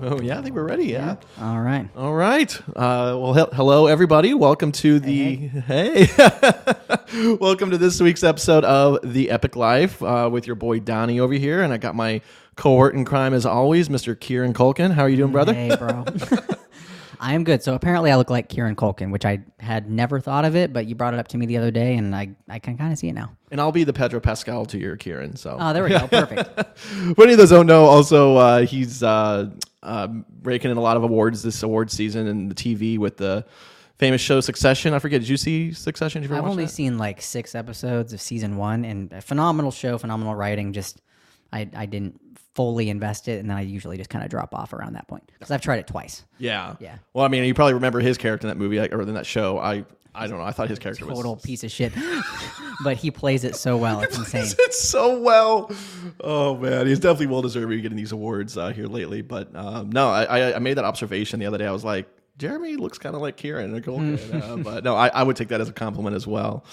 You 0.00 0.06
ready, 0.06 0.16
bro? 0.16 0.18
Oh 0.18 0.20
yeah, 0.20 0.38
I 0.38 0.42
think 0.42 0.54
we're 0.54 0.64
ready. 0.64 0.86
Yeah. 0.86 1.16
All 1.40 1.60
right. 1.60 1.88
All 1.96 2.14
right. 2.14 2.54
Uh, 2.68 3.16
well, 3.18 3.34
he- 3.34 3.56
hello 3.56 3.86
everybody. 3.86 4.34
Welcome 4.34 4.72
to 4.72 4.98
the 5.00 5.36
hey. 5.36 6.08
Welcome 7.40 7.70
to 7.70 7.78
this 7.78 8.00
week's 8.00 8.22
episode 8.22 8.64
of 8.64 8.98
the 9.02 9.30
Epic 9.30 9.56
Life 9.56 10.02
uh, 10.02 10.28
with 10.32 10.46
your 10.46 10.56
boy 10.56 10.80
Donnie 10.80 11.20
over 11.20 11.34
here, 11.34 11.62
and 11.62 11.72
I 11.72 11.76
got 11.76 11.94
my 11.94 12.20
cohort 12.56 12.94
in 12.94 13.04
crime 13.04 13.34
as 13.34 13.44
always, 13.46 13.88
Mr. 13.88 14.18
Kieran 14.18 14.54
Culkin. 14.54 14.92
How 14.92 15.02
are 15.02 15.08
you 15.08 15.16
doing, 15.16 15.32
brother? 15.32 15.52
Hey, 15.54 15.74
bro. 15.76 16.04
I 17.22 17.34
am 17.34 17.44
good. 17.44 17.62
So 17.62 17.74
apparently, 17.74 18.10
I 18.10 18.16
look 18.16 18.30
like 18.30 18.48
Kieran 18.48 18.76
Culkin, 18.76 19.10
which 19.12 19.26
I 19.26 19.40
had 19.58 19.90
never 19.90 20.20
thought 20.20 20.46
of 20.46 20.56
it, 20.56 20.72
but 20.72 20.86
you 20.86 20.94
brought 20.94 21.12
it 21.12 21.20
up 21.20 21.28
to 21.28 21.36
me 21.38 21.44
the 21.44 21.58
other 21.58 21.70
day, 21.70 21.96
and 21.96 22.14
I, 22.16 22.30
I 22.48 22.58
can 22.58 22.78
kind 22.78 22.92
of 22.92 22.98
see 22.98 23.08
it 23.08 23.12
now. 23.12 23.36
And 23.50 23.60
I'll 23.60 23.72
be 23.72 23.84
the 23.84 23.92
Pedro 23.92 24.20
Pascal 24.20 24.64
to 24.66 24.78
your 24.78 24.96
Kieran. 24.96 25.36
So 25.36 25.58
Oh, 25.60 25.72
there 25.74 25.82
we 25.84 25.90
go. 25.90 26.06
Perfect. 26.08 26.78
For 26.78 27.22
any 27.24 27.32
of 27.32 27.38
those 27.38 27.50
who 27.50 27.56
don't 27.56 27.66
know, 27.66 27.84
also 27.84 28.36
uh, 28.36 28.60
he's 28.64 29.02
uh, 29.02 29.50
uh, 29.82 30.08
raking 30.42 30.70
in 30.70 30.76
a 30.76 30.80
lot 30.80 30.96
of 30.96 31.02
awards 31.02 31.42
this 31.42 31.62
award 31.62 31.90
season 31.90 32.26
and 32.26 32.50
the 32.50 32.54
TV 32.54 32.98
with 32.98 33.16
the 33.16 33.44
famous 33.98 34.20
show 34.20 34.40
Succession. 34.40 34.94
I 34.94 34.98
forget. 34.98 35.20
Did 35.20 35.28
you 35.28 35.36
see 35.36 35.72
Succession? 35.72 36.22
Did 36.22 36.30
you 36.30 36.36
I've 36.36 36.44
only 36.44 36.64
that? 36.64 36.70
seen 36.70 36.98
like 36.98 37.20
six 37.22 37.54
episodes 37.54 38.12
of 38.12 38.20
season 38.20 38.56
one, 38.56 38.84
and 38.84 39.12
a 39.12 39.20
phenomenal 39.20 39.70
show, 39.70 39.98
phenomenal 39.98 40.34
writing. 40.34 40.72
Just 40.72 41.02
I, 41.52 41.68
I 41.74 41.86
didn't 41.86 42.20
fully 42.54 42.90
invest 42.90 43.28
it, 43.28 43.40
and 43.40 43.48
then 43.48 43.56
I 43.56 43.62
usually 43.62 43.96
just 43.96 44.10
kind 44.10 44.24
of 44.24 44.30
drop 44.30 44.54
off 44.54 44.72
around 44.72 44.94
that 44.94 45.06
point 45.08 45.30
because 45.32 45.50
I've 45.50 45.62
tried 45.62 45.78
it 45.78 45.86
twice. 45.86 46.24
Yeah. 46.38 46.74
Yeah. 46.80 46.96
Well, 47.14 47.24
I 47.24 47.28
mean, 47.28 47.44
you 47.44 47.54
probably 47.54 47.74
remember 47.74 48.00
his 48.00 48.18
character 48.18 48.46
in 48.46 48.48
that 48.48 48.58
movie 48.58 48.78
or 48.78 49.02
in 49.02 49.14
that 49.14 49.26
show. 49.26 49.58
I 49.58 49.84
I 50.14 50.26
don't 50.26 50.38
know. 50.38 50.44
I 50.44 50.50
thought 50.52 50.68
his 50.68 50.78
character 50.78 51.04
Total 51.04 51.16
was 51.16 51.24
total 51.24 51.36
piece 51.36 51.64
of 51.64 51.70
shit, 51.70 51.92
but 52.84 52.96
he 52.96 53.10
plays 53.10 53.44
it 53.44 53.56
so 53.56 53.76
well. 53.76 54.00
It's 54.00 54.16
insane. 54.18 54.44
it's 54.58 54.80
so 54.80 55.18
well. 55.20 55.70
Oh 56.20 56.56
man, 56.56 56.86
he's 56.86 56.98
definitely 56.98 57.28
well 57.28 57.42
deserving 57.42 57.82
getting 57.82 57.96
these 57.96 58.12
awards 58.12 58.56
uh, 58.56 58.70
here 58.70 58.86
lately. 58.86 59.22
But 59.22 59.54
um, 59.54 59.90
no, 59.90 60.08
I, 60.08 60.24
I 60.24 60.56
I 60.56 60.58
made 60.58 60.74
that 60.74 60.84
observation 60.84 61.40
the 61.40 61.46
other 61.46 61.58
day. 61.58 61.66
I 61.66 61.72
was 61.72 61.84
like, 61.84 62.08
Jeremy 62.38 62.76
looks 62.76 62.98
kind 62.98 63.14
of 63.14 63.20
like 63.22 63.36
Kieran. 63.36 63.74
and 63.74 64.42
uh, 64.42 64.56
but 64.56 64.82
no, 64.82 64.96
I, 64.96 65.08
I 65.08 65.22
would 65.22 65.36
take 65.36 65.48
that 65.48 65.60
as 65.60 65.68
a 65.68 65.72
compliment 65.72 66.16
as 66.16 66.26
well. 66.26 66.64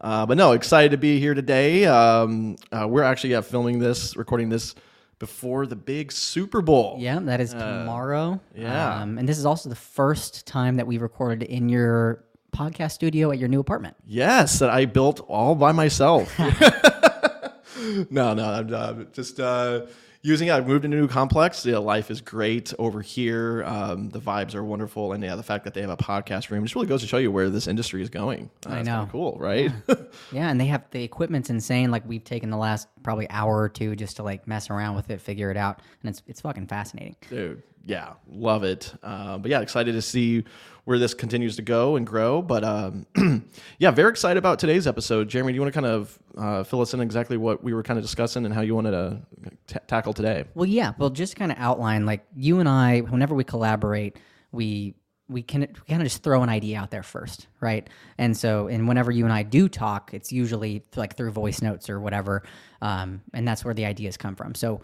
Uh, 0.00 0.26
but 0.26 0.36
no, 0.36 0.52
excited 0.52 0.90
to 0.90 0.98
be 0.98 1.18
here 1.18 1.32
today. 1.32 1.86
Um, 1.86 2.56
uh, 2.70 2.86
we're 2.86 3.02
actually 3.04 3.30
yeah, 3.30 3.40
filming 3.40 3.78
this, 3.78 4.16
recording 4.16 4.50
this 4.50 4.74
before 5.18 5.66
the 5.66 5.76
big 5.76 6.12
Super 6.12 6.60
Bowl. 6.60 6.96
Yeah, 7.00 7.20
that 7.20 7.40
is 7.40 7.52
tomorrow. 7.52 8.38
yeah. 8.54 9.00
Um, 9.00 9.16
and 9.16 9.26
this 9.26 9.38
is 9.38 9.46
also 9.46 9.70
the 9.70 9.74
first 9.74 10.46
time 10.46 10.76
that 10.76 10.86
we 10.86 10.98
recorded 10.98 11.42
in 11.44 11.70
your 11.70 12.24
podcast 12.54 12.92
studio 12.92 13.30
at 13.30 13.38
your 13.38 13.48
new 13.48 13.60
apartment. 13.60 13.96
Yes, 14.06 14.60
that 14.60 14.70
I 14.70 14.86
built 14.86 15.20
all 15.28 15.54
by 15.54 15.72
myself. 15.72 16.32
no, 18.10 18.34
no, 18.34 18.44
I'm 18.44 18.74
uh, 18.74 19.04
just 19.12 19.40
uh, 19.40 19.86
using 20.22 20.48
it. 20.48 20.52
I've 20.52 20.66
moved 20.66 20.84
into 20.84 20.96
a 20.96 21.00
new 21.00 21.08
complex. 21.08 21.64
Yeah, 21.66 21.78
life 21.78 22.10
is 22.10 22.20
great 22.20 22.72
over 22.78 23.00
here. 23.00 23.62
Um, 23.64 24.08
the 24.10 24.20
vibes 24.20 24.54
are 24.54 24.64
wonderful, 24.64 25.12
and 25.12 25.22
yeah, 25.22 25.36
the 25.36 25.42
fact 25.42 25.64
that 25.64 25.74
they 25.74 25.82
have 25.82 25.90
a 25.90 25.96
podcast 25.96 26.50
room 26.50 26.64
just 26.64 26.74
really 26.74 26.86
goes 26.86 27.02
to 27.02 27.06
show 27.06 27.18
you 27.18 27.30
where 27.30 27.50
this 27.50 27.66
industry 27.66 28.02
is 28.02 28.08
going. 28.08 28.50
Uh, 28.66 28.70
I 28.70 28.82
know. 28.82 29.08
cool, 29.12 29.36
right? 29.38 29.70
Yeah, 30.32 30.48
and 30.48 30.60
they 30.60 30.66
have 30.66 30.84
the 30.90 31.02
equipment's 31.02 31.50
insane. 31.50 31.90
Like 31.90 32.06
we've 32.08 32.24
taken 32.24 32.50
the 32.50 32.56
last 32.56 32.88
probably 33.02 33.28
hour 33.30 33.60
or 33.60 33.68
two 33.68 33.94
just 33.94 34.16
to 34.16 34.22
like 34.22 34.46
mess 34.46 34.70
around 34.70 34.96
with 34.96 35.10
it, 35.10 35.20
figure 35.20 35.50
it 35.50 35.56
out, 35.56 35.80
and 36.02 36.10
it's 36.10 36.22
it's 36.26 36.40
fucking 36.40 36.66
fascinating. 36.66 37.16
Dude, 37.28 37.62
yeah, 37.84 38.14
love 38.28 38.64
it. 38.64 38.92
Uh, 39.02 39.38
but 39.38 39.50
yeah, 39.50 39.60
excited 39.60 39.92
to 39.92 40.02
see 40.02 40.44
where 40.84 40.98
this 40.98 41.14
continues 41.14 41.56
to 41.56 41.62
go 41.62 41.96
and 41.96 42.06
grow. 42.06 42.42
But 42.42 42.64
um, 42.64 43.06
yeah, 43.78 43.90
very 43.90 44.10
excited 44.10 44.38
about 44.38 44.58
today's 44.58 44.86
episode. 44.86 45.28
Jeremy, 45.28 45.52
do 45.52 45.56
you 45.56 45.60
want 45.62 45.74
to 45.74 45.80
kind 45.80 45.92
of 45.92 46.18
uh, 46.36 46.64
fill 46.64 46.80
us 46.80 46.94
in 46.94 47.00
exactly 47.00 47.36
what 47.36 47.64
we 47.64 47.72
were 47.72 47.82
kind 47.82 47.98
of 47.98 48.04
discussing 48.04 48.44
and 48.44 48.54
how 48.54 48.60
you 48.60 48.74
wanted 48.74 48.90
to 48.92 49.20
ta 49.66 49.78
tackle 49.86 50.12
today? 50.12 50.44
Well, 50.54 50.68
yeah, 50.68 50.92
well, 50.98 51.10
just 51.10 51.36
kind 51.36 51.50
of 51.50 51.58
outline 51.58 52.06
like 52.06 52.24
you 52.36 52.60
and 52.60 52.68
I, 52.68 53.00
whenever 53.00 53.34
we 53.34 53.44
collaborate, 53.44 54.18
we 54.52 54.94
we 55.28 55.42
can 55.42 55.60
we 55.60 55.66
kind 55.88 56.02
of 56.02 56.06
just 56.06 56.22
throw 56.22 56.42
an 56.42 56.48
idea 56.50 56.78
out 56.78 56.90
there 56.90 57.02
first, 57.02 57.46
right? 57.60 57.88
And 58.18 58.36
so, 58.36 58.68
and 58.68 58.86
whenever 58.86 59.10
you 59.10 59.24
and 59.24 59.32
I 59.32 59.42
do 59.42 59.68
talk, 59.68 60.12
it's 60.12 60.32
usually 60.32 60.84
like 60.96 61.16
through 61.16 61.30
voice 61.30 61.62
notes 61.62 61.88
or 61.88 61.98
whatever, 61.98 62.42
um, 62.82 63.22
and 63.32 63.48
that's 63.48 63.64
where 63.64 63.74
the 63.74 63.86
ideas 63.86 64.16
come 64.16 64.36
from. 64.36 64.54
So, 64.54 64.82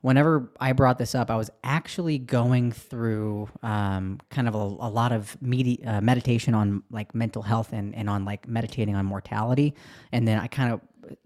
whenever 0.00 0.50
I 0.58 0.72
brought 0.72 0.98
this 0.98 1.14
up, 1.14 1.30
I 1.30 1.36
was 1.36 1.50
actually 1.62 2.18
going 2.18 2.72
through 2.72 3.48
um, 3.62 4.18
kind 4.30 4.48
of 4.48 4.54
a, 4.54 4.58
a 4.58 4.90
lot 4.90 5.12
of 5.12 5.36
medi- 5.42 5.84
uh, 5.84 6.00
meditation 6.00 6.54
on 6.54 6.82
like 6.90 7.14
mental 7.14 7.42
health 7.42 7.72
and, 7.72 7.94
and 7.94 8.08
on 8.08 8.24
like 8.24 8.48
meditating 8.48 8.96
on 8.96 9.04
mortality. 9.04 9.74
And 10.12 10.26
then 10.26 10.38
I 10.38 10.46
kind 10.46 10.72
of 10.72 10.80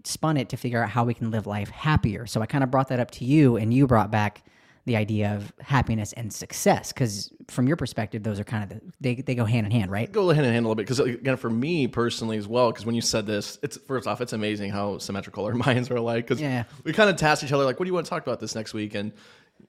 spun 0.04 0.36
it 0.36 0.48
to 0.48 0.56
figure 0.56 0.82
out 0.82 0.90
how 0.90 1.04
we 1.04 1.14
can 1.14 1.30
live 1.30 1.46
life 1.46 1.70
happier. 1.70 2.26
So 2.26 2.40
I 2.40 2.46
kind 2.46 2.64
of 2.64 2.70
brought 2.70 2.88
that 2.88 3.00
up 3.00 3.10
to 3.12 3.24
you, 3.24 3.56
and 3.56 3.72
you 3.72 3.86
brought 3.86 4.10
back 4.10 4.42
the 4.86 4.96
idea 4.96 5.34
of 5.34 5.52
happiness 5.60 6.12
and 6.12 6.32
success. 6.32 6.92
Because 6.92 7.32
from 7.48 7.66
your 7.66 7.76
perspective, 7.76 8.22
those 8.22 8.38
are 8.38 8.44
kind 8.44 8.64
of 8.64 8.68
the, 8.68 8.80
they, 9.00 9.14
they 9.16 9.34
go 9.34 9.44
hand 9.44 9.64
in 9.66 9.72
hand, 9.72 9.90
right? 9.90 10.10
go 10.12 10.28
hand 10.30 10.44
in 10.46 10.52
hand 10.52 10.64
a 10.64 10.68
little 10.68 10.74
bit 10.74 10.82
because 10.86 11.00
again 11.00 11.36
for 11.36 11.48
me 11.50 11.86
personally 11.86 12.36
as 12.36 12.46
well 12.46 12.70
because 12.70 12.84
when 12.84 12.94
you 12.94 13.00
said 13.00 13.26
this 13.26 13.58
it's 13.62 13.76
first 13.86 14.06
off 14.06 14.20
it's 14.20 14.32
amazing 14.32 14.70
how 14.70 14.98
symmetrical 14.98 15.44
our 15.44 15.54
minds 15.66 15.90
are 15.90 15.98
like 16.00 16.26
because 16.26 16.40
Yeah. 16.40 16.64
we 16.84 16.92
kind 16.92 17.08
of 17.10 17.16
task 17.16 17.42
each 17.44 17.52
other 17.52 17.64
like 17.64 17.78
what 17.78 17.84
do 17.84 17.88
you 17.88 17.94
want 17.94 18.06
to 18.06 18.10
talk 18.10 18.22
about 18.26 18.40
this 18.40 18.54
next 18.54 18.74
week 18.74 18.94
and 18.94 19.12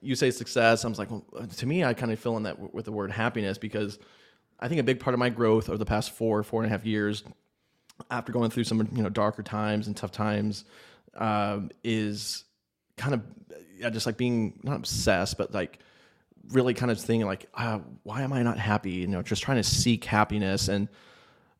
you 0.02 0.14
say 0.14 0.30
success 0.30 0.84
i'm 0.84 0.92
like 0.94 1.10
well, 1.10 1.24
to 1.56 1.66
me 1.66 1.82
i 1.84 1.94
kind 1.94 2.12
of 2.12 2.18
fill 2.18 2.36
in 2.36 2.42
that 2.44 2.72
with 2.74 2.84
the 2.84 2.92
word 2.92 3.10
happiness 3.10 3.56
because 3.58 3.98
i 4.60 4.68
think 4.68 4.80
a 4.80 4.84
big 4.84 5.00
part 5.00 5.14
of 5.14 5.18
my 5.18 5.28
growth 5.30 5.68
over 5.68 5.78
the 5.78 5.86
past 5.86 6.10
four 6.12 6.42
four 6.42 6.62
and 6.62 6.70
a 6.72 6.74
half 6.76 6.84
years 6.86 7.24
after 8.10 8.32
going 8.32 8.50
through 8.50 8.64
some 8.64 8.86
you 8.94 9.02
know 9.02 9.08
darker 9.08 9.42
times 9.42 9.86
and 9.86 9.96
tough 9.96 10.12
times 10.12 10.64
um, 11.16 11.70
is 11.82 12.44
kind 12.96 13.14
of 13.14 13.22
yeah, 13.78 13.90
just 13.90 14.06
like 14.06 14.16
being 14.16 14.58
not 14.62 14.76
obsessed 14.76 15.36
but 15.36 15.52
like 15.52 15.78
really 16.50 16.74
kind 16.74 16.90
of 16.90 17.00
thinking 17.00 17.26
like 17.26 17.48
uh, 17.54 17.78
why 18.04 18.22
am 18.22 18.32
i 18.32 18.42
not 18.42 18.58
happy? 18.58 18.92
You 18.92 19.06
know 19.06 19.22
just 19.22 19.42
trying 19.42 19.58
to 19.58 19.64
seek 19.64 20.04
happiness. 20.04 20.68
And 20.68 20.88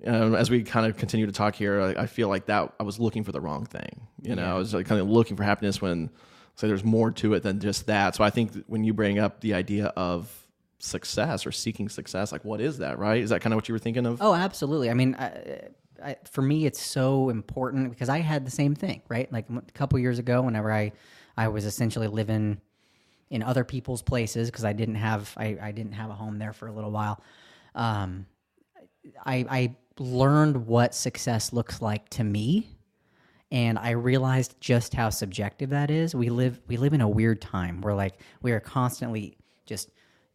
um, 0.06 0.34
as 0.34 0.50
we 0.50 0.62
kind 0.62 0.86
of 0.86 0.96
continue 0.96 1.26
to 1.26 1.32
talk 1.32 1.54
here 1.54 1.80
I, 1.80 2.02
I 2.02 2.06
feel 2.06 2.28
like 2.28 2.46
that 2.46 2.74
i 2.78 2.82
was 2.82 3.00
looking 3.00 3.24
for 3.24 3.32
the 3.32 3.40
wrong 3.40 3.64
thing. 3.64 4.06
You 4.22 4.34
know 4.34 4.54
i 4.56 4.58
was 4.58 4.74
like 4.74 4.86
kind 4.86 5.00
of 5.00 5.08
looking 5.08 5.36
for 5.36 5.42
happiness 5.42 5.80
when 5.80 6.10
so 6.54 6.66
there's 6.68 6.84
more 6.84 7.10
to 7.10 7.34
it 7.34 7.42
than 7.42 7.60
just 7.60 7.86
that. 7.86 8.14
So 8.14 8.24
i 8.24 8.30
think 8.30 8.52
when 8.66 8.84
you 8.84 8.94
bring 8.94 9.18
up 9.18 9.40
the 9.40 9.54
idea 9.54 9.86
of 9.96 10.46
success 10.78 11.46
or 11.46 11.52
seeking 11.52 11.88
success 11.88 12.32
like 12.32 12.44
what 12.44 12.60
is 12.60 12.78
that 12.78 12.98
right? 12.98 13.22
Is 13.22 13.30
that 13.30 13.40
kind 13.40 13.52
of 13.52 13.56
what 13.56 13.68
you 13.68 13.74
were 13.74 13.78
thinking 13.78 14.06
of? 14.06 14.20
Oh, 14.20 14.34
absolutely. 14.34 14.90
I 14.90 14.94
mean, 14.94 15.14
I, 15.18 15.68
I, 16.02 16.16
for 16.30 16.42
me, 16.42 16.66
it's 16.66 16.80
so 16.80 17.30
important 17.30 17.90
because 17.90 18.08
I 18.08 18.18
had 18.18 18.46
the 18.46 18.50
same 18.50 18.74
thing, 18.74 19.02
right? 19.08 19.30
Like 19.32 19.46
a 19.50 19.72
couple 19.72 19.98
years 19.98 20.18
ago, 20.18 20.42
whenever 20.42 20.70
I, 20.72 20.92
I 21.36 21.48
was 21.48 21.64
essentially 21.64 22.08
living 22.08 22.60
in 23.30 23.42
other 23.42 23.64
people's 23.64 24.02
places 24.02 24.50
because 24.50 24.64
I 24.64 24.72
didn't 24.72 24.94
have, 24.96 25.32
I, 25.36 25.58
I 25.60 25.72
didn't 25.72 25.92
have 25.92 26.10
a 26.10 26.14
home 26.14 26.38
there 26.38 26.52
for 26.52 26.68
a 26.68 26.72
little 26.72 26.90
while. 26.90 27.20
Um, 27.74 28.26
I, 29.24 29.46
I 29.48 29.76
learned 29.98 30.66
what 30.66 30.94
success 30.94 31.52
looks 31.52 31.82
like 31.82 32.08
to 32.10 32.24
me 32.24 32.76
and 33.52 33.78
I 33.78 33.90
realized 33.90 34.56
just 34.60 34.94
how 34.94 35.10
subjective 35.10 35.70
that 35.70 35.90
is. 35.90 36.14
We 36.14 36.30
live 36.30 36.60
we 36.66 36.76
live 36.76 36.92
in 36.92 37.00
a 37.00 37.08
weird 37.08 37.40
time 37.40 37.80
where 37.80 37.94
like 37.94 38.20
we 38.42 38.52
are 38.52 38.60
constantly 38.60 39.36
just 39.66 39.90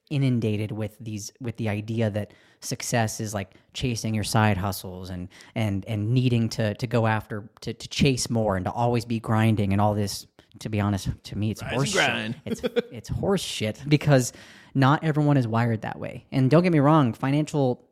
inundated 0.10 0.72
with 0.72 0.98
these 1.00 1.32
with 1.40 1.56
the 1.58 1.70
idea 1.70 2.10
that 2.10 2.34
success 2.60 3.20
is 3.20 3.34
like 3.34 3.54
chasing 3.74 4.14
your 4.14 4.24
side 4.24 4.58
hustles 4.58 5.10
and 5.10 5.28
and 5.56 5.86
and 5.88 6.14
needing 6.14 6.48
to 6.50 6.74
to 6.76 6.88
go 6.88 7.06
after 7.08 7.50
to, 7.62 7.74
to 7.74 7.88
chase 7.90 8.30
more 8.30 8.56
and 8.56 8.66
to 8.66 8.72
always 8.72 9.06
be 9.06 9.20
grinding 9.20 9.72
and 9.72 9.82
all 9.82 9.94
this 9.94 10.26
to 10.60 10.70
be 10.70 10.80
honest 10.80 11.10
to 11.24 11.38
me 11.38 11.52
it's 11.52 11.62
horse 11.62 11.90
shit. 11.90 12.36
it's 12.46 12.62
it's 12.92 13.10
horse 13.10 13.42
shit 13.42 13.82
because 13.88 14.34
not 14.74 15.04
everyone 15.04 15.38
is 15.38 15.48
wired 15.48 15.82
that 15.82 15.98
way 15.98 16.26
and 16.32 16.52
don't 16.52 16.64
get 16.64 16.72
me 16.72 16.80
wrong 16.80 17.14
financial 17.14 17.88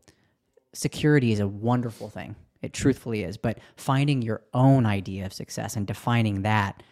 security 0.73 1.31
is 1.31 1.39
a 1.39 1.47
wonderful 1.47 2.09
thing. 2.09 2.35
It 2.61 2.73
truthfully 2.73 3.23
is. 3.23 3.38
But 3.38 3.59
finding 3.75 4.21
your 4.21 4.41
own 4.53 4.85
idea 4.85 5.25
of 5.25 5.33
success 5.33 5.75
and 5.75 5.88
defining 5.88 6.44
that 6.44 6.83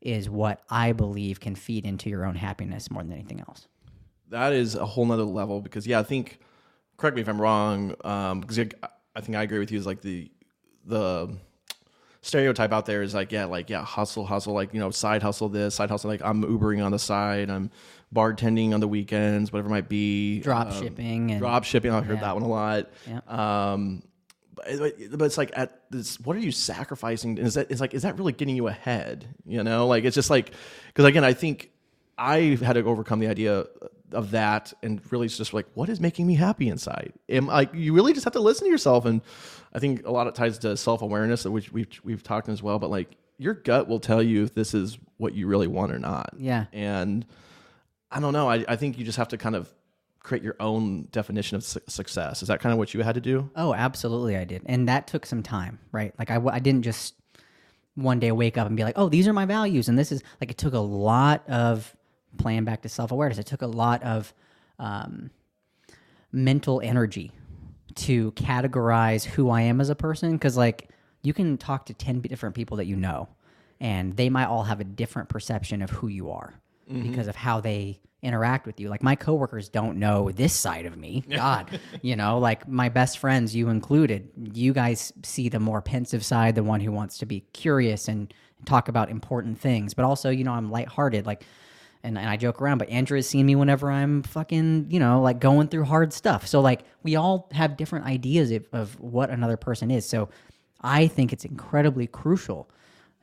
is 0.00 0.28
what 0.28 0.62
I 0.68 0.92
believe 0.92 1.40
can 1.40 1.54
feed 1.54 1.86
into 1.86 2.10
your 2.10 2.24
own 2.24 2.34
happiness 2.34 2.90
more 2.90 3.02
than 3.02 3.12
anything 3.12 3.40
else. 3.40 3.66
that 4.30 4.52
is 4.52 4.74
a 4.74 4.84
whole 4.84 5.06
nother 5.06 5.22
level 5.24 5.60
because 5.60 5.86
yeah, 5.86 6.00
I 6.00 6.02
think 6.02 6.40
correct 6.96 7.16
me 7.16 7.22
if 7.22 7.28
I'm 7.28 7.40
wrong, 7.40 7.94
um, 8.04 8.40
because 8.40 8.58
I, 8.58 8.68
I 9.14 9.20
think 9.20 9.36
I 9.36 9.42
agree 9.42 9.58
with 9.58 9.70
you. 9.70 9.78
Is 9.78 9.86
like 9.86 10.02
the 10.02 10.30
the 10.84 11.34
stereotype 12.24 12.72
out 12.72 12.86
there 12.86 13.02
is 13.02 13.14
like 13.14 13.30
yeah, 13.30 13.44
like 13.44 13.68
yeah, 13.70 13.84
hustle, 13.84 14.24
hustle, 14.26 14.54
like 14.54 14.72
you 14.74 14.80
know, 14.80 14.90
side 14.90 15.22
hustle 15.22 15.48
this, 15.48 15.74
side 15.74 15.90
hustle 15.90 16.10
like 16.10 16.22
I'm 16.24 16.42
Ubering 16.42 16.84
on 16.84 16.90
the 16.90 16.98
side, 16.98 17.50
I'm 17.50 17.70
bartending 18.14 18.72
on 18.72 18.80
the 18.80 18.88
weekends, 18.88 19.52
whatever 19.52 19.68
it 19.68 19.72
might 19.72 19.88
be, 19.88 20.40
Drop 20.40 20.68
um, 20.72 20.82
shipping 20.82 21.30
and 21.32 21.40
drop 21.40 21.64
shipping. 21.64 21.92
I've 21.92 22.06
heard 22.06 22.16
Yeah. 22.16 22.22
that 22.22 22.34
one 22.34 22.42
a 22.42 22.48
lot. 22.48 22.90
Yeah. 23.08 23.72
Um, 23.72 24.02
but, 24.54 24.94
but 25.18 25.24
it's 25.24 25.36
like 25.36 25.50
at 25.56 25.80
this, 25.90 26.18
what 26.20 26.36
are 26.36 26.40
you 26.40 26.52
sacrificing? 26.52 27.38
And 27.38 27.46
is 27.48 27.54
that, 27.54 27.70
it's 27.72 27.80
like, 27.80 27.92
is 27.92 28.02
that 28.02 28.16
really 28.16 28.32
getting 28.32 28.54
you 28.54 28.68
ahead? 28.68 29.26
You 29.44 29.64
know, 29.64 29.88
like, 29.88 30.04
it's 30.04 30.14
just 30.14 30.30
like, 30.30 30.52
cause 30.94 31.04
again, 31.04 31.24
I 31.24 31.32
think 31.34 31.70
I 32.16 32.56
had 32.62 32.74
to 32.74 32.84
overcome 32.84 33.20
the 33.20 33.28
idea 33.28 33.66
of 34.12 34.30
that 34.30 34.72
and 34.82 35.00
really 35.10 35.26
it's 35.26 35.36
just 35.36 35.52
like, 35.52 35.66
what 35.74 35.88
is 35.88 36.00
making 36.00 36.26
me 36.26 36.34
happy 36.34 36.68
inside? 36.68 37.12
Am 37.28 37.50
I, 37.50 37.68
you 37.72 37.92
really 37.92 38.12
just 38.12 38.24
have 38.24 38.32
to 38.34 38.40
listen 38.40 38.66
to 38.66 38.70
yourself. 38.70 39.04
And 39.04 39.22
I 39.72 39.78
think 39.78 40.06
a 40.06 40.10
lot 40.10 40.26
of 40.26 40.34
ties 40.34 40.58
to 40.58 40.76
self-awareness, 40.76 41.44
which 41.46 41.72
we've, 41.72 41.88
we've 42.04 42.22
talked 42.22 42.48
as 42.48 42.62
well, 42.62 42.78
but 42.78 42.90
like 42.90 43.16
your 43.38 43.54
gut 43.54 43.88
will 43.88 44.00
tell 44.00 44.22
you 44.22 44.44
if 44.44 44.54
this 44.54 44.74
is 44.74 44.98
what 45.16 45.34
you 45.34 45.46
really 45.46 45.66
want 45.66 45.92
or 45.92 45.98
not. 45.98 46.30
Yeah. 46.38 46.66
And 46.72 47.26
I 48.10 48.20
don't 48.20 48.32
know. 48.32 48.48
I, 48.48 48.64
I 48.68 48.76
think 48.76 48.98
you 48.98 49.04
just 49.04 49.18
have 49.18 49.28
to 49.28 49.36
kind 49.36 49.56
of 49.56 49.72
create 50.24 50.42
your 50.42 50.56
own 50.58 51.06
definition 51.12 51.56
of 51.56 51.62
su- 51.62 51.80
success. 51.86 52.42
Is 52.42 52.48
that 52.48 52.60
kind 52.60 52.72
of 52.72 52.78
what 52.78 52.94
you 52.94 53.02
had 53.02 53.14
to 53.14 53.20
do? 53.20 53.50
Oh, 53.54 53.74
absolutely, 53.74 54.36
I 54.36 54.44
did, 54.44 54.62
and 54.66 54.88
that 54.88 55.06
took 55.06 55.26
some 55.26 55.42
time, 55.42 55.78
right? 55.92 56.12
Like 56.18 56.30
i, 56.30 56.40
I 56.50 56.58
didn't 56.58 56.82
just 56.82 57.14
one 57.94 58.18
day 58.18 58.32
wake 58.32 58.58
up 58.58 58.66
and 58.66 58.76
be 58.76 58.82
like, 58.82 58.98
oh, 58.98 59.08
these 59.08 59.28
are 59.28 59.32
my 59.32 59.44
values, 59.44 59.88
and 59.88 59.96
this 59.98 60.10
is 60.10 60.22
like 60.40 60.50
it 60.50 60.58
took 60.58 60.74
a 60.74 60.78
lot 60.78 61.48
of 61.48 61.94
playing 62.38 62.64
back 62.64 62.82
to 62.82 62.88
self 62.88 63.12
awareness. 63.12 63.38
It 63.38 63.46
took 63.46 63.62
a 63.62 63.66
lot 63.66 64.02
of 64.02 64.32
um, 64.78 65.30
mental 66.32 66.80
energy 66.82 67.32
to 67.96 68.32
categorize 68.32 69.24
who 69.24 69.50
I 69.50 69.62
am 69.62 69.80
as 69.80 69.88
a 69.88 69.94
person, 69.94 70.32
because 70.32 70.56
like 70.56 70.90
you 71.22 71.32
can 71.32 71.56
talk 71.56 71.86
to 71.86 71.94
ten 71.94 72.20
different 72.20 72.54
people 72.54 72.76
that 72.78 72.86
you 72.86 72.96
know, 72.96 73.28
and 73.80 74.16
they 74.16 74.28
might 74.28 74.46
all 74.46 74.64
have 74.64 74.80
a 74.80 74.84
different 74.84 75.28
perception 75.28 75.82
of 75.82 75.90
who 75.90 76.08
you 76.08 76.30
are 76.30 76.54
because 77.02 77.28
of 77.28 77.36
how 77.36 77.60
they 77.60 77.98
interact 78.24 78.66
with 78.66 78.80
you. 78.80 78.88
Like 78.88 79.02
my 79.02 79.14
coworkers 79.14 79.68
don't 79.68 79.98
know 79.98 80.30
this 80.30 80.54
side 80.54 80.86
of 80.86 80.96
me. 80.96 81.22
God, 81.30 81.78
you 82.02 82.16
know, 82.16 82.38
like 82.38 82.66
my 82.66 82.88
best 82.88 83.18
friends, 83.18 83.54
you 83.54 83.68
included, 83.68 84.30
you 84.54 84.72
guys 84.72 85.12
see 85.22 85.48
the 85.48 85.60
more 85.60 85.82
pensive 85.82 86.24
side, 86.24 86.54
the 86.54 86.62
one 86.64 86.80
who 86.80 86.90
wants 86.90 87.18
to 87.18 87.26
be 87.26 87.40
curious 87.52 88.08
and 88.08 88.32
talk 88.64 88.88
about 88.88 89.10
important 89.10 89.58
things. 89.60 89.94
But 89.94 90.04
also, 90.06 90.30
you 90.30 90.42
know, 90.42 90.52
I'm 90.52 90.70
lighthearted, 90.70 91.26
like, 91.26 91.44
and, 92.04 92.18
and 92.18 92.28
I 92.28 92.36
joke 92.36 92.62
around. 92.62 92.78
But 92.78 92.90
Andrea 92.90 93.18
has 93.18 93.28
seen 93.28 93.46
me 93.46 93.56
whenever 93.56 93.90
I'm 93.90 94.22
fucking, 94.22 94.86
you 94.90 95.00
know, 95.00 95.20
like 95.20 95.40
going 95.40 95.68
through 95.68 95.84
hard 95.84 96.12
stuff. 96.12 96.46
So 96.46 96.60
like 96.60 96.82
we 97.02 97.16
all 97.16 97.48
have 97.52 97.76
different 97.76 98.06
ideas 98.06 98.50
of, 98.52 98.68
of 98.72 99.00
what 99.00 99.30
another 99.30 99.56
person 99.56 99.90
is. 99.90 100.06
So 100.06 100.28
I 100.80 101.08
think 101.08 101.32
it's 101.32 101.44
incredibly 101.44 102.06
crucial 102.06 102.68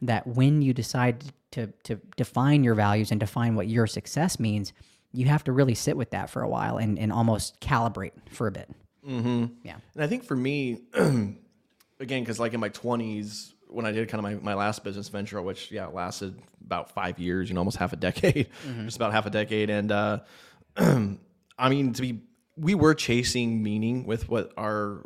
that 0.01 0.25
when 0.27 0.61
you 0.61 0.73
decide 0.73 1.23
to 1.51 1.67
to 1.83 1.97
define 2.17 2.63
your 2.63 2.75
values 2.75 3.11
and 3.11 3.19
define 3.19 3.55
what 3.55 3.67
your 3.67 3.85
success 3.85 4.39
means, 4.39 4.73
you 5.13 5.27
have 5.27 5.43
to 5.43 5.51
really 5.51 5.75
sit 5.75 5.95
with 5.95 6.09
that 6.11 6.29
for 6.29 6.41
a 6.41 6.49
while 6.49 6.77
and, 6.77 6.97
and 6.97 7.11
almost 7.11 7.59
calibrate 7.61 8.13
for 8.31 8.47
a 8.47 8.51
bit. 8.51 8.69
Mm-hmm. 9.07 9.45
Yeah. 9.63 9.75
And 9.95 10.03
I 10.03 10.07
think 10.07 10.23
for 10.23 10.35
me, 10.35 10.81
again, 10.93 11.37
because 11.99 12.39
like 12.39 12.53
in 12.53 12.59
my 12.59 12.69
20s, 12.69 13.50
when 13.71 13.85
I 13.85 13.91
did 13.91 14.09
kind 14.09 14.25
of 14.25 14.43
my, 14.43 14.53
my 14.53 14.53
last 14.53 14.83
business 14.83 15.09
venture, 15.09 15.41
which, 15.41 15.71
yeah, 15.71 15.87
lasted 15.87 16.39
about 16.65 16.91
five 16.91 17.17
years, 17.19 17.49
you 17.49 17.55
know, 17.55 17.61
almost 17.61 17.77
half 17.77 17.93
a 17.93 17.95
decade, 17.95 18.49
just 18.83 18.97
about 18.97 19.11
half 19.13 19.25
a 19.25 19.29
decade. 19.29 19.69
And 19.69 19.91
uh, 19.91 20.19
I 20.77 21.69
mean, 21.69 21.93
to 21.93 22.01
be, 22.01 22.21
we 22.57 22.75
were 22.75 22.93
chasing 22.93 23.61
meaning 23.63 24.05
with 24.05 24.29
what 24.29 24.51
our 24.57 25.05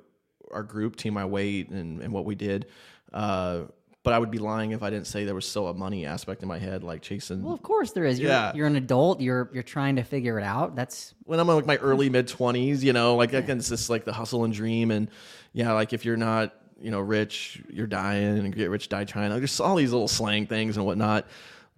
our 0.52 0.64
group, 0.64 0.96
Team 0.96 1.14
My 1.16 1.26
Weight, 1.26 1.70
and, 1.70 2.02
and 2.02 2.14
what 2.14 2.24
we 2.26 2.34
did. 2.36 2.68
Uh, 3.12 3.64
but 4.04 4.14
I 4.14 4.20
would 4.20 4.30
be 4.32 4.38
lying 4.38 4.72
if 4.72 4.84
I 4.84 4.90
didn't 4.92 5.08
say 5.08 5.26
there 5.26 5.34
was 5.36 5.48
still 5.48 5.68
a 5.68 5.74
money 5.74 6.06
aspect 6.06 6.44
in 6.44 6.48
my 6.48 6.60
head, 6.60 6.84
like 6.84 7.02
chasing. 7.02 7.42
Well, 7.44 7.54
of 7.56 7.64
course 7.64 7.92
there 7.92 8.06
is. 8.06 8.20
You're, 8.20 8.30
Yeah. 8.30 8.54
you're 8.54 8.68
an 8.68 8.76
adult. 8.76 9.20
You're 9.20 9.50
you're 9.54 9.64
trying 9.64 9.96
to 9.98 10.04
figure 10.04 10.38
it 10.40 10.44
out. 10.44 10.76
That's 10.76 11.14
when 11.24 11.40
I'm 11.40 11.50
in 11.50 11.56
like 11.56 11.66
my 11.66 11.78
early 11.78 12.10
mid 12.12 12.28
twenties, 12.28 12.84
you 12.84 12.94
know, 12.94 13.16
like 13.16 13.34
again, 13.34 13.58
it's 13.58 13.70
just 13.70 13.90
like 13.90 14.06
the 14.06 14.14
hustle 14.14 14.44
and 14.46 14.54
dream, 14.54 14.92
and 14.92 15.10
yeah, 15.54 15.74
like 15.74 15.92
if 15.92 16.06
you're 16.06 16.18
not, 16.18 16.54
you 16.80 16.92
know, 16.92 17.00
rich, 17.00 17.62
you're 17.69 17.88
dying, 17.88 18.38
and 18.39 18.56
get 18.56 18.69
rich, 18.69 18.89
die 18.89 19.06
trying. 19.06 19.31
Like, 19.31 19.50
all 19.60 19.75
these 19.75 19.92
little 19.92 20.07
slang 20.07 20.45
things 20.48 20.77
and 20.77 20.86
whatnot. 20.86 21.27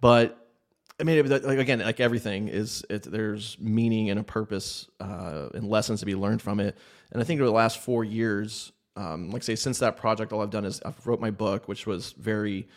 But 0.00 0.36
I 1.00 1.04
mean, 1.04 1.18
it- 1.18 1.44
like 1.44 1.58
again, 1.58 1.78
like 1.80 2.00
everything 2.00 2.48
is, 2.48 2.84
it, 2.90 3.04
there's 3.04 3.56
meaning 3.60 4.10
and 4.10 4.18
a 4.18 4.24
purpose 4.24 4.88
uh, 5.00 5.48
and 5.54 5.68
lessons 5.68 6.00
to 6.00 6.06
be 6.06 6.14
learned 6.14 6.42
from 6.42 6.58
it. 6.60 6.76
And 7.12 7.22
I 7.22 7.24
think 7.24 7.40
over 7.40 7.46
the 7.46 7.52
last 7.52 7.78
four 7.78 8.04
years, 8.04 8.72
um, 8.96 9.30
like 9.30 9.44
say 9.44 9.54
since 9.54 9.78
that 9.78 9.96
project, 9.96 10.32
all 10.32 10.42
I've 10.42 10.50
done 10.50 10.64
is 10.64 10.80
I've 10.84 11.06
wrote 11.06 11.20
my 11.20 11.30
book, 11.30 11.68
which 11.68 11.86
was 11.86 12.12
very 12.12 12.68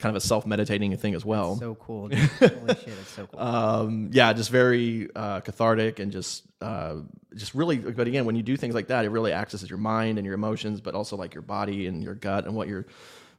kind 0.00 0.16
of 0.16 0.22
a 0.22 0.26
self 0.26 0.46
meditating 0.46 0.96
thing 0.96 1.14
as 1.14 1.24
well 1.24 1.56
so 1.56 1.74
cool. 1.76 2.08
Holy 2.08 2.74
shit, 2.74 2.88
it's 2.88 3.10
so 3.10 3.26
cool. 3.26 3.40
um, 3.40 4.10
yeah, 4.12 4.32
just 4.32 4.50
very 4.50 5.08
uh, 5.14 5.40
cathartic 5.40 5.98
and 6.00 6.10
just 6.10 6.44
uh, 6.60 6.96
just 7.36 7.54
really. 7.54 7.76
But 7.78 8.06
again, 8.08 8.24
when 8.24 8.34
you 8.34 8.42
do 8.42 8.56
things 8.56 8.74
like 8.74 8.88
that, 8.88 9.04
it 9.04 9.10
really 9.10 9.32
accesses 9.32 9.68
your 9.68 9.78
mind 9.78 10.18
and 10.18 10.24
your 10.24 10.34
emotions, 10.34 10.80
but 10.80 10.94
also 10.94 11.16
like 11.16 11.34
your 11.34 11.42
body 11.42 11.86
and 11.86 12.02
your 12.02 12.14
gut 12.14 12.46
and 12.46 12.54
what 12.54 12.66
you're 12.66 12.86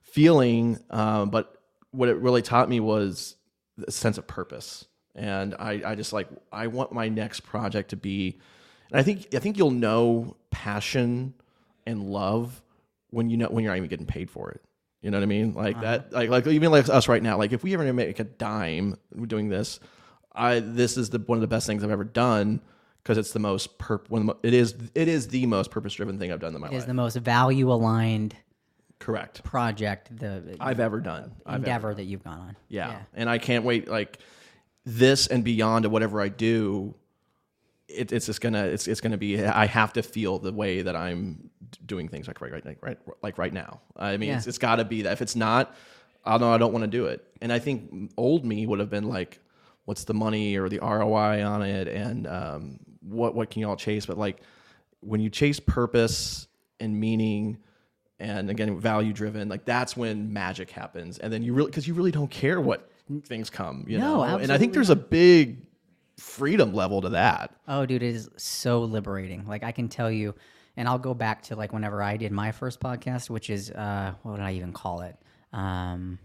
feeling. 0.03 0.79
Um, 0.89 1.29
but 1.29 1.57
what 1.91 2.09
it 2.09 2.17
really 2.17 2.41
taught 2.41 2.69
me 2.69 2.79
was 2.79 3.35
a 3.85 3.91
sense 3.91 4.17
of 4.17 4.27
purpose, 4.27 4.85
and 5.15 5.55
I, 5.59 5.81
I 5.85 5.95
just 5.95 6.13
like 6.13 6.29
I 6.51 6.67
want 6.67 6.91
my 6.93 7.09
next 7.09 7.41
project 7.41 7.89
to 7.89 7.95
be. 7.95 8.39
And 8.91 8.99
I 8.99 9.03
think 9.03 9.33
I 9.33 9.39
think 9.39 9.57
you'll 9.57 9.71
know 9.71 10.35
passion 10.51 11.33
and 11.85 12.03
love 12.03 12.61
when 13.09 13.29
you 13.29 13.37
know 13.37 13.47
when 13.47 13.63
you're 13.63 13.71
not 13.71 13.77
even 13.77 13.89
getting 13.89 14.05
paid 14.05 14.29
for 14.29 14.51
it. 14.51 14.61
You 15.01 15.09
know 15.09 15.18
what 15.18 15.24
I 15.24 15.27
mean? 15.27 15.53
Like 15.53 15.77
uh-huh. 15.77 15.83
that, 15.83 16.13
like 16.13 16.30
like 16.30 16.48
even 16.48 16.71
like 16.71 16.88
us 16.88 17.07
right 17.07 17.24
now. 17.24 17.38
Like 17.38 17.53
if 17.53 17.63
we 17.63 17.74
ever 17.74 17.92
make 17.92 18.19
a 18.19 18.24
dime 18.24 18.98
doing 19.27 19.50
this, 19.50 19.80
I 20.33 20.59
this 20.59 20.98
is 20.98 21.09
the 21.09 21.19
one 21.19 21.38
of 21.38 21.42
the 21.42 21.48
best 21.48 21.68
things 21.68 21.83
I've 21.83 21.92
ever 21.92 22.03
done 22.03 22.62
because 23.03 23.18
it's 23.18 23.31
the 23.31 23.39
most 23.39 23.77
perp. 23.80 24.09
One 24.09 24.30
of 24.30 24.42
the 24.42 24.48
it 24.48 24.53
is 24.53 24.75
it 24.94 25.07
is 25.07 25.27
the 25.27 25.45
most 25.48 25.71
purpose 25.71 25.94
driven 25.94 26.19
thing 26.19 26.31
I've 26.31 26.39
done 26.39 26.53
in 26.53 26.62
my 26.62 26.68
life. 26.68 26.74
It 26.74 26.77
is 26.77 26.81
life. 26.83 26.88
the 26.88 26.94
most 26.94 27.18
value 27.18 27.71
aligned 27.71 28.36
Correct. 29.00 29.44
project, 29.44 30.15
the 30.15 30.56
I've 30.59 30.80
ever 30.80 31.00
done. 31.00 31.31
I've 31.45 31.56
ever 31.56 31.57
endeavor 31.57 31.94
that 31.95 32.03
you've 32.03 32.24
gone 32.24 32.39
on. 32.39 32.56
Yeah. 32.69 33.01
And 33.13 33.30
I 33.30 33.39
can't 33.39 33.65
wait 33.65 33.88
like 33.88 34.19
this 34.86 35.27
and 35.27 35.44
beyond 35.44 35.83
to 35.83 35.89
whatever 35.89 36.21
I 36.21 36.30
do. 36.30 36.95
It, 37.88 38.12
it's 38.12 38.27
just 38.27 38.39
gonna 38.39 38.65
it's 38.65 38.88
it's 38.88 39.01
gonna 39.01 39.18
be 39.18 39.44
I 39.44 39.65
have 39.65 39.94
to 39.94 40.03
feel 40.03 40.39
the 40.39 40.53
way 40.53 40.81
that 40.83 40.95
I'm 40.95 41.50
doing 41.85 42.07
things 42.07 42.27
like 42.27 42.41
right 42.41 42.51
right 42.51 42.77
right 42.81 42.97
like 43.23 43.38
right 43.38 43.53
now. 43.53 43.81
I 43.95 44.18
mean 44.18 44.29
Yeah. 44.29 44.38
it's, 44.38 44.47
it's 44.47 44.57
got 44.57 44.77
to 44.77 44.85
be 44.85 45.03
that 45.03 45.13
if 45.13 45.21
it's 45.21 45.35
not, 45.35 45.75
I 46.25 46.31
don't 46.31 46.41
know 46.41 46.53
I 46.53 46.57
don't 46.57 46.73
want 46.73 46.83
to 46.83 46.89
do 46.89 47.06
it. 47.06 47.25
And 47.41 47.51
I 47.51 47.59
think 47.59 48.12
old 48.18 48.45
me 48.45 48.65
would 48.68 48.79
have 48.79 48.89
been 48.89 49.07
like, 49.07 49.39
what's 49.85 50.03
the 50.03 50.13
money 50.13 50.57
or 50.57 50.69
the 50.69 50.79
ROI 50.79 51.44
on 51.44 51.62
it, 51.63 51.88
and 51.88 52.27
um, 52.27 52.79
what 53.01 53.33
what 53.35 53.50
can 53.50 53.62
y'all 53.62 53.75
chase? 53.75 54.06
But 54.06 54.18
like 54.18 54.41
when 55.00 55.19
you 55.21 55.29
chase 55.29 55.59
purpose 55.59 56.47
and 56.79 57.00
meaning 57.00 57.57
and 58.19 58.51
again 58.51 58.79
value 58.79 59.13
driven 59.13 59.50
like 59.50 59.65
that's 59.65 59.97
when 59.97 60.31
magic 60.31 60.69
happens 60.69 61.17
and 61.17 61.33
then 61.33 61.41
you 61.41 61.53
really 61.53 61.71
because 61.71 61.88
you 61.88 61.95
really 61.95 62.12
don't 62.12 62.29
care 62.29 62.62
what 62.62 62.91
things 63.24 63.50
come 63.50 63.83
you 63.88 63.97
No, 63.97 64.24
know 64.24 64.38
and 64.38 64.51
i 64.51 64.59
think 64.59 64.74
there's 64.74 64.91
a 64.91 64.95
big 64.95 65.65
freedom 66.17 66.71
level 66.74 67.01
to 67.01 67.09
that 67.09 67.56
Oh, 67.67 67.85
dude, 67.85 68.03
it 68.03 68.15
is 68.15 68.29
so 68.38 68.81
liberating. 68.84 69.48
Like 69.48 69.63
I 69.63 69.72
can 69.72 69.88
tell 69.89 70.12
you, 70.12 70.36
and 70.77 70.87
I'll 70.87 70.99
go 70.99 71.13
back 71.13 71.43
to 71.43 71.55
like 71.55 71.73
whenever 71.73 72.01
I 72.01 72.17
did 72.17 72.31
my 72.31 72.51
first 72.51 72.79
podcast, 72.79 73.29
which 73.29 73.49
is 73.49 73.71
uh, 73.71 74.13
what 74.23 74.37
did 74.37 74.45
I 74.45 74.53
even 74.53 74.73
call 74.73 75.01
it? 75.01 75.15
Um, 75.53 76.17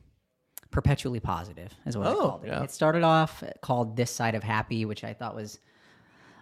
perpetually 0.70 1.20
positive 1.20 1.72
is 1.86 1.96
what 1.96 2.06
I 2.06 2.10
Oh, 2.12 2.20
called 2.20 2.44
it. 2.44 2.48
yeah. 2.48 2.62
It 2.62 2.70
started 2.70 3.02
off 3.02 3.42
called 3.60 3.96
"This 3.96 4.10
Side 4.10 4.34
of 4.34 4.42
Happy," 4.42 4.84
which 4.84 5.04
I 5.04 5.12
thought 5.14 5.34
was 5.34 5.58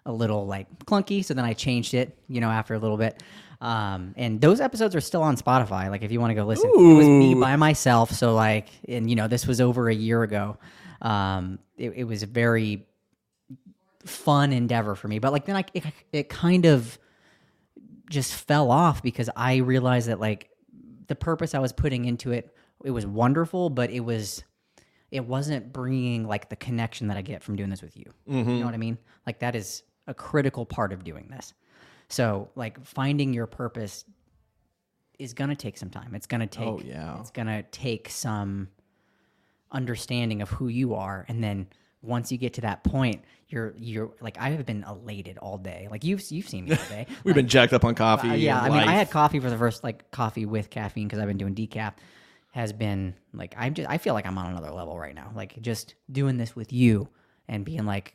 a 0.06 0.12
little 0.12 0.46
like 0.46 0.66
clunky. 0.84 1.24
So 1.24 1.32
then 1.34 1.44
I 1.46 1.54
changed 1.54 1.94
it, 1.94 2.18
you 2.28 2.40
know, 2.40 2.50
after 2.50 2.74
a 2.74 2.78
little 2.78 2.96
bit. 2.98 3.22
Um, 3.60 4.12
and 4.18 4.38
those 4.40 4.60
episodes 4.60 4.94
are 4.94 5.00
still 5.00 5.22
on 5.22 5.36
Spotify. 5.38 5.88
Like 5.88 6.02
if 6.02 6.12
you 6.12 6.20
want 6.20 6.32
to 6.32 6.34
go 6.34 6.44
listen, 6.44 6.68
it 6.68 6.94
was 6.94 7.06
me 7.06 7.34
by 7.34 7.56
myself. 7.56 8.10
So 8.10 8.34
like, 8.34 8.68
and 8.86 9.08
you 9.08 9.16
know, 9.16 9.28
this 9.28 9.46
was 9.46 9.60
over 9.62 9.88
a 9.88 9.94
year 9.94 10.22
ago. 10.22 10.58
Um, 11.00 11.58
it, 11.78 11.92
it 11.96 12.04
was 12.04 12.22
a 12.22 12.26
very 12.26 12.84
fun 14.04 14.52
endeavor 14.52 14.94
for 14.94 15.08
me. 15.08 15.18
But 15.18 15.32
like 15.32 15.46
then 15.46 15.56
I 15.56 15.64
it, 15.72 15.84
it 16.12 16.28
kind 16.28 16.66
of 16.66 16.98
just 18.10 18.34
fell 18.34 18.70
off 18.70 19.02
because 19.02 19.30
I 19.36 19.56
realized 19.56 20.08
that 20.08 20.20
like 20.20 20.50
the 21.06 21.14
purpose 21.14 21.54
I 21.54 21.58
was 21.58 21.72
putting 21.72 22.04
into 22.04 22.32
it 22.32 22.54
it 22.84 22.90
was 22.90 23.06
wonderful, 23.06 23.70
but 23.70 23.90
it 23.90 24.00
was 24.00 24.44
it 25.10 25.24
wasn't 25.24 25.72
bringing 25.72 26.26
like 26.26 26.48
the 26.48 26.56
connection 26.56 27.08
that 27.08 27.16
I 27.16 27.22
get 27.22 27.42
from 27.42 27.56
doing 27.56 27.70
this 27.70 27.82
with 27.82 27.96
you. 27.96 28.12
You 28.26 28.34
mm-hmm. 28.34 28.58
know 28.60 28.66
what 28.66 28.74
I 28.74 28.78
mean? 28.78 28.98
Like 29.26 29.38
that 29.40 29.54
is 29.54 29.82
a 30.06 30.14
critical 30.14 30.66
part 30.66 30.92
of 30.92 31.02
doing 31.02 31.28
this. 31.28 31.54
So 32.08 32.50
like 32.56 32.84
finding 32.84 33.32
your 33.32 33.46
purpose 33.46 34.04
is 35.18 35.32
gonna 35.32 35.56
take 35.56 35.78
some 35.78 35.90
time. 35.90 36.14
It's 36.14 36.26
gonna 36.26 36.44
oh, 36.44 36.46
take 36.48 36.66
Oh, 36.66 36.80
yeah. 36.84 37.18
it's 37.20 37.30
gonna 37.30 37.62
take 37.62 38.10
some 38.10 38.68
understanding 39.72 40.42
of 40.42 40.50
who 40.50 40.68
you 40.68 40.94
are 40.94 41.24
and 41.28 41.42
then 41.42 41.68
once 42.04 42.30
you 42.30 42.38
get 42.38 42.54
to 42.54 42.60
that 42.60 42.84
point 42.84 43.24
you're 43.48 43.74
you're 43.78 44.12
like 44.20 44.36
I 44.38 44.50
have 44.50 44.66
been 44.66 44.84
elated 44.88 45.38
all 45.38 45.58
day 45.58 45.88
like 45.90 46.04
you've 46.04 46.22
you've 46.30 46.48
seen 46.48 46.64
me 46.66 46.72
all 46.72 46.88
day 46.88 47.06
we've 47.24 47.34
been 47.34 47.48
jacked 47.48 47.72
up 47.72 47.84
on 47.84 47.94
coffee 47.94 48.28
uh, 48.28 48.34
yeah, 48.34 48.60
I 48.60 48.68
mean, 48.68 48.78
I 48.78 48.92
had 48.92 49.10
coffee 49.10 49.40
for 49.40 49.50
the 49.50 49.58
first 49.58 49.82
like 49.84 50.10
coffee 50.10 50.46
with 50.46 50.70
caffeine 50.70 51.06
because 51.08 51.18
I've 51.18 51.28
been 51.28 51.38
doing 51.38 51.54
decaf. 51.54 51.94
Has 52.50 52.72
been 52.72 53.14
like 53.32 53.54
I'm 53.58 53.74
just 53.74 53.88
I 53.88 53.98
feel 53.98 54.14
like 54.14 54.26
I'm 54.26 54.38
on 54.38 54.46
another 54.46 54.70
level 54.70 54.98
right 54.98 55.14
now. 55.14 55.32
Like 55.34 55.60
just 55.60 55.94
doing 56.10 56.36
this 56.36 56.54
with 56.54 56.72
you 56.72 57.08
and 57.48 57.64
being 57.64 57.84
like 57.84 58.14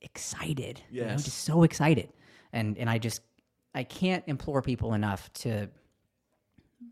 excited. 0.00 0.80
you 0.90 1.02
know, 1.10 1.16
just 1.16 1.44
so 1.44 1.62
excited. 1.62 2.10
And 2.52 2.78
and 2.78 2.88
I 2.88 2.98
just 2.98 3.20
I 3.74 3.84
can't 3.84 4.24
implore 4.26 4.62
people 4.62 4.94
enough 4.94 5.30
to 5.34 5.68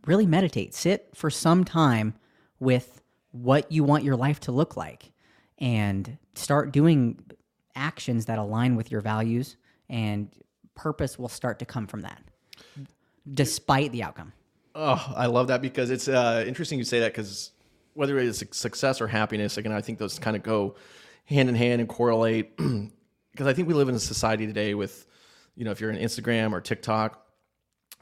really 0.07 0.27
meditate. 0.27 0.75
Sit 0.75 1.09
for 1.15 1.31
some 1.31 1.65
time 1.65 2.15
with 2.61 3.03
what 3.31 3.71
you 3.73 3.85
want 3.85 4.05
your 4.05 4.17
life 4.17 4.41
to 4.41 4.53
look 4.53 4.77
like 4.77 5.13
and 5.59 6.19
start 6.35 6.73
doing 6.73 7.19
actions 7.75 8.27
that 8.27 8.39
align 8.39 8.77
with 8.77 8.91
your 8.91 9.01
values 9.01 9.57
and 9.89 10.31
purpose 10.75 11.19
will 11.19 11.29
start 11.29 11.59
to 11.59 11.65
come 11.65 11.87
from 11.87 12.03
that 12.03 12.23
despite 13.33 13.93
the 13.93 14.03
outcome. 14.03 14.33
Oh, 14.75 15.13
I 15.17 15.27
love 15.27 15.49
that 15.49 15.63
because 15.63 15.91
it's 15.91 16.07
uh, 16.07 16.45
interesting 16.47 16.79
you 16.79 16.85
say 16.85 17.01
that 17.01 17.13
because 17.13 17.53
whether 17.95 18.19
it's 18.19 18.43
success 18.57 19.01
or 19.01 19.07
happiness, 19.07 19.57
again, 19.57 19.73
I 19.73 19.81
think 19.81 19.99
those 19.99 20.19
kind 20.19 20.37
of 20.37 20.43
go 20.43 20.77
hand 21.25 21.49
in 21.49 21.55
hand 21.55 21.81
and 21.81 21.89
correlate 21.89 22.57
because 22.57 23.47
I 23.47 23.53
think 23.53 23.69
we 23.69 23.75
live 23.75 23.89
in 23.89 23.95
a 23.95 24.01
society 24.01 24.47
today 24.47 24.75
with, 24.75 25.07
you 25.57 25.65
know, 25.65 25.71
if 25.71 25.81
you're 25.81 25.91
on 25.91 25.97
Instagram 25.97 26.53
or 26.53 26.61
TikTok, 26.61 27.26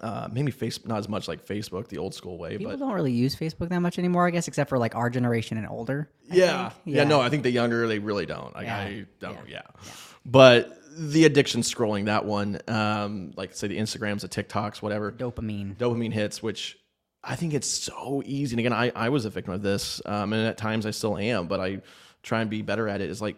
uh, 0.01 0.29
maybe 0.33 0.51
Facebook, 0.51 0.87
not 0.87 0.99
as 0.99 1.09
much 1.09 1.29
like 1.29 1.47
Facebook, 1.47 1.89
the 1.89 1.99
old 1.99 2.15
school 2.15 2.37
way, 2.39 2.57
People 2.57 2.73
but 2.73 2.79
don't 2.79 2.93
really 2.93 3.13
use 3.13 3.37
Facebook 3.37 3.69
that 3.69 3.81
much 3.81 3.99
anymore, 3.99 4.27
I 4.27 4.31
guess, 4.31 4.49
except 4.49 4.69
for 4.69 4.79
like 4.79 4.95
our 4.95 5.09
generation 5.09 5.57
and 5.57 5.69
older. 5.69 6.11
I 6.31 6.35
yeah. 6.35 6.71
yeah, 6.85 7.05
no, 7.05 7.21
I 7.21 7.29
think 7.29 7.43
the 7.43 7.51
younger 7.51 7.87
they 7.87 7.99
really 7.99 8.27
don't. 8.27 8.55
Like 8.55 8.67
Yeah. 8.67 8.79
I 8.79 9.07
don't, 9.21 9.49
yeah. 9.49 9.63
Yeah. 9.85 9.93
But 10.27 10.79
the 10.97 11.25
addiction 11.25 11.61
scrolling 11.63 12.07
that 12.07 12.25
one, 12.25 12.59
um, 12.69 13.33
like 13.37 13.55
say 13.55 13.69
the 13.69 13.79
Instagrams, 13.79 14.21
the 14.21 14.29
TikToks, 14.29 14.83
whatever, 14.83 15.13
Dopamine. 15.13 15.77
dopamine 15.77 16.13
hits, 16.13 16.43
which 16.43 16.79
I 17.23 17.37
think 17.37 17.55
it's 17.55 17.69
so 17.69 18.23
easy. 18.25 18.55
And 18.55 18.61
again, 18.61 18.73
I, 18.73 18.91
I 18.95 19.09
was 19.09 19.25
a 19.25 19.31
victim 19.31 19.55
of 19.55 19.63
this, 19.63 20.03
um, 20.05 20.33
and 20.33 20.47
at 20.47 20.57
times 20.57 20.87
I 20.87 20.91
still 20.91 21.17
am, 21.17 21.47
but 21.47 21.61
I 21.61 21.83
try 22.23 22.41
and 22.41 22.51
be 22.51 22.63
better 22.63 22.89
at 22.89 23.01
it. 23.01 23.11
Is 23.11 23.23
like 23.23 23.37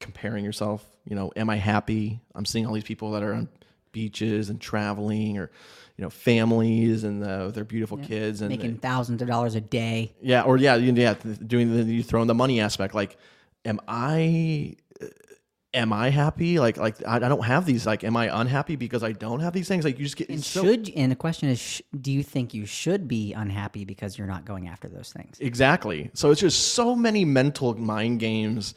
comparing 0.00 0.44
yourself. 0.44 0.84
You 1.04 1.16
know, 1.16 1.32
am 1.36 1.50
I 1.50 1.56
happy? 1.56 2.20
I'm 2.34 2.44
seeing 2.44 2.66
all 2.66 2.72
these 2.72 2.84
people 2.84 3.12
that 3.12 3.22
are 3.22 3.34
on 3.34 3.48
beaches 3.94 4.50
and 4.50 4.60
traveling, 4.60 5.38
or 5.38 5.50
you 5.96 6.02
know, 6.02 6.10
families 6.10 7.04
and 7.04 7.24
uh, 7.24 7.48
their 7.48 7.64
beautiful 7.64 7.96
kids 7.96 8.40
and 8.42 8.50
Making 8.50 8.76
thousands 8.76 9.22
of 9.22 9.28
dollars 9.28 9.54
a 9.54 9.60
day. 9.62 10.12
yeah, 10.20 10.42
or 10.42 10.58
yeah, 10.58 10.74
you- 10.74 10.92
yeah, 10.92 11.14
doing 11.46 11.74
the 11.74 11.82
you 11.84 12.02
throw 12.02 12.20
in 12.20 12.28
the 12.28 12.34
money 12.34 12.60
aspect. 12.60 12.94
Like, 12.94 13.16
am 13.64 13.80
I 13.88 14.74
am 15.72 15.92
I 15.92 16.10
happy? 16.10 16.58
Like, 16.60 16.76
like 16.76 16.96
I, 17.06 17.16
I 17.16 17.18
don't 17.20 17.44
have 17.44 17.64
these. 17.66 17.86
Like, 17.86 18.04
am 18.04 18.16
I 18.16 18.26
unhappy 18.40 18.76
because 18.76 19.02
I 19.02 19.12
don't 19.12 19.40
have 19.40 19.52
these 19.52 19.66
things? 19.68 19.84
Like, 19.84 19.98
you 19.98 20.04
just 20.04 20.16
get 20.16 20.28
And 20.28 20.42
so- 20.44 20.62
should 20.64 20.90
and 20.96 21.10
the 21.10 21.16
question 21.16 21.48
is, 21.48 21.58
sh- 21.60 21.80
do 22.00 22.10
you 22.12 22.22
think 22.22 22.54
you 22.54 22.66
should 22.66 23.08
be 23.08 23.32
unhappy 23.32 23.84
because 23.84 24.18
you're 24.18 24.26
not 24.26 24.44
going 24.44 24.68
after 24.68 24.88
those 24.88 25.12
things? 25.12 25.38
Exactly. 25.40 26.10
So 26.14 26.30
it's 26.30 26.40
just 26.40 26.74
so 26.74 26.94
many 26.94 27.24
mental 27.24 27.74
mind 27.74 28.20
games. 28.20 28.74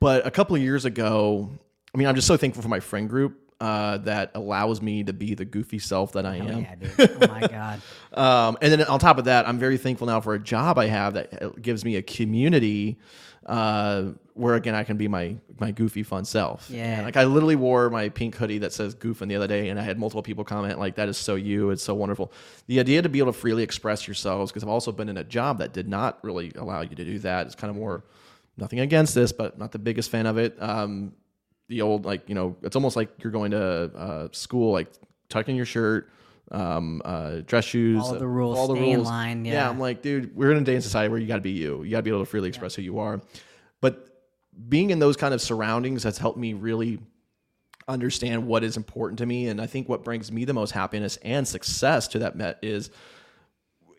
But 0.00 0.26
a 0.26 0.30
couple 0.30 0.54
of 0.54 0.60
years 0.62 0.84
ago, 0.84 1.50
I 1.94 1.98
mean, 1.98 2.06
I'm 2.06 2.14
just 2.14 2.26
so 2.26 2.36
thankful 2.36 2.62
for 2.62 2.68
my 2.68 2.80
friend 2.80 3.08
group 3.08 3.40
uh, 3.60 3.98
that 3.98 4.32
allows 4.34 4.82
me 4.82 5.04
to 5.04 5.12
be 5.12 5.34
the 5.34 5.44
goofy 5.44 5.78
self 5.78 6.12
that 6.12 6.26
I 6.26 6.36
am. 6.36 6.60
Yeah, 6.60 6.74
dude. 6.74 7.22
Oh 7.22 7.28
my 7.28 7.40
god. 7.48 7.80
Um, 8.12 8.58
and 8.60 8.72
then 8.72 8.82
on 8.84 8.98
top 8.98 9.18
of 9.18 9.24
that, 9.24 9.48
I'm 9.48 9.58
very 9.58 9.78
thankful 9.78 10.06
now 10.06 10.20
for 10.20 10.34
a 10.34 10.38
job 10.38 10.78
I 10.78 10.86
have 10.86 11.14
that 11.14 11.62
gives 11.62 11.84
me 11.84 11.96
a 11.96 12.02
community 12.02 12.98
uh, 13.46 14.10
where 14.34 14.56
again 14.56 14.74
I 14.74 14.84
can 14.84 14.96
be 14.96 15.08
my 15.08 15.36
my 15.58 15.70
goofy 15.70 16.02
fun 16.02 16.24
self. 16.24 16.68
Yeah. 16.68 17.02
Like 17.02 17.16
I 17.16 17.24
literally 17.24 17.56
wore 17.56 17.88
my 17.88 18.08
pink 18.10 18.34
hoodie 18.34 18.58
that 18.58 18.72
says 18.72 18.94
"goofing" 18.94 19.28
the 19.28 19.36
other 19.36 19.46
day, 19.46 19.68
and 19.70 19.80
I 19.80 19.82
had 19.82 19.98
multiple 19.98 20.22
people 20.22 20.44
comment 20.44 20.78
like, 20.78 20.96
"That 20.96 21.08
is 21.08 21.16
so 21.16 21.36
you. 21.36 21.70
It's 21.70 21.82
so 21.82 21.94
wonderful." 21.94 22.32
The 22.66 22.80
idea 22.80 23.00
to 23.02 23.08
be 23.08 23.20
able 23.20 23.32
to 23.32 23.38
freely 23.38 23.62
express 23.62 24.06
yourselves 24.06 24.50
because 24.50 24.62
I've 24.62 24.68
also 24.68 24.92
been 24.92 25.08
in 25.08 25.16
a 25.16 25.24
job 25.24 25.58
that 25.58 25.72
did 25.72 25.88
not 25.88 26.18
really 26.22 26.52
allow 26.56 26.82
you 26.82 26.94
to 26.94 27.04
do 27.04 27.18
that. 27.20 27.46
It's 27.46 27.54
kind 27.54 27.70
of 27.70 27.76
more 27.76 28.04
nothing 28.58 28.80
against 28.80 29.14
this, 29.14 29.32
but 29.32 29.58
not 29.58 29.72
the 29.72 29.78
biggest 29.78 30.10
fan 30.10 30.26
of 30.26 30.36
it. 30.38 30.60
Um, 30.60 31.12
the 31.68 31.82
old 31.82 32.04
like 32.04 32.28
you 32.28 32.34
know 32.34 32.56
it's 32.62 32.76
almost 32.76 32.96
like 32.96 33.10
you're 33.22 33.32
going 33.32 33.50
to 33.50 33.60
uh, 33.96 34.28
school 34.32 34.72
like 34.72 34.88
tuck 35.28 35.48
in 35.48 35.56
your 35.56 35.66
shirt 35.66 36.08
um 36.52 37.02
uh 37.04 37.40
dress 37.46 37.64
shoes 37.64 38.00
all 38.04 38.14
the 38.14 38.26
rules, 38.26 38.56
follow 38.56 38.74
the 38.74 38.80
rules. 38.80 39.06
line, 39.06 39.44
yeah. 39.44 39.52
yeah. 39.54 39.68
i'm 39.68 39.80
like 39.80 40.00
dude 40.00 40.34
we're 40.36 40.52
in 40.52 40.58
a 40.58 40.60
day 40.60 40.76
in 40.76 40.80
society 40.80 41.10
where 41.10 41.18
you 41.18 41.26
got 41.26 41.36
to 41.36 41.40
be 41.40 41.50
you 41.50 41.82
you 41.82 41.90
got 41.90 41.98
to 41.98 42.02
be 42.02 42.10
able 42.10 42.20
to 42.20 42.26
freely 42.26 42.48
express 42.48 42.74
who 42.74 42.82
you 42.82 43.00
are 43.00 43.20
but 43.80 44.22
being 44.68 44.90
in 44.90 45.00
those 45.00 45.16
kind 45.16 45.34
of 45.34 45.42
surroundings 45.42 46.04
has 46.04 46.18
helped 46.18 46.38
me 46.38 46.54
really 46.54 47.00
understand 47.88 48.46
what 48.46 48.62
is 48.62 48.76
important 48.76 49.18
to 49.18 49.26
me 49.26 49.48
and 49.48 49.60
i 49.60 49.66
think 49.66 49.88
what 49.88 50.04
brings 50.04 50.30
me 50.30 50.44
the 50.44 50.54
most 50.54 50.70
happiness 50.70 51.18
and 51.22 51.48
success 51.48 52.06
to 52.06 52.20
that 52.20 52.36
met 52.36 52.58
is 52.62 52.90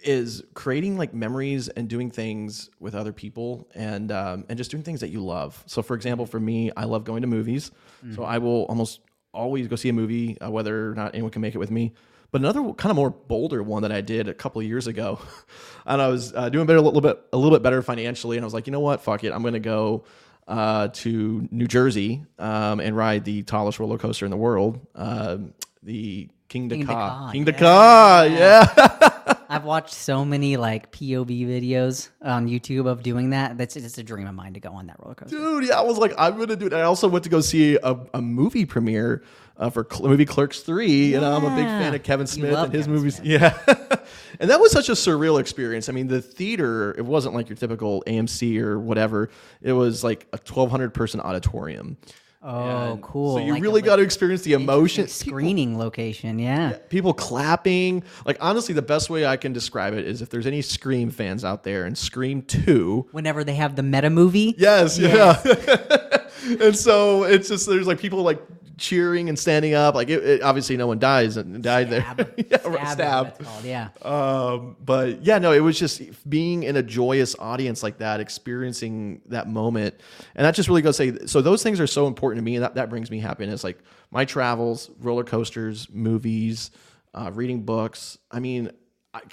is 0.03 0.43
creating 0.53 0.97
like 0.97 1.13
memories 1.13 1.69
and 1.69 1.87
doing 1.87 2.11
things 2.11 2.69
with 2.79 2.95
other 2.95 3.13
people 3.13 3.67
and 3.75 4.11
um, 4.11 4.45
and 4.49 4.57
just 4.57 4.71
doing 4.71 4.83
things 4.83 5.01
that 5.01 5.09
you 5.09 5.23
love. 5.23 5.63
So, 5.67 5.81
for 5.81 5.95
example, 5.95 6.25
for 6.25 6.39
me, 6.39 6.71
I 6.77 6.85
love 6.85 7.03
going 7.03 7.21
to 7.21 7.27
movies. 7.27 7.71
So 8.15 8.23
I 8.23 8.37
will 8.37 8.63
almost 8.65 9.01
always 9.33 9.67
go 9.67 9.75
see 9.75 9.89
a 9.89 9.93
movie, 9.93 10.39
uh, 10.39 10.49
whether 10.49 10.91
or 10.91 10.95
not 10.95 11.13
anyone 11.13 11.31
can 11.31 11.41
make 11.41 11.55
it 11.55 11.57
with 11.57 11.71
me. 11.71 11.93
But 12.31 12.41
another 12.41 12.61
kind 12.73 12.91
of 12.91 12.95
more 12.95 13.09
bolder 13.09 13.63
one 13.63 13.83
that 13.83 13.91
I 13.91 14.01
did 14.01 14.27
a 14.27 14.33
couple 14.33 14.59
of 14.61 14.67
years 14.67 14.87
ago, 14.87 15.19
and 15.85 16.01
I 16.01 16.09
was 16.09 16.33
uh, 16.33 16.49
doing 16.49 16.65
better 16.65 16.79
a 16.79 16.81
little 16.81 17.01
bit 17.01 17.21
a 17.31 17.37
little 17.37 17.55
bit 17.55 17.63
better 17.63 17.81
financially, 17.81 18.37
and 18.37 18.43
I 18.43 18.47
was 18.47 18.53
like, 18.53 18.67
you 18.67 18.71
know 18.71 18.81
what, 18.81 19.01
fuck 19.01 19.23
it, 19.23 19.31
I'm 19.31 19.43
gonna 19.43 19.59
go 19.59 20.03
uh, 20.47 20.89
to 20.89 21.47
New 21.51 21.67
Jersey 21.67 22.25
um, 22.37 22.79
and 22.79 22.95
ride 22.95 23.25
the 23.25 23.43
tallest 23.43 23.79
roller 23.79 23.97
coaster 23.97 24.25
in 24.25 24.31
the 24.31 24.37
world, 24.37 24.85
um, 24.95 25.53
the 25.83 26.29
Kingda 26.49 26.85
Ka. 26.85 27.31
King. 27.31 27.45
Dakar, 27.45 28.27
yeah. 28.27 28.99
I've 29.49 29.63
watched 29.63 29.93
so 29.93 30.25
many 30.25 30.57
like 30.57 30.91
POV 30.91 31.47
videos 31.47 32.09
on 32.21 32.47
YouTube 32.47 32.87
of 32.87 33.03
doing 33.03 33.31
that. 33.31 33.57
That's 33.57 33.75
it's 33.75 33.97
a 33.97 34.03
dream 34.03 34.27
of 34.27 34.35
mine 34.35 34.53
to 34.53 34.59
go 34.59 34.71
on 34.71 34.87
that 34.87 34.97
roller 34.99 35.15
coaster. 35.15 35.37
Dude, 35.37 35.67
yeah, 35.67 35.79
I 35.79 35.81
was 35.81 35.97
like, 35.97 36.13
I'm 36.17 36.37
gonna 36.37 36.55
do 36.55 36.67
it. 36.67 36.73
I 36.73 36.81
also 36.83 37.07
went 37.07 37.23
to 37.23 37.29
go 37.29 37.41
see 37.41 37.77
a, 37.81 37.97
a 38.13 38.21
movie 38.21 38.65
premiere 38.65 39.23
uh, 39.57 39.69
for 39.69 39.87
Cl- 39.89 40.09
movie 40.09 40.25
Clerks 40.25 40.61
Three, 40.61 41.13
and 41.13 41.25
I'm 41.25 41.43
a 41.43 41.55
big 41.55 41.65
fan 41.65 41.95
of 41.95 42.03
Kevin 42.03 42.27
Smith 42.27 42.53
and 42.53 42.73
his 42.73 42.85
Kevin 42.85 42.95
movies. 42.95 43.15
Smith. 43.15 43.27
Yeah, 43.27 43.57
and 44.39 44.49
that 44.49 44.59
was 44.59 44.71
such 44.71 44.89
a 44.89 44.93
surreal 44.93 45.39
experience. 45.39 45.89
I 45.89 45.93
mean, 45.93 46.07
the 46.07 46.21
theater 46.21 46.93
it 46.97 47.05
wasn't 47.05 47.33
like 47.33 47.49
your 47.49 47.57
typical 47.57 48.03
AMC 48.07 48.59
or 48.61 48.79
whatever. 48.79 49.29
It 49.61 49.73
was 49.73 50.03
like 50.03 50.27
a 50.33 50.37
1,200 50.37 50.93
person 50.93 51.19
auditorium. 51.19 51.97
Oh, 52.41 52.91
And 52.93 53.01
cool! 53.01 53.37
So 53.37 53.43
you 53.43 53.53
Like 53.53 53.63
really 53.63 53.81
got 53.81 53.95
to 53.95 54.03
experience 54.03 54.43
the 54.43 54.53
emotion. 54.53 55.07
screening 55.07 55.77
location. 55.77 56.37
Yeah. 56.39 56.77
people 56.89 57.13
clapping. 57.13 58.03
Like 58.25 58.37
honestly, 58.39 58.73
the 58.75 58.81
best 58.83 59.09
way 59.09 59.25
I 59.25 59.37
can 59.37 59.53
describe 59.53 59.93
it 59.93 60.05
is 60.05 60.21
if 60.21 60.29
there's 60.29 60.45
any 60.45 60.61
Scream 60.61 61.09
fans 61.09 61.43
out 61.43 61.63
there, 61.63 61.85
and 61.85 61.97
Scream 61.97 62.43
Two 62.43 63.07
Whenever 63.11 63.43
they 63.43 63.55
have 63.55 63.75
the 63.75 63.83
meta 63.83 64.09
movie. 64.09 64.53
Yes, 64.57 64.99
yeah. 64.99 65.41
and 66.61 66.75
so 66.75 67.23
it's 67.23 67.49
just 67.49 67.67
there's 67.67 67.87
like 67.87 67.99
people 67.99 68.21
like 68.21 68.39
cheering 68.77 69.27
and 69.29 69.37
standing 69.37 69.73
up. 69.73 69.95
Like 69.95 70.09
it, 70.09 70.23
it- 70.23 70.41
obviously 70.43 70.77
no 70.77 70.87
one 70.87 70.99
dies 70.99 71.35
and 71.37 71.61
died 71.63 71.87
Stab. 71.87 72.17
there. 72.17 72.33
yeah, 72.49 72.57
Stab 72.59 72.73
right, 72.73 72.87
stab. 72.89 73.39
called, 73.39 73.63
Yeah. 73.65 73.89
Um, 74.01 74.75
but 74.83 75.23
yeah, 75.23 75.39
no, 75.39 75.51
it 75.51 75.59
was 75.61 75.77
just 75.79 76.01
being 76.29 76.63
in 76.63 76.75
a 76.77 76.83
joyous 76.83 77.35
audience 77.39 77.81
like 77.83 77.97
that, 77.99 78.19
experiencing 78.19 79.21
that 79.27 79.47
moment, 79.49 79.95
and 80.35 80.45
that 80.45 80.55
just 80.55 80.69
really 80.69 80.81
goes 80.81 80.97
to 80.97 81.17
say. 81.19 81.25
So 81.27 81.41
those 81.41 81.63
things 81.63 81.79
are 81.79 81.87
so 81.87 82.07
important 82.07 82.39
to 82.39 82.43
me, 82.43 82.55
and 82.55 82.63
that 82.63 82.75
that 82.75 82.89
brings 82.89 83.09
me 83.11 83.19
happiness. 83.19 83.63
Like 83.63 83.79
my 84.11 84.25
travels, 84.25 84.89
roller 84.99 85.23
coasters, 85.23 85.87
movies, 85.91 86.71
uh, 87.13 87.31
reading 87.33 87.63
books. 87.63 88.17
I 88.31 88.39
mean, 88.39 88.71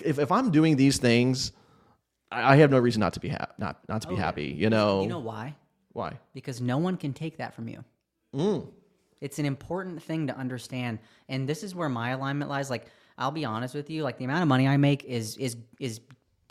if 0.02 0.18
if 0.18 0.32
I'm 0.32 0.50
doing 0.50 0.76
these 0.76 0.98
things, 0.98 1.52
I, 2.32 2.56
have 2.56 2.70
no 2.70 2.78
reason 2.78 3.00
not 3.00 3.12
to 3.12 3.20
be 3.20 3.28
happy. 3.28 3.52
Not 3.58 3.78
not 3.88 4.02
to 4.02 4.08
be 4.08 4.16
happy. 4.16 4.46
You 4.46 4.70
know, 4.70 5.00
Oh, 5.00 5.02
You 5.02 5.08
know 5.08 5.18
why? 5.20 5.54
why? 5.92 6.18
because 6.34 6.60
no 6.60 6.78
one 6.78 6.96
can 6.96 7.12
take 7.12 7.36
that 7.36 7.54
from 7.54 7.68
you. 7.68 7.84
Mm. 8.34 8.66
It's 9.24 9.38
an 9.38 9.46
important 9.46 10.02
thing 10.02 10.26
to 10.26 10.36
understand, 10.36 10.98
and 11.30 11.48
this 11.48 11.62
is 11.62 11.74
where 11.74 11.88
my 11.88 12.10
alignment 12.10 12.50
lies. 12.50 12.68
Like, 12.68 12.86
I'll 13.16 13.30
be 13.30 13.44
honest 13.44 13.74
with 13.74 13.88
you, 13.88 14.02
like 14.02 14.18
the 14.18 14.24
amount 14.24 14.42
of 14.42 14.48
money 14.48 14.68
I 14.68 14.76
make 14.76 15.04
is 15.04 15.36
is 15.38 15.56
is 15.80 16.00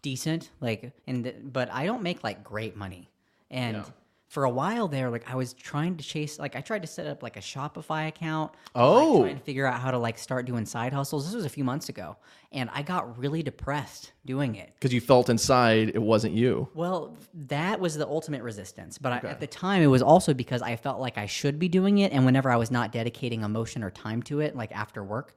decent, 0.02 0.50
like, 0.60 0.92
and 1.06 1.52
but 1.54 1.72
I 1.72 1.86
don't 1.86 2.02
make 2.02 2.24
like 2.24 2.44
great 2.44 2.76
money. 2.76 3.10
And 3.52 3.78
Yeah. 3.78 3.84
For 4.34 4.46
a 4.46 4.50
while 4.50 4.88
there, 4.88 5.12
like 5.12 5.30
I 5.30 5.36
was 5.36 5.54
trying 5.54 5.96
to 5.98 6.04
chase, 6.04 6.40
like 6.40 6.56
I 6.56 6.62
tried 6.62 6.82
to 6.82 6.88
set 6.88 7.06
up 7.06 7.22
like 7.22 7.38
a 7.38 7.40
Shopify 7.40 8.08
account. 8.08 8.52
Oh. 8.74 9.12
like, 9.12 9.22
trying 9.22 9.38
to 9.38 9.44
figure 9.44 9.68
out 9.68 9.80
how 9.80 9.92
to 9.92 10.00
like 10.00 10.18
start 10.18 10.48
doing 10.48 10.66
side 10.66 10.92
hustles. 10.92 11.26
This 11.26 11.36
was 11.36 11.46
a 11.46 11.50
few 11.50 11.64
months 11.64 11.90
ago, 11.90 12.18
and 12.52 12.68
I 12.74 12.82
got 12.82 13.16
really 13.20 13.44
depressed 13.44 14.12
doing 14.26 14.56
it. 14.56 14.74
because 14.74 14.92
you 14.92 15.02
felt 15.02 15.30
inside 15.30 15.90
it 15.90 16.02
wasn't 16.02 16.34
you. 16.34 16.68
Well, 16.74 17.16
that 17.46 17.80
was 17.80 17.94
the 17.94 18.08
ultimate 18.08 18.42
resistance. 18.42 18.98
But 18.98 19.24
I, 19.24 19.28
at 19.28 19.40
the 19.40 19.46
time, 19.46 19.84
it 19.84 19.88
was 19.88 20.02
also 20.02 20.34
because 20.34 20.64
I 20.64 20.78
felt 20.78 21.00
like 21.00 21.20
I 21.20 21.28
should 21.28 21.60
be 21.60 21.70
doing 21.70 22.00
it. 22.00 22.12
And 22.12 22.26
whenever 22.26 22.50
I 22.50 22.56
was 22.56 22.72
not 22.72 22.92
dedicating 22.92 23.44
emotion 23.44 23.84
or 23.84 23.92
time 23.92 24.24
to 24.24 24.40
it, 24.40 24.56
like 24.56 24.72
after 24.72 25.04
work, 25.04 25.36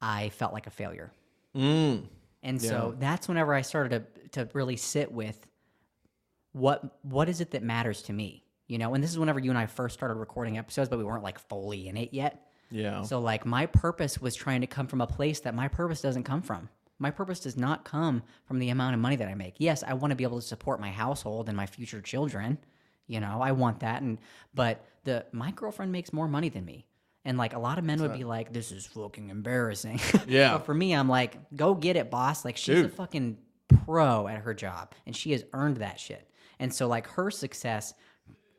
I 0.00 0.28
felt 0.28 0.52
like 0.52 0.68
a 0.68 0.70
failure. 0.70 1.10
Mm. 1.56 2.04
And 2.44 2.62
so 2.62 2.94
that's 3.00 3.26
whenever 3.26 3.54
I 3.54 3.62
started 3.62 4.06
to, 4.32 4.44
to 4.44 4.50
really 4.54 4.76
sit 4.76 5.10
with 5.10 5.44
what 6.56 6.98
what 7.02 7.28
is 7.28 7.40
it 7.40 7.50
that 7.50 7.62
matters 7.62 8.02
to 8.02 8.12
me? 8.12 8.42
You 8.66 8.78
know, 8.78 8.94
and 8.94 9.04
this 9.04 9.10
is 9.10 9.18
whenever 9.18 9.38
you 9.38 9.50
and 9.50 9.58
I 9.58 9.66
first 9.66 9.94
started 9.94 10.14
recording 10.14 10.58
episodes, 10.58 10.88
but 10.88 10.98
we 10.98 11.04
weren't 11.04 11.22
like 11.22 11.38
fully 11.38 11.86
in 11.86 11.96
it 11.96 12.12
yet. 12.12 12.48
Yeah. 12.70 13.02
So 13.02 13.20
like 13.20 13.44
my 13.44 13.66
purpose 13.66 14.20
was 14.20 14.34
trying 14.34 14.62
to 14.62 14.66
come 14.66 14.86
from 14.86 15.00
a 15.00 15.06
place 15.06 15.40
that 15.40 15.54
my 15.54 15.68
purpose 15.68 16.00
doesn't 16.00 16.24
come 16.24 16.42
from. 16.42 16.68
My 16.98 17.10
purpose 17.10 17.40
does 17.40 17.58
not 17.58 17.84
come 17.84 18.22
from 18.46 18.58
the 18.58 18.70
amount 18.70 18.94
of 18.94 19.00
money 19.00 19.16
that 19.16 19.28
I 19.28 19.34
make. 19.34 19.56
Yes, 19.58 19.84
I 19.86 19.92
want 19.92 20.12
to 20.12 20.16
be 20.16 20.24
able 20.24 20.40
to 20.40 20.46
support 20.46 20.80
my 20.80 20.90
household 20.90 21.48
and 21.48 21.56
my 21.56 21.66
future 21.66 22.00
children. 22.00 22.56
You 23.06 23.20
know, 23.20 23.40
I 23.42 23.52
want 23.52 23.80
that 23.80 24.00
and 24.00 24.18
but 24.54 24.82
the 25.04 25.26
my 25.32 25.50
girlfriend 25.50 25.92
makes 25.92 26.12
more 26.12 26.26
money 26.26 26.48
than 26.48 26.64
me. 26.64 26.86
And 27.26 27.36
like 27.36 27.54
a 27.54 27.58
lot 27.58 27.76
of 27.78 27.84
men 27.84 28.00
would 28.00 28.14
be 28.14 28.24
like, 28.24 28.52
This 28.52 28.72
is 28.72 28.86
fucking 28.86 29.28
embarrassing. 29.28 30.00
Yeah. 30.26 30.54
but 30.54 30.64
for 30.64 30.72
me, 30.74 30.94
I'm 30.94 31.08
like, 31.08 31.36
go 31.54 31.74
get 31.74 31.96
it, 31.96 32.10
boss. 32.10 32.44
Like 32.46 32.56
she's 32.56 32.80
a 32.80 32.88
fucking 32.88 33.36
pro 33.84 34.26
at 34.26 34.38
her 34.38 34.54
job 34.54 34.94
and 35.04 35.14
she 35.14 35.32
has 35.32 35.44
earned 35.52 35.78
that 35.78 36.00
shit. 36.00 36.28
And 36.58 36.72
so 36.72 36.86
like 36.86 37.06
her 37.08 37.30
success, 37.30 37.94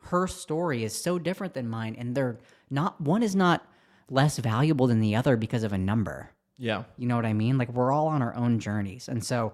her 0.01 0.27
story 0.27 0.83
is 0.83 0.95
so 0.95 1.19
different 1.19 1.53
than 1.53 1.67
mine 1.67 1.95
and 1.97 2.15
they're 2.15 2.37
not 2.69 2.99
one 3.01 3.23
is 3.23 3.35
not 3.35 3.65
less 4.09 4.37
valuable 4.37 4.87
than 4.87 5.01
the 5.01 5.15
other 5.15 5.35
because 5.35 5.63
of 5.63 5.73
a 5.73 5.77
number. 5.77 6.31
yeah. 6.57 6.83
You 6.97 7.07
know 7.07 7.15
what 7.15 7.25
I 7.25 7.33
mean? 7.33 7.57
Like 7.57 7.71
we're 7.73 7.91
all 7.91 8.07
on 8.07 8.21
our 8.21 8.35
own 8.35 8.59
journeys. 8.59 9.07
And 9.09 9.23
so 9.23 9.53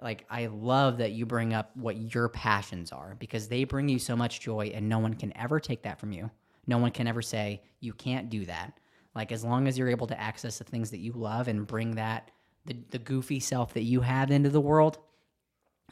like 0.00 0.24
I 0.30 0.46
love 0.46 0.98
that 0.98 1.12
you 1.12 1.26
bring 1.26 1.54
up 1.54 1.76
what 1.76 1.96
your 2.14 2.28
passions 2.28 2.92
are 2.92 3.16
because 3.18 3.48
they 3.48 3.64
bring 3.64 3.88
you 3.88 3.98
so 3.98 4.16
much 4.16 4.40
joy 4.40 4.70
and 4.74 4.88
no 4.88 4.98
one 4.98 5.14
can 5.14 5.36
ever 5.36 5.58
take 5.60 5.82
that 5.82 5.98
from 5.98 6.12
you. 6.12 6.30
No 6.66 6.78
one 6.78 6.90
can 6.90 7.06
ever 7.06 7.22
say 7.22 7.62
you 7.80 7.92
can't 7.92 8.30
do 8.30 8.44
that. 8.46 8.78
Like 9.14 9.32
as 9.32 9.44
long 9.44 9.66
as 9.66 9.78
you're 9.78 9.88
able 9.88 10.06
to 10.06 10.20
access 10.20 10.58
the 10.58 10.64
things 10.64 10.90
that 10.90 10.98
you 10.98 11.12
love 11.12 11.48
and 11.48 11.66
bring 11.66 11.96
that 11.96 12.30
the, 12.66 12.76
the 12.90 12.98
goofy 12.98 13.40
self 13.40 13.74
that 13.74 13.82
you 13.82 14.00
have 14.02 14.30
into 14.30 14.50
the 14.50 14.60
world, 14.60 14.98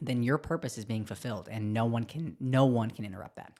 then 0.00 0.23
your 0.23 0.38
purpose 0.38 0.79
is 0.79 0.85
being 0.85 1.05
fulfilled 1.05 1.49
and 1.50 1.73
no 1.73 1.85
one 1.85 2.05
can 2.05 2.37
no 2.41 2.65
one 2.67 2.91
can 2.91 3.05
interrupt 3.05 3.37
that. 3.37 3.53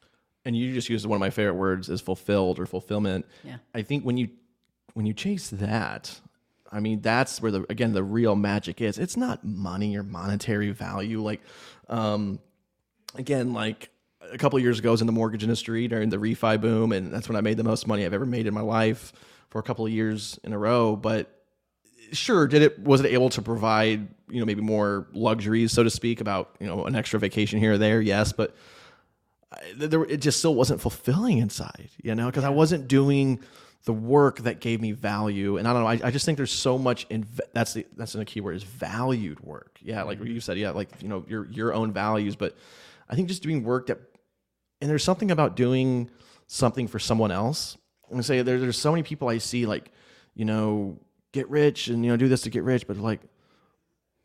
and 0.45 0.57
you 0.57 0.73
just 0.75 0.89
used 0.89 1.05
one 1.07 1.17
of 1.17 1.21
my 1.21 1.31
favorite 1.31 1.55
words 1.55 1.89
is 1.89 2.01
fulfilled 2.01 2.59
or 2.59 2.67
fulfillment. 2.67 3.27
Yeah. 3.43 3.57
I 3.75 3.83
think 3.83 4.05
when 4.05 4.17
you 4.17 4.29
when 4.95 5.07
you 5.07 5.13
chase 5.15 5.51
that, 5.51 6.21
I 6.71 6.81
mean 6.81 7.01
that's 7.01 7.41
where 7.43 7.51
the 7.51 7.65
again 7.69 7.93
the 7.93 8.03
real 8.03 8.37
magic 8.37 8.81
is. 8.81 8.99
It's 8.99 9.17
not 9.17 9.45
money 9.45 9.97
or 9.97 10.03
monetary 10.03 10.71
value. 10.71 11.23
Like, 11.23 11.41
um, 11.89 12.39
again, 13.15 13.53
like 13.53 13.91
a 14.33 14.39
couple 14.39 14.57
of 14.57 14.63
years 14.63 14.79
ago, 14.79 14.91
I 14.91 14.93
was 14.93 15.01
in 15.01 15.07
the 15.07 15.13
mortgage 15.13 15.43
industry 15.43 15.87
during 15.89 16.09
the 16.11 16.17
refi 16.17 16.61
boom, 16.61 16.93
and 16.93 17.13
that's 17.13 17.29
when 17.29 17.37
I 17.37 17.41
made 17.41 17.57
the 17.57 17.65
most 17.65 17.87
money 17.87 18.05
I've 18.05 18.15
ever 18.15 18.27
made 18.27 18.47
in 18.47 18.55
my 18.55 18.61
life 18.61 19.13
for 19.51 19.59
a 19.59 19.63
couple 19.63 19.87
of 19.87 19.93
years 19.93 20.39
in 20.43 20.53
a 20.53 20.59
row. 20.59 20.97
But 20.97 21.36
sure, 22.13 22.47
did 22.47 22.63
it 22.63 22.79
was 22.79 23.01
it 23.01 23.07
able 23.07 23.31
to 23.31 23.43
provide 23.43 24.09
you 24.29 24.41
know 24.41 24.47
maybe 24.47 24.63
more 24.63 25.07
luxuries, 25.13 25.73
so 25.73 25.83
to 25.83 25.91
speak, 25.91 26.21
about 26.21 26.57
you 26.61 26.67
know 26.67 26.85
an 26.85 26.95
extra 26.95 27.19
vacation 27.19 27.59
here 27.59 27.73
or 27.73 27.79
there? 27.79 28.01
Yes, 28.01 28.33
but 28.33 28.55
uh, 29.53 29.57
there, 29.77 30.05
it 30.05 30.19
just 30.19 30.39
still 30.39 30.55
wasn't 30.55 30.81
fulfilling 30.81 31.39
inside, 31.39 31.91
you 32.03 32.15
know, 32.15 32.27
because 32.27 32.45
I 32.45 32.51
wasn't 32.51 32.89
doing 32.89 33.41
the 33.85 33.93
work 33.93 34.41
that 34.41 34.61
gave 34.61 34.81
me 34.81 34.93
value. 34.93 35.59
And 35.59 35.69
I 35.69 35.73
don't 35.73 35.83
know, 35.83 35.89
I, 35.89 36.09
I 36.09 36.11
just 36.11 36.27
think 36.27 36.37
there's 36.37 36.53
so 36.53 36.77
much 36.77 37.07
in 37.09 37.27
that's 37.53 37.75
the 37.75 37.87
that's 37.97 38.13
the 38.13 38.25
key 38.25 38.41
word 38.41 38.57
is 38.57 38.65
valued 38.65 39.41
work. 39.41 39.79
Yeah, 39.81 40.03
like 40.03 40.19
mm-hmm. 40.19 40.29
you 40.29 40.41
said, 40.41 40.59
yeah, 40.59 40.71
like 40.71 40.91
you 41.01 41.09
know 41.09 41.25
your 41.29 41.47
your 41.47 41.73
own 41.73 41.93
values, 41.93 42.37
but 42.37 42.57
I 43.09 43.15
think 43.15 43.29
just 43.29 43.43
doing 43.43 43.63
work 43.63 43.87
that 43.87 44.01
and 44.81 44.91
there's 44.91 45.05
something 45.05 45.31
about 45.31 45.57
doing 45.57 46.11
something 46.47 46.87
for 46.87 46.99
someone 46.99 47.31
else. 47.31 47.77
I'm 48.05 48.13
gonna 48.13 48.23
say 48.23 48.43
there, 48.43 48.59
there's 48.59 48.79
so 48.79 48.93
many 48.93 49.03
people 49.03 49.29
I 49.29 49.39
see 49.39 49.67
like, 49.67 49.91
you 50.35 50.45
know, 50.45 50.99
get 51.37 51.49
rich 51.51 51.89
and 51.89 52.05
you 52.05 52.11
know 52.11 52.17
do 52.17 52.29
this 52.29 52.43
to 52.43 52.51
get 52.51 52.65
rich, 52.65 52.87
but 52.87 52.97
like 52.97 53.21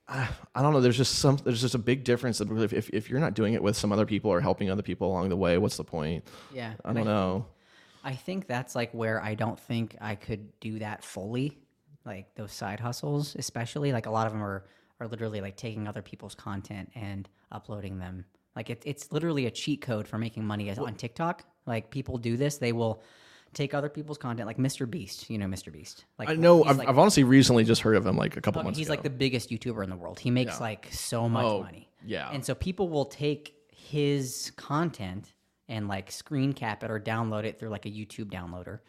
I, 0.07 0.27
I 0.55 0.61
don't 0.61 0.73
know. 0.73 0.81
There's 0.81 0.97
just 0.97 1.19
some. 1.19 1.37
There's 1.37 1.61
just 1.61 1.75
a 1.75 1.79
big 1.79 2.03
difference. 2.03 2.39
that 2.39 2.51
If, 2.51 2.73
if 2.73 2.89
if 2.89 3.09
you're 3.09 3.19
not 3.19 3.33
doing 3.33 3.53
it 3.53 3.63
with 3.63 3.77
some 3.77 3.91
other 3.91 4.05
people 4.05 4.29
or 4.29 4.41
helping 4.41 4.69
other 4.69 4.81
people 4.81 5.07
along 5.07 5.29
the 5.29 5.37
way, 5.37 5.57
what's 5.57 5.77
the 5.77 5.83
point? 5.83 6.25
Yeah. 6.53 6.73
I 6.83 6.93
don't 6.93 7.05
know. 7.05 7.45
I 8.03 8.13
think 8.13 8.47
that's 8.47 8.75
like 8.75 8.91
where 8.93 9.21
I 9.21 9.35
don't 9.35 9.59
think 9.59 9.95
I 10.01 10.15
could 10.15 10.59
do 10.59 10.79
that 10.79 11.03
fully, 11.03 11.59
like 12.03 12.33
those 12.35 12.51
side 12.51 12.79
hustles, 12.79 13.35
especially 13.37 13.93
like 13.93 14.05
a 14.05 14.11
lot 14.11 14.25
of 14.27 14.33
them 14.33 14.43
are 14.43 14.65
are 14.99 15.07
literally 15.07 15.39
like 15.39 15.55
taking 15.55 15.87
other 15.87 16.01
people's 16.01 16.35
content 16.35 16.91
and 16.95 17.29
uploading 17.51 17.97
them. 17.97 18.25
Like 18.55 18.69
it, 18.69 18.83
it's 18.85 19.11
literally 19.11 19.45
a 19.45 19.51
cheat 19.51 19.81
code 19.81 20.07
for 20.07 20.17
making 20.17 20.45
money 20.45 20.69
on 20.71 20.95
TikTok. 20.95 21.45
Like 21.65 21.89
people 21.89 22.17
do 22.17 22.35
this, 22.35 22.57
they 22.57 22.73
will 22.73 23.01
take 23.53 23.73
other 23.73 23.89
people's 23.89 24.17
content, 24.17 24.47
like 24.47 24.57
Mr. 24.57 24.89
Beast. 24.89 25.29
You 25.29 25.37
know 25.37 25.45
Mr. 25.47 25.71
Beast. 25.71 26.05
Like 26.17 26.29
I 26.29 26.35
know. 26.35 26.63
I've, 26.63 26.77
like, 26.77 26.87
I've 26.87 26.97
honestly 26.97 27.23
recently 27.23 27.63
just 27.63 27.81
heard 27.81 27.95
of 27.95 28.05
him 28.05 28.15
like 28.17 28.37
a 28.37 28.41
couple 28.41 28.61
Oh, 28.61 28.63
months 28.63 28.77
he's 28.77 28.87
ago. 28.87 28.93
like 28.93 29.03
the 29.03 29.09
biggest 29.09 29.49
YouTuber 29.49 29.83
in 29.83 29.89
the 29.89 29.95
world. 29.95 30.19
He 30.19 30.31
makes 30.31 30.53
Yeah. 30.57 30.63
like 30.63 30.87
so 30.91 31.27
much 31.29 31.43
Oh, 31.45 31.63
money. 31.63 31.89
yeah. 32.05 32.29
And 32.31 32.43
so 32.45 32.55
people 32.55 32.87
will 32.89 33.05
take 33.05 33.55
his 33.75 34.51
content 34.55 35.33
and 35.67 35.87
like 35.87 36.11
screen 36.11 36.53
cap 36.53 36.83
it 36.83 36.91
or 36.91 36.99
download 36.99 37.43
it 37.43 37.59
through 37.59 37.69
like 37.69 37.85
a 37.85 37.89
YouTube 37.89 38.31
downloader. 38.31 38.79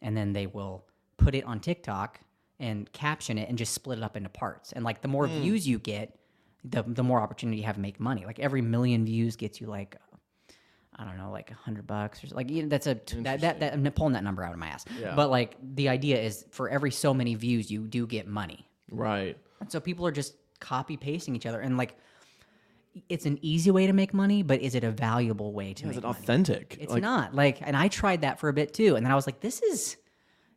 And 0.00 0.16
then 0.16 0.32
they 0.32 0.46
will 0.46 0.86
put 1.16 1.34
it 1.34 1.44
on 1.44 1.60
TikTok 1.60 2.20
and 2.60 2.90
caption 2.92 3.38
it 3.38 3.48
and 3.48 3.58
just 3.58 3.72
split 3.74 3.98
it 3.98 4.04
up 4.04 4.16
into 4.16 4.28
parts. 4.28 4.72
And 4.72 4.84
like 4.84 5.00
the 5.02 5.08
more 5.08 5.26
Hmm. 5.26 5.40
views 5.40 5.66
you 5.66 5.78
get, 5.78 6.16
the, 6.64 6.82
the 6.86 7.02
more 7.02 7.20
opportunity 7.20 7.58
you 7.58 7.64
have 7.64 7.74
to 7.74 7.80
make 7.80 7.98
money. 7.98 8.24
Like 8.24 8.38
every 8.38 8.62
million 8.62 9.04
views 9.04 9.34
gets 9.36 9.60
you 9.60 9.66
like 9.66 9.96
I 10.96 11.04
don't 11.04 11.16
know, 11.16 11.30
like 11.30 11.50
a 11.50 11.54
hundred 11.54 11.86
bucks 11.86 12.22
or 12.22 12.26
so- 12.28 12.36
like 12.36 12.50
you 12.50 12.62
know, 12.62 12.68
that's 12.68 12.86
a 12.86 12.94
that, 13.22 13.40
that 13.40 13.60
that 13.60 13.72
I'm 13.72 13.84
pulling 13.92 14.12
that 14.12 14.24
number 14.24 14.42
out 14.44 14.52
of 14.52 14.58
my 14.58 14.68
ass. 14.68 14.84
Yeah. 15.00 15.14
But 15.14 15.30
like 15.30 15.56
the 15.62 15.88
idea 15.88 16.20
is 16.20 16.44
for 16.50 16.68
every 16.68 16.90
so 16.90 17.14
many 17.14 17.34
views 17.34 17.70
you 17.70 17.86
do 17.86 18.06
get 18.06 18.26
money. 18.26 18.68
right. 18.90 19.36
And 19.60 19.70
so 19.70 19.78
people 19.80 20.06
are 20.06 20.12
just 20.12 20.34
copy 20.60 20.96
pasting 20.96 21.34
each 21.36 21.46
other 21.46 21.60
and 21.60 21.76
like 21.76 21.96
it's 23.08 23.24
an 23.24 23.38
easy 23.42 23.70
way 23.70 23.86
to 23.86 23.92
make 23.94 24.12
money, 24.12 24.42
but 24.42 24.60
is 24.60 24.74
it 24.74 24.84
a 24.84 24.90
valuable 24.90 25.52
way 25.54 25.72
to 25.72 25.84
Is 25.84 25.88
make 25.88 25.96
it 25.98 26.02
money? 26.02 26.18
authentic? 26.18 26.76
It's 26.80 26.92
like, 26.92 27.00
not. 27.02 27.34
Like 27.34 27.58
and 27.62 27.74
I 27.76 27.88
tried 27.88 28.20
that 28.20 28.38
for 28.38 28.48
a 28.48 28.52
bit 28.52 28.74
too. 28.74 28.96
And 28.96 29.06
then 29.06 29.10
I 29.12 29.14
was 29.14 29.26
like, 29.26 29.40
this 29.40 29.62
is 29.62 29.96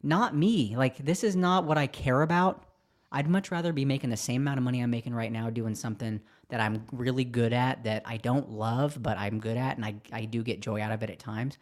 not 0.04 0.36
me. 0.36 0.76
Like 0.76 0.98
this 0.98 1.24
is 1.24 1.36
not 1.36 1.64
what 1.66 1.78
I 1.78 1.88
care 1.88 2.22
about. 2.22 2.64
I'd 3.16 3.30
much 3.30 3.50
rather 3.50 3.72
be 3.72 3.86
making 3.86 4.10
the 4.10 4.18
same 4.18 4.42
amount 4.42 4.58
of 4.58 4.66
money 4.66 4.82
I'm 4.82 4.90
making 4.90 5.16
right 5.16 5.32
now 5.32 5.50
doing 5.50 5.74
something 5.74 6.20
that 6.50 6.60
I'm 6.60 6.84
really 6.92 7.24
good 7.24 7.54
at 7.54 7.86
that 7.86 8.04
I 8.06 8.18
don't 8.18 8.52
love, 8.52 9.02
but 9.02 9.18
I'm 9.18 9.40
good 9.40 9.56
at 9.56 9.78
and 9.78 9.86
I, 9.86 9.96
I 10.12 10.26
do 10.26 10.44
get 10.44 10.60
joy 10.60 10.82
out 10.82 10.92
of 10.92 11.02
it 11.02 11.10
at 11.10 11.18
times 11.18 11.58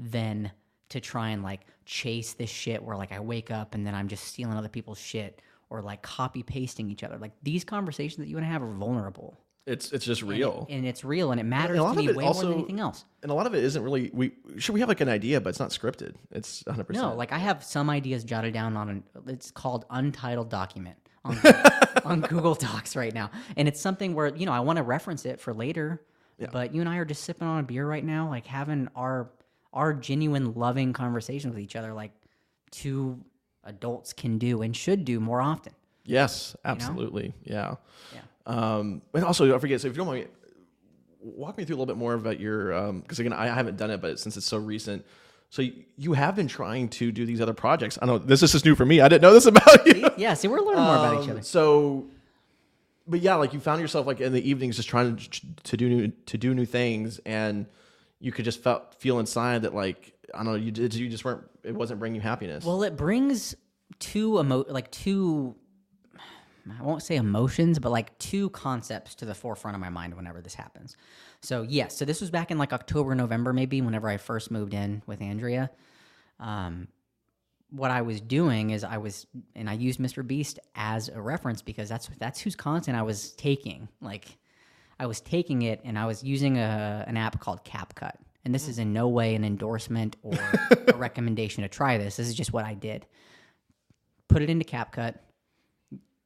than 0.00 0.50
to 0.88 1.00
try 1.00 1.28
and 1.28 1.44
like 1.44 1.60
chase 1.84 2.32
this 2.32 2.50
shit 2.50 2.82
where 2.82 2.96
like 2.96 3.12
I 3.12 3.20
wake 3.20 3.52
up 3.52 3.76
and 3.76 3.86
then 3.86 3.94
I'm 3.94 4.08
just 4.08 4.24
stealing 4.24 4.56
other 4.56 4.68
people's 4.68 4.98
shit 4.98 5.40
or 5.70 5.80
like 5.80 6.02
copy 6.02 6.42
pasting 6.42 6.90
each 6.90 7.04
other. 7.04 7.18
Like 7.18 7.34
these 7.40 7.62
conversations 7.62 8.18
that 8.18 8.26
you 8.26 8.34
want 8.34 8.46
to 8.46 8.50
have 8.50 8.64
are 8.64 8.74
vulnerable. 8.74 9.38
It's 9.66 9.90
it's 9.90 10.04
just 10.04 10.22
real. 10.22 10.66
And 10.70 10.86
it's 10.86 11.04
real 11.04 11.32
and 11.32 11.40
it 11.40 11.44
matters 11.44 11.78
a 11.78 11.82
lot 11.82 11.94
to 11.94 11.98
me 11.98 12.08
it 12.08 12.16
way 12.16 12.24
more 12.24 12.34
than 12.34 12.52
anything 12.52 12.78
else. 12.78 13.04
and 13.22 13.32
a 13.32 13.34
lot 13.34 13.46
of 13.46 13.54
it 13.54 13.64
isn't 13.64 13.82
really. 13.82 14.10
We 14.12 14.32
should 14.58 14.74
we 14.74 14.80
have 14.80 14.88
like 14.88 15.00
an 15.00 15.08
idea, 15.08 15.40
but 15.40 15.50
it's 15.50 15.58
not 15.58 15.70
scripted. 15.70 16.14
It's 16.30 16.64
100. 16.66 16.84
percent 16.84 17.04
No, 17.04 17.14
like 17.14 17.32
I 17.32 17.38
have 17.38 17.64
some 17.64 17.90
ideas 17.90 18.22
jotted 18.22 18.54
down 18.54 18.76
on 18.76 18.88
an 18.88 19.02
it's 19.26 19.50
called 19.50 19.84
untitled 19.90 20.50
document 20.50 20.96
on 21.24 21.38
on 22.04 22.20
Google 22.20 22.54
Docs 22.54 22.94
right 22.94 23.12
now, 23.12 23.30
and 23.56 23.66
it's 23.66 23.80
something 23.80 24.14
where 24.14 24.34
you 24.34 24.46
know 24.46 24.52
I 24.52 24.60
want 24.60 24.76
to 24.76 24.84
reference 24.84 25.26
it 25.26 25.40
for 25.40 25.52
later. 25.52 26.02
But 26.52 26.74
you 26.74 26.80
and 26.82 26.88
I 26.88 26.98
are 26.98 27.04
just 27.06 27.24
sipping 27.24 27.48
on 27.48 27.60
a 27.60 27.62
beer 27.62 27.86
right 27.88 28.04
now, 28.04 28.28
like 28.28 28.46
having 28.46 28.88
our 28.94 29.30
our 29.72 29.92
genuine 29.94 30.52
loving 30.54 30.92
conversations 30.92 31.54
with 31.54 31.62
each 31.62 31.74
other, 31.76 31.92
like 31.92 32.12
two 32.70 33.18
adults 33.64 34.12
can 34.12 34.38
do 34.38 34.62
and 34.62 34.76
should 34.76 35.04
do 35.04 35.18
more 35.18 35.40
often. 35.40 35.72
Yes, 36.04 36.54
absolutely. 36.64 37.32
Yeah. 37.42 37.76
Yeah. 38.14 38.20
Um, 38.46 39.02
but 39.12 39.22
also, 39.22 39.46
don't 39.46 39.60
forget. 39.60 39.80
So, 39.80 39.88
if 39.88 39.94
you 39.94 39.98
don't 39.98 40.06
mind, 40.06 40.28
walk 41.20 41.58
me 41.58 41.64
through 41.64 41.74
a 41.76 41.78
little 41.78 41.92
bit 41.92 41.98
more 41.98 42.14
about 42.14 42.38
your. 42.40 42.92
Because 42.92 43.18
again, 43.18 43.32
I 43.32 43.46
haven't 43.48 43.76
done 43.76 43.90
it, 43.90 44.00
but 44.00 44.18
since 44.20 44.36
it's 44.36 44.46
so 44.46 44.56
recent, 44.58 45.04
so 45.50 45.62
you, 45.62 45.84
you 45.96 46.12
have 46.12 46.36
been 46.36 46.48
trying 46.48 46.88
to 46.90 47.10
do 47.12 47.26
these 47.26 47.40
other 47.40 47.54
projects. 47.54 47.98
I 48.00 48.06
know 48.06 48.18
this 48.18 48.42
is 48.42 48.52
just 48.52 48.64
new 48.64 48.74
for 48.74 48.86
me. 48.86 49.00
I 49.00 49.08
didn't 49.08 49.22
know 49.22 49.32
this 49.32 49.46
about 49.46 49.86
you. 49.86 50.08
Yeah, 50.16 50.32
see, 50.34 50.48
we're 50.48 50.60
learning 50.60 50.82
more 50.84 50.96
about 50.96 51.14
each 51.22 51.24
Um, 51.24 51.30
other. 51.32 51.42
So, 51.42 52.06
but 53.06 53.20
yeah, 53.20 53.34
like 53.34 53.52
you 53.52 53.60
found 53.60 53.80
yourself 53.80 54.06
like 54.06 54.20
in 54.20 54.32
the 54.32 54.48
evenings 54.48 54.76
just 54.76 54.88
trying 54.88 55.16
to 55.16 55.40
to 55.64 55.76
do 55.76 55.88
new 55.88 56.08
to 56.26 56.38
do 56.38 56.54
new 56.54 56.64
things, 56.64 57.20
and 57.26 57.66
you 58.20 58.32
could 58.32 58.44
just 58.44 58.62
felt 58.62 58.94
feel 58.94 59.18
inside 59.18 59.62
that 59.62 59.74
like 59.74 60.14
I 60.32 60.38
don't 60.38 60.46
know 60.46 60.54
you 60.54 60.70
did 60.70 60.94
you 60.94 61.08
just 61.08 61.24
weren't 61.24 61.42
it 61.64 61.74
wasn't 61.74 61.98
bringing 62.00 62.16
you 62.16 62.20
happiness. 62.22 62.64
Well, 62.64 62.82
it 62.82 62.96
brings 62.96 63.54
two 63.98 64.38
emo 64.40 64.64
like 64.68 64.90
two 64.90 65.54
I 66.78 66.82
won't 66.82 67.02
say 67.02 67.16
emotions, 67.16 67.78
but 67.78 67.92
like 67.92 68.18
two 68.18 68.50
concepts 68.50 69.14
to 69.16 69.24
the 69.24 69.34
forefront 69.34 69.74
of 69.74 69.80
my 69.80 69.88
mind 69.88 70.14
whenever 70.14 70.40
this 70.40 70.54
happens. 70.54 70.96
So 71.40 71.62
yes, 71.62 71.96
so 71.96 72.04
this 72.04 72.20
was 72.20 72.30
back 72.30 72.50
in 72.50 72.58
like 72.58 72.72
October, 72.72 73.14
November, 73.14 73.52
maybe 73.52 73.80
whenever 73.80 74.08
I 74.08 74.16
first 74.16 74.50
moved 74.50 74.74
in 74.74 75.02
with 75.06 75.20
Andrea. 75.20 75.70
Um, 76.40 76.88
what 77.70 77.90
I 77.90 78.02
was 78.02 78.20
doing 78.20 78.70
is 78.70 78.84
I 78.84 78.98
was, 78.98 79.26
and 79.54 79.68
I 79.68 79.74
used 79.74 79.98
Mr. 79.98 80.26
Beast 80.26 80.58
as 80.74 81.08
a 81.08 81.20
reference 81.20 81.62
because 81.62 81.88
that's 81.88 82.08
that's 82.18 82.40
whose 82.40 82.56
content 82.56 82.96
I 82.96 83.02
was 83.02 83.32
taking. 83.32 83.88
Like, 84.00 84.38
I 84.98 85.06
was 85.06 85.20
taking 85.20 85.62
it 85.62 85.80
and 85.84 85.98
I 85.98 86.06
was 86.06 86.22
using 86.22 86.58
a 86.58 87.04
an 87.06 87.16
app 87.16 87.40
called 87.40 87.64
CapCut. 87.64 88.14
And 88.44 88.54
this 88.54 88.68
is 88.68 88.78
in 88.78 88.92
no 88.92 89.08
way 89.08 89.34
an 89.34 89.44
endorsement 89.44 90.16
or 90.22 90.38
a 90.88 90.96
recommendation 90.96 91.62
to 91.62 91.68
try 91.68 91.98
this. 91.98 92.16
This 92.16 92.28
is 92.28 92.34
just 92.34 92.52
what 92.52 92.64
I 92.64 92.74
did. 92.74 93.04
Put 94.28 94.42
it 94.42 94.48
into 94.48 94.64
CapCut. 94.64 95.16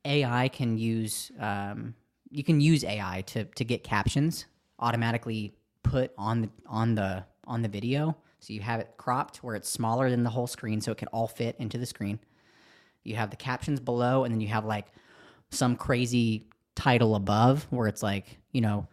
AI 0.05 0.49
can 0.49 0.77
use 0.77 1.31
um, 1.39 1.95
you 2.31 2.45
can 2.45 2.61
use 2.61 2.85
AI 2.85 3.23
to 3.27 3.45
to 3.45 3.65
get 3.65 3.85
captions 3.85 4.47
automatically 4.79 5.55
put 5.83 6.13
on 6.17 6.43
the 6.43 6.51
on 6.67 6.95
the 6.95 7.25
on 7.45 7.63
the 7.63 7.69
video. 7.69 8.17
So 8.39 8.53
you 8.53 8.61
have 8.61 8.81
it 8.81 8.95
cropped 8.97 9.39
where 9.39 9.55
it's 9.55 9.69
smaller 9.69 10.09
than 10.09 10.23
the 10.23 10.31
whole 10.31 10.47
screen, 10.47 10.81
so 10.81 10.93
it 10.93 10.99
can 10.99 11.09
all 11.09 11.29
fit 11.29 11.57
into 11.59 11.77
the 11.77 11.87
screen. 11.87 12.19
You 13.05 13.17
have 13.17 13.31
the 13.31 13.37
captions 13.37 13.81
below, 13.81 14.25
and 14.25 14.33
then 14.33 14.41
you 14.41 14.49
have 14.49 14.65
like 14.65 14.87
some 15.51 15.77
crazy 15.77 16.47
title 16.75 17.17
above 17.17 17.67
where 17.71 17.89
it's 17.89 18.03
like 18.03 18.39
you 18.53 18.61
know 18.61 18.87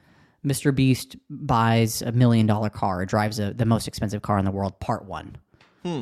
Mr. 0.45 0.73
Beast 0.73 1.15
buys 1.29 2.01
a 2.01 2.11
million 2.11 2.45
dollar 2.45 2.69
car, 2.69 3.05
drives 3.05 3.39
a, 3.39 3.53
the 3.53 3.65
most 3.65 3.87
expensive 3.87 4.21
car 4.21 4.37
in 4.39 4.45
the 4.45 4.51
world, 4.51 4.79
part 4.79 5.05
one. 5.05 5.37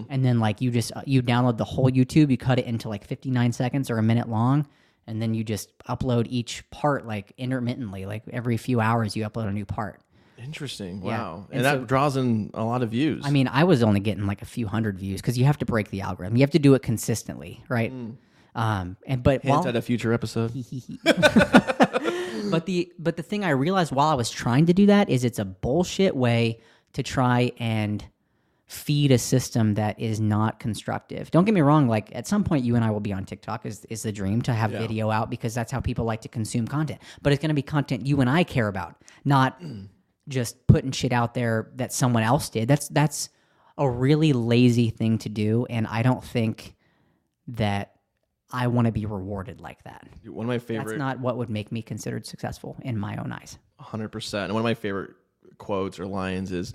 And 0.10 0.26
then 0.26 0.40
like 0.40 0.62
you 0.62 0.72
just 0.72 0.92
uh, 0.96 1.02
you 1.06 1.22
download 1.22 1.58
the 1.58 1.66
whole 1.66 1.92
YouTube, 1.92 2.32
you 2.32 2.38
cut 2.38 2.58
it 2.58 2.66
into 2.66 2.90
like 2.90 3.06
59 3.06 3.52
seconds 3.52 3.92
or 3.92 3.98
a 3.98 4.04
minute 4.04 4.30
long, 4.30 4.68
and 5.08 5.22
then 5.22 5.34
you 5.34 5.44
just 5.44 5.72
upload 5.88 6.28
each 6.30 6.70
part 6.72 7.06
like 7.06 7.34
intermittently, 7.38 8.06
like 8.06 8.24
every 8.32 8.58
few 8.58 8.80
hours 8.80 9.16
you 9.16 9.24
upload 9.24 9.48
a 9.48 9.52
new 9.52 9.66
part. 9.66 10.02
Interesting. 10.38 11.02
Yeah. 11.02 11.18
Wow. 11.18 11.46
And 11.50 11.58
And, 11.58 11.66
that 11.66 11.80
so- 11.80 11.86
draws 11.86 12.18
in 12.18 12.52
a 12.54 12.64
lot 12.64 12.84
of 12.84 12.90
views. 12.92 13.24
I 13.26 13.32
mean, 13.32 13.48
I 13.48 13.64
was 13.64 13.82
only 13.84 14.00
getting 14.00 14.26
like 14.26 14.42
a 14.42 14.46
few 14.46 14.68
hundred 14.68 15.00
views 15.00 15.22
because 15.22 15.38
you 15.38 15.46
have 15.46 15.58
to 15.60 15.66
break 15.66 15.90
the 15.90 16.02
algorithm. 16.02 16.36
You 16.36 16.42
have 16.42 16.52
to 16.52 16.60
do 16.60 16.74
it 16.74 16.82
consistently, 16.82 17.64
right? 17.70 17.92
Um, 18.54 18.98
and 19.06 19.22
but 19.24 19.42
Hint 19.42 19.60
while, 19.60 19.68
at 19.68 19.76
a 19.76 19.82
future 19.82 20.14
episode. 20.14 20.52
but 22.52 22.66
the 22.66 22.92
but 23.00 23.18
the 23.18 23.24
thing 23.24 23.44
I 23.44 23.50
realized 23.50 23.92
while 23.92 24.10
I 24.10 24.14
was 24.14 24.30
trying 24.30 24.66
to 24.68 24.74
do 24.74 24.86
that 24.88 25.10
is 25.10 25.24
it's 25.24 25.40
a 25.40 25.46
bullshit 25.46 26.16
way 26.16 26.60
to 26.94 27.04
try 27.04 27.52
and 27.58 28.04
feed 28.68 29.12
a 29.12 29.18
system 29.18 29.76
that 29.76 30.00
is 30.00 30.20
not 30.20 30.60
constructive. 30.60 31.30
Don't 31.30 31.46
get 31.46 31.54
me 31.54 31.62
wrong, 31.62 31.88
like 31.88 32.14
at 32.16 32.28
some 32.28 32.44
point 32.44 32.66
you 32.66 32.76
and 32.76 32.84
I 32.84 32.90
will 32.90 33.00
be 33.00 33.14
on 33.14 33.26
TikTok 33.26 33.66
is 33.66 33.86
is 33.86 34.04
the 34.04 34.12
dream 34.12 34.42
to 34.44 34.54
have 34.54 34.72
video 34.72 35.12
out 35.12 35.30
because 35.30 35.54
that's 35.54 35.72
how 35.72 35.80
people 35.80 36.06
like 36.06 36.22
to 36.22 36.30
consume 36.30 36.68
content. 36.68 37.02
But 37.22 37.32
it's 37.32 37.42
going 37.42 37.50
to 37.50 37.56
be 37.56 37.62
content 37.62 38.06
you 38.06 38.22
and 38.22 38.30
I 38.30 38.44
care 38.44 38.68
about, 38.68 38.96
not 39.24 39.62
mm. 39.62 39.88
just 40.28 40.66
putting 40.68 40.92
shit 40.92 41.14
out 41.14 41.36
there 41.36 41.72
that 41.76 41.94
someone 41.94 42.24
else 42.24 42.50
did. 42.50 42.68
That's 42.68 42.88
that's 42.90 43.30
a 43.78 43.88
really 43.90 44.34
lazy 44.34 44.90
thing 44.90 45.18
to 45.20 45.30
do 45.30 45.66
and 45.70 45.86
I 45.86 46.02
don't 46.02 46.24
think 46.24 46.76
that 47.50 47.96
I 48.52 48.68
want 48.68 48.86
to 48.86 48.92
be 48.92 49.06
rewarded 49.06 49.60
like 49.60 49.84
that. 49.84 50.08
One 50.26 50.46
of 50.46 50.48
my 50.48 50.60
favorite 50.60 50.86
That's 50.86 50.98
not 50.98 51.20
what 51.20 51.38
would 51.38 51.50
make 51.50 51.72
me 51.72 51.82
considered 51.82 52.26
successful 52.26 52.78
in 52.84 52.98
my 52.98 53.18
own 53.18 53.32
eyes. 53.32 53.58
hundred 53.78 54.10
percent. 54.10 54.46
And 54.46 54.54
one 54.54 54.62
of 54.62 54.66
my 54.66 54.74
favorite 54.74 55.12
quotes 55.58 56.00
or 56.00 56.08
lines 56.08 56.52
is, 56.52 56.74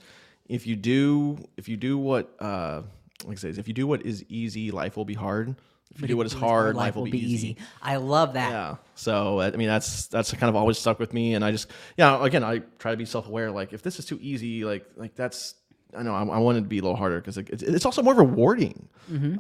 "If 0.51 0.67
you 0.67 0.77
do, 0.77 1.39
if 1.57 1.69
you 1.69 1.77
do 1.77 1.97
what, 1.97 2.35
uh, 2.41 2.83
like 3.25 3.39
I 3.39 3.41
say, 3.41 3.49
if 3.51 3.69
you 3.69 3.75
do 3.75 3.87
what 3.87 4.03
is 4.03 4.25
easy, 4.29 4.71
life 4.71 4.97
will 4.97 5.05
be 5.05 5.15
hard. 5.15 5.55
If 5.95 6.03
you 6.03 6.09
do 6.09 6.17
what 6.17 6.27
is 6.27 6.33
hard, 6.33 6.77
life 6.77 6.97
will 6.97 7.05
be 7.05 7.19
easy." 7.19 7.57
I 7.83 7.97
love 7.97 8.35
that. 8.35 8.51
Yeah. 8.51 8.77
So 8.95 9.41
I 9.41 9.51
mean, 9.53 9.69
that's 9.69 10.07
that's 10.09 10.33
kind 10.33 10.49
of 10.49 10.57
always 10.57 10.79
stuck 10.79 10.99
with 10.99 11.13
me, 11.13 11.35
and 11.35 11.45
I 11.45 11.51
just 11.53 11.69
yeah. 11.97 12.23
Again, 12.25 12.45
I 12.45 12.59
try 12.79 12.91
to 12.91 12.97
be 12.97 13.05
self 13.07 13.27
aware. 13.27 13.51
Like 13.51 13.73
if 13.73 13.83
this 13.83 13.99
is 13.99 14.05
too 14.05 14.19
easy, 14.21 14.65
like 14.65 14.85
like 14.97 15.15
that's 15.15 15.55
I 15.97 16.03
know 16.03 16.15
I, 16.15 16.23
I 16.23 16.39
wanted 16.39 16.63
to 16.63 16.69
be 16.69 16.79
a 16.79 16.83
little 16.83 16.97
harder 16.97 17.21
because 17.21 17.39
it's, 17.39 17.63
it's 17.63 17.85
also 17.85 18.03
more 18.03 18.15
rewarding. 18.15 18.89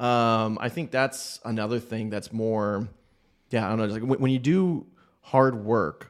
Um, 0.01 0.59
I 0.61 0.68
think 0.68 0.90
that's 0.90 1.40
another 1.44 1.79
thing 1.79 2.11
that's 2.11 2.33
more 2.33 2.88
yeah. 3.51 3.66
I 3.66 3.68
don't 3.68 3.79
know. 3.79 3.87
Just 3.87 4.01
like 4.01 4.09
when, 4.09 4.20
when 4.20 4.33
you 4.33 4.38
do 4.38 4.87
hard 5.23 5.64
work 5.64 6.10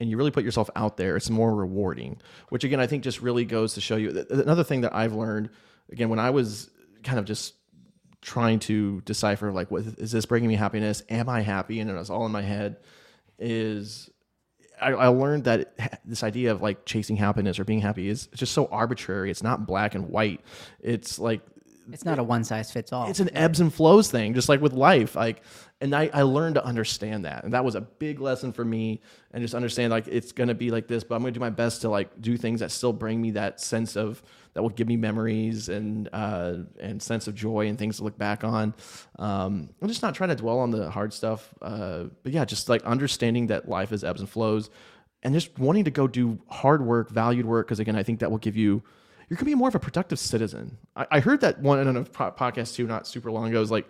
and 0.00 0.10
you 0.10 0.16
really 0.16 0.30
put 0.30 0.44
yourself 0.44 0.70
out 0.76 0.96
there, 0.96 1.16
it's 1.16 1.30
more 1.30 1.54
rewarding. 1.54 2.20
Which 2.50 2.64
again, 2.64 2.80
I 2.80 2.86
think 2.86 3.02
just 3.02 3.20
really 3.20 3.44
goes 3.44 3.74
to 3.74 3.80
show 3.80 3.96
you 3.96 4.26
another 4.30 4.64
thing 4.64 4.82
that 4.82 4.94
I've 4.94 5.12
learned. 5.12 5.50
Again, 5.90 6.08
when 6.08 6.18
I 6.18 6.30
was 6.30 6.70
kind 7.02 7.18
of 7.18 7.24
just 7.24 7.54
trying 8.20 8.58
to 8.58 9.00
decipher 9.02 9.52
like 9.52 9.70
what 9.70 9.82
is 9.98 10.10
this 10.10 10.26
bringing 10.26 10.48
me 10.48 10.56
happiness 10.56 11.02
am 11.08 11.28
i 11.28 11.40
happy 11.40 11.78
and 11.78 11.88
it 11.88 11.94
was 11.94 12.10
all 12.10 12.26
in 12.26 12.32
my 12.32 12.42
head 12.42 12.76
is 13.38 14.10
I, 14.80 14.90
I 14.90 15.06
learned 15.08 15.44
that 15.44 15.74
this 16.04 16.22
idea 16.22 16.50
of 16.52 16.60
like 16.60 16.84
chasing 16.84 17.16
happiness 17.16 17.58
or 17.58 17.64
being 17.64 17.80
happy 17.80 18.08
is 18.08 18.26
just 18.34 18.52
so 18.52 18.66
arbitrary 18.66 19.30
it's 19.30 19.42
not 19.42 19.66
black 19.66 19.94
and 19.94 20.08
white 20.08 20.40
it's 20.80 21.18
like 21.18 21.42
It's 21.92 22.04
not 22.04 22.18
a 22.18 22.22
one 22.22 22.44
size 22.44 22.70
fits 22.70 22.92
all. 22.92 23.08
it's 23.08 23.20
an 23.20 23.30
ebbs 23.34 23.60
and 23.60 23.72
flows 23.72 24.10
thing, 24.10 24.34
just 24.34 24.48
like 24.48 24.60
with 24.60 24.72
life. 24.72 25.14
Like, 25.16 25.42
and 25.80 25.94
I, 25.94 26.10
I 26.12 26.22
learned 26.22 26.56
to 26.56 26.64
understand 26.64 27.24
that, 27.24 27.44
and 27.44 27.52
that 27.52 27.64
was 27.64 27.74
a 27.74 27.80
big 27.80 28.20
lesson 28.20 28.52
for 28.52 28.64
me. 28.64 29.00
And 29.32 29.42
just 29.42 29.54
understand 29.54 29.90
like 29.90 30.06
it's 30.08 30.32
gonna 30.32 30.54
be 30.54 30.70
like 30.70 30.88
this, 30.88 31.04
but 31.04 31.14
I'm 31.14 31.22
gonna 31.22 31.32
do 31.32 31.40
my 31.40 31.50
best 31.50 31.82
to 31.82 31.88
like 31.88 32.20
do 32.20 32.36
things 32.36 32.60
that 32.60 32.70
still 32.70 32.92
bring 32.92 33.20
me 33.20 33.32
that 33.32 33.60
sense 33.60 33.96
of 33.96 34.22
that 34.54 34.62
will 34.62 34.70
give 34.70 34.88
me 34.88 34.96
memories 34.96 35.68
and 35.68 36.08
uh, 36.12 36.54
and 36.80 37.02
sense 37.02 37.28
of 37.28 37.34
joy 37.34 37.68
and 37.68 37.78
things 37.78 37.98
to 37.98 38.04
look 38.04 38.18
back 38.18 38.44
on. 38.44 38.74
Um, 39.18 39.70
I'm 39.80 39.88
just 39.88 40.02
not 40.02 40.14
trying 40.14 40.30
to 40.30 40.36
dwell 40.36 40.58
on 40.58 40.70
the 40.70 40.90
hard 40.90 41.12
stuff, 41.12 41.54
uh, 41.62 42.04
but 42.22 42.32
yeah, 42.32 42.44
just 42.44 42.68
like 42.68 42.82
understanding 42.84 43.48
that 43.48 43.68
life 43.68 43.92
is 43.92 44.04
ebbs 44.04 44.20
and 44.20 44.28
flows, 44.28 44.70
and 45.22 45.32
just 45.32 45.58
wanting 45.58 45.84
to 45.84 45.90
go 45.90 46.06
do 46.06 46.38
hard 46.48 46.84
work, 46.84 47.10
valued 47.10 47.46
work, 47.46 47.66
because 47.66 47.80
again, 47.80 47.96
I 47.96 48.02
think 48.02 48.20
that 48.20 48.30
will 48.30 48.38
give 48.38 48.56
you 48.56 48.82
you're 49.28 49.36
gonna 49.36 49.46
be 49.46 49.54
more 49.54 49.68
of 49.68 49.74
a 49.74 49.80
productive 49.80 50.18
citizen. 50.18 50.78
I, 50.96 51.06
I 51.12 51.20
heard 51.20 51.40
that 51.42 51.60
one 51.60 51.86
on 51.86 51.96
a 51.96 52.04
po- 52.04 52.32
podcast 52.32 52.74
too, 52.74 52.86
not 52.86 53.06
super 53.06 53.30
long 53.30 53.48
ago. 53.48 53.60
Is 53.60 53.70
like, 53.70 53.88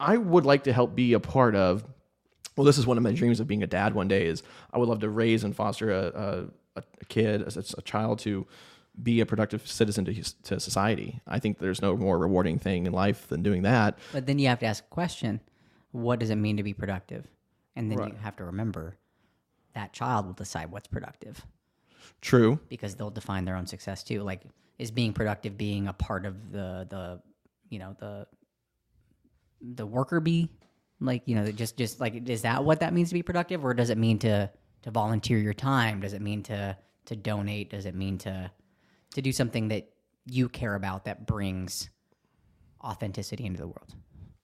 I 0.00 0.16
would 0.16 0.44
like 0.44 0.64
to 0.64 0.72
help 0.72 0.94
be 0.94 1.12
a 1.12 1.20
part 1.20 1.54
of. 1.54 1.84
Well, 2.56 2.64
this 2.64 2.78
is 2.78 2.86
one 2.86 2.96
of 2.96 3.02
my 3.02 3.12
dreams 3.12 3.38
of 3.38 3.46
being 3.46 3.62
a 3.62 3.66
dad 3.66 3.94
one 3.94 4.08
day. 4.08 4.26
Is 4.26 4.42
I 4.72 4.78
would 4.78 4.88
love 4.88 5.00
to 5.00 5.08
raise 5.08 5.44
and 5.44 5.54
foster 5.54 5.90
a 5.90 6.48
a, 6.76 6.82
a 7.00 7.04
kid, 7.08 7.42
a, 7.42 7.64
a 7.78 7.82
child 7.82 8.18
to 8.20 8.46
be 9.02 9.20
a 9.20 9.26
productive 9.26 9.66
citizen 9.66 10.04
to 10.06 10.14
to 10.44 10.58
society. 10.60 11.20
I 11.26 11.38
think 11.38 11.58
there's 11.58 11.82
no 11.82 11.96
more 11.96 12.18
rewarding 12.18 12.58
thing 12.58 12.86
in 12.86 12.92
life 12.92 13.28
than 13.28 13.42
doing 13.42 13.62
that. 13.62 13.98
but 14.12 14.26
then 14.26 14.38
you 14.38 14.48
have 14.48 14.58
to 14.60 14.66
ask 14.66 14.84
a 14.84 14.88
question 14.88 15.40
what 15.92 16.18
does 16.18 16.30
it 16.30 16.36
mean 16.36 16.56
to 16.58 16.62
be 16.62 16.74
productive? 16.74 17.26
And 17.74 17.90
then 17.90 17.98
you 17.98 18.14
have 18.22 18.36
to 18.36 18.44
remember 18.44 18.96
that 19.74 19.92
child 19.92 20.26
will 20.26 20.32
decide 20.32 20.70
what's 20.70 20.88
productive 20.88 21.44
True. 22.20 22.58
because 22.68 22.94
they'll 22.94 23.10
define 23.10 23.44
their 23.44 23.56
own 23.56 23.66
success 23.66 24.02
too. 24.02 24.22
Like, 24.22 24.42
is 24.78 24.90
being 24.90 25.12
productive 25.12 25.56
being 25.56 25.88
a 25.88 25.92
part 25.92 26.26
of 26.26 26.52
the, 26.52 26.86
the 26.88 27.20
you 27.70 27.78
know, 27.78 27.96
the, 27.98 28.26
the 29.60 29.86
worker 29.86 30.20
bee? 30.20 30.50
Like, 31.00 31.22
you 31.26 31.34
know, 31.34 31.50
just, 31.50 31.76
just 31.76 32.00
like, 32.00 32.28
is 32.28 32.42
that 32.42 32.64
what 32.64 32.80
that 32.80 32.92
means 32.92 33.08
to 33.08 33.14
be 33.14 33.22
productive? 33.22 33.64
Or 33.64 33.74
does 33.74 33.90
it 33.90 33.98
mean 33.98 34.18
to, 34.20 34.50
to 34.82 34.90
volunteer 34.90 35.38
your 35.38 35.54
time? 35.54 36.00
Does 36.00 36.12
it 36.12 36.22
mean 36.22 36.42
to, 36.44 36.76
to 37.06 37.16
donate? 37.16 37.70
Does 37.70 37.86
it 37.86 37.94
mean 37.94 38.18
to, 38.18 38.50
to 39.14 39.22
do 39.22 39.32
something 39.32 39.68
that 39.68 39.88
you 40.24 40.48
care 40.48 40.74
about 40.74 41.04
that 41.04 41.26
brings 41.26 41.90
authenticity 42.82 43.44
into 43.44 43.60
the 43.60 43.66
world? 43.66 43.94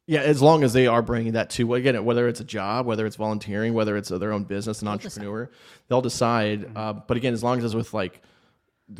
Yeah, 0.06 0.20
as 0.20 0.42
long 0.42 0.64
as 0.64 0.72
they 0.72 0.88
are 0.88 1.00
bringing 1.00 1.34
that 1.34 1.50
to 1.50 1.74
again, 1.74 2.04
whether 2.04 2.26
it's 2.26 2.40
a 2.40 2.44
job, 2.44 2.86
whether 2.86 3.06
it's 3.06 3.16
volunteering, 3.16 3.72
whether 3.72 3.96
it's 3.96 4.08
their 4.08 4.32
own 4.32 4.44
business, 4.44 4.82
an 4.82 4.88
entrepreneur, 4.88 5.48
they'll 5.88 6.02
decide. 6.02 6.70
Uh, 6.74 6.92
but 6.92 7.16
again, 7.16 7.32
as 7.32 7.42
long 7.44 7.58
as 7.58 7.64
it's 7.64 7.74
with 7.74 7.94
like 7.94 8.20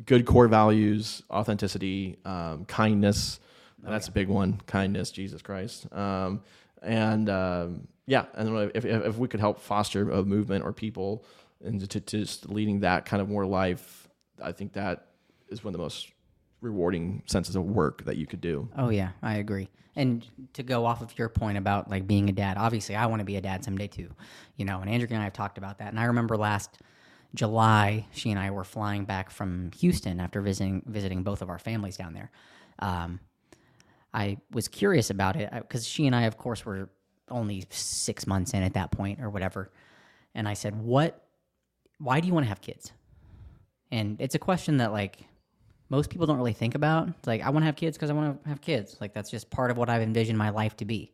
good 0.06 0.26
core 0.26 0.46
values, 0.46 1.22
authenticity, 1.28 2.18
um, 2.24 2.64
kindness, 2.66 3.40
that's 3.82 4.06
a 4.06 4.12
big 4.12 4.28
one. 4.28 4.60
Kindness, 4.66 5.10
Jesus 5.10 5.42
Christ, 5.42 5.92
um, 5.92 6.42
and 6.82 7.28
um, 7.28 7.88
yeah, 8.06 8.26
and 8.34 8.70
if, 8.74 8.84
if, 8.84 9.04
if 9.06 9.18
we 9.18 9.26
could 9.26 9.40
help 9.40 9.60
foster 9.60 10.08
a 10.08 10.24
movement 10.24 10.64
or 10.64 10.72
people 10.72 11.24
into 11.60 11.86
to, 11.88 12.00
to 12.00 12.18
just 12.18 12.48
leading 12.48 12.80
that 12.80 13.06
kind 13.06 13.20
of 13.20 13.28
more 13.28 13.46
life, 13.46 14.08
I 14.40 14.52
think 14.52 14.74
that 14.74 15.06
is 15.48 15.64
one 15.64 15.74
of 15.74 15.78
the 15.78 15.82
most 15.82 16.12
rewarding 16.62 17.22
senses 17.26 17.56
of 17.56 17.64
work 17.64 18.04
that 18.04 18.16
you 18.16 18.26
could 18.26 18.40
do. 18.40 18.68
Oh 18.76 18.88
yeah, 18.88 19.10
I 19.22 19.36
agree. 19.36 19.68
And 19.94 20.26
to 20.54 20.62
go 20.62 20.86
off 20.86 21.02
of 21.02 21.18
your 21.18 21.28
point 21.28 21.58
about 21.58 21.90
like 21.90 22.06
being 22.06 22.30
a 22.30 22.32
dad, 22.32 22.56
obviously 22.56 22.96
I 22.96 23.04
want 23.06 23.20
to 23.20 23.24
be 23.24 23.36
a 23.36 23.42
dad 23.42 23.62
someday 23.62 23.88
too. 23.88 24.08
You 24.56 24.64
know, 24.64 24.80
and 24.80 24.88
Andrea 24.88 25.10
and 25.12 25.20
I 25.20 25.24
have 25.24 25.34
talked 25.34 25.58
about 25.58 25.78
that. 25.80 25.88
And 25.88 26.00
I 26.00 26.04
remember 26.04 26.38
last 26.38 26.78
July, 27.34 28.06
she 28.12 28.30
and 28.30 28.38
I 28.38 28.50
were 28.50 28.64
flying 28.64 29.04
back 29.04 29.30
from 29.30 29.70
Houston 29.78 30.20
after 30.20 30.40
visiting 30.40 30.82
visiting 30.86 31.22
both 31.22 31.42
of 31.42 31.50
our 31.50 31.58
families 31.58 31.96
down 31.96 32.14
there. 32.14 32.30
Um, 32.78 33.20
I 34.14 34.38
was 34.52 34.68
curious 34.68 35.10
about 35.10 35.36
it 35.36 35.50
because 35.52 35.86
she 35.86 36.06
and 36.06 36.14
I, 36.14 36.22
of 36.22 36.38
course, 36.38 36.64
were 36.64 36.90
only 37.30 37.64
six 37.70 38.26
months 38.26 38.52
in 38.52 38.62
at 38.62 38.74
that 38.74 38.92
point 38.92 39.20
or 39.20 39.30
whatever. 39.30 39.70
And 40.34 40.48
I 40.48 40.54
said, 40.54 40.76
"What? 40.76 41.26
Why 41.98 42.20
do 42.20 42.28
you 42.28 42.34
want 42.34 42.44
to 42.44 42.48
have 42.48 42.60
kids?" 42.60 42.92
And 43.90 44.20
it's 44.20 44.34
a 44.34 44.38
question 44.38 44.78
that 44.78 44.92
like 44.92 45.26
most 45.92 46.08
people 46.08 46.26
don't 46.26 46.38
really 46.38 46.54
think 46.54 46.74
about. 46.74 47.08
It's 47.08 47.26
like 47.26 47.42
I 47.42 47.50
want 47.50 47.62
to 47.62 47.66
have 47.66 47.76
kids 47.76 47.98
because 47.98 48.08
I 48.08 48.14
want 48.14 48.42
to 48.42 48.48
have 48.48 48.62
kids. 48.62 48.96
Like 48.98 49.12
that's 49.12 49.30
just 49.30 49.50
part 49.50 49.70
of 49.70 49.76
what 49.76 49.90
I've 49.90 50.00
envisioned 50.00 50.38
my 50.38 50.48
life 50.48 50.74
to 50.78 50.86
be. 50.86 51.12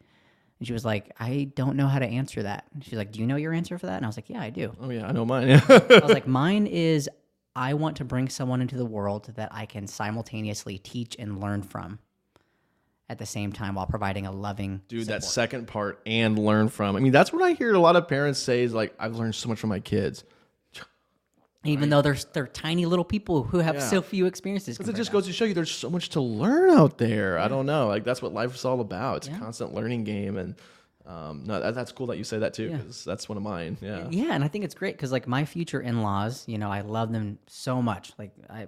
And 0.60 0.66
she 0.68 0.72
was 0.72 0.84
like, 0.84 1.12
I 1.18 1.50
don't 1.56 1.76
know 1.76 1.88
how 1.88 1.98
to 1.98 2.06
answer 2.06 2.44
that. 2.44 2.64
She's 2.82 2.96
like, 2.96 3.10
Do 3.10 3.18
you 3.18 3.26
know 3.26 3.34
your 3.34 3.52
answer 3.52 3.76
for 3.76 3.86
that? 3.86 3.96
And 3.96 4.06
I 4.06 4.08
was 4.08 4.16
like, 4.16 4.30
Yeah, 4.30 4.40
I 4.40 4.50
do. 4.50 4.72
Oh 4.80 4.90
yeah, 4.90 5.08
I 5.08 5.10
know 5.10 5.24
mine. 5.24 5.48
Yeah. 5.48 5.60
I 5.68 5.98
was 5.98 6.12
like, 6.12 6.28
Mine 6.28 6.68
is 6.68 7.10
I 7.56 7.74
want 7.74 7.96
to 7.96 8.04
bring 8.04 8.28
someone 8.28 8.62
into 8.62 8.76
the 8.76 8.84
world 8.84 9.32
that 9.34 9.48
I 9.52 9.66
can 9.66 9.88
simultaneously 9.88 10.78
teach 10.78 11.16
and 11.18 11.40
learn 11.40 11.62
from 11.62 11.98
at 13.08 13.18
the 13.18 13.26
same 13.26 13.52
time 13.52 13.74
while 13.74 13.86
providing 13.86 14.26
a 14.26 14.32
loving 14.32 14.80
Dude, 14.86 15.08
that 15.08 15.24
second 15.24 15.66
part 15.66 16.00
and 16.06 16.38
learn 16.38 16.68
from. 16.68 16.94
I 16.94 17.00
mean, 17.00 17.10
that's 17.10 17.32
what 17.32 17.42
I 17.42 17.54
hear 17.54 17.74
a 17.74 17.80
lot 17.80 17.96
of 17.96 18.06
parents 18.06 18.38
say 18.38 18.62
is 18.62 18.72
like, 18.72 18.94
I've 19.00 19.16
learned 19.16 19.34
so 19.34 19.48
much 19.48 19.58
from 19.58 19.70
my 19.70 19.80
kids. 19.80 20.22
Even 21.64 21.90
though 21.90 22.02
they're 22.02 22.16
they're 22.32 22.46
tiny 22.46 22.86
little 22.86 23.04
people 23.04 23.42
who 23.42 23.58
have 23.58 23.74
Yeah. 23.76 23.88
so 23.88 24.02
few 24.02 24.26
experiences. 24.26 24.76
Because 24.78 24.88
it 24.88 24.92
compared 24.92 24.96
just 24.98 25.10
to 25.10 25.12
goes 25.12 25.26
to 25.26 25.32
show 25.32 25.44
you 25.44 25.54
there's 25.54 25.70
so 25.70 25.90
much 25.90 26.10
to 26.10 26.20
learn 26.20 26.70
out 26.70 26.98
there. 26.98 27.38
I 27.38 27.48
don't 27.48 27.66
know. 27.66 27.88
Like, 27.88 28.04
that's 28.04 28.22
what 28.22 28.32
life 28.32 28.54
is 28.54 28.64
all 28.64 28.80
about. 28.80 29.18
It's 29.18 29.28
a 29.28 29.38
constant 29.38 29.74
learning 29.74 30.04
game. 30.04 30.36
And 30.36 30.54
um, 31.06 31.44
no, 31.46 31.58
that, 31.60 31.74
that's 31.74 31.90
cool 31.90 32.06
that 32.08 32.18
you 32.18 32.24
say 32.24 32.38
that 32.38 32.52
too, 32.54 32.70
because 32.70 33.02
that's 33.04 33.28
one 33.28 33.38
of 33.38 33.42
mine. 33.42 33.78
Yeah. 33.80 34.06
Yeah, 34.10 34.32
and 34.34 34.44
I 34.44 34.48
think 34.48 34.64
it's 34.64 34.74
great 34.74 34.94
because 34.96 35.10
like 35.10 35.26
my 35.26 35.44
future 35.46 35.80
in-laws, 35.80 36.44
you 36.46 36.58
know, 36.58 36.70
I 36.70 36.82
love 36.82 37.12
them 37.12 37.38
so 37.46 37.80
much. 37.82 38.12
Like 38.18 38.32
I, 38.50 38.66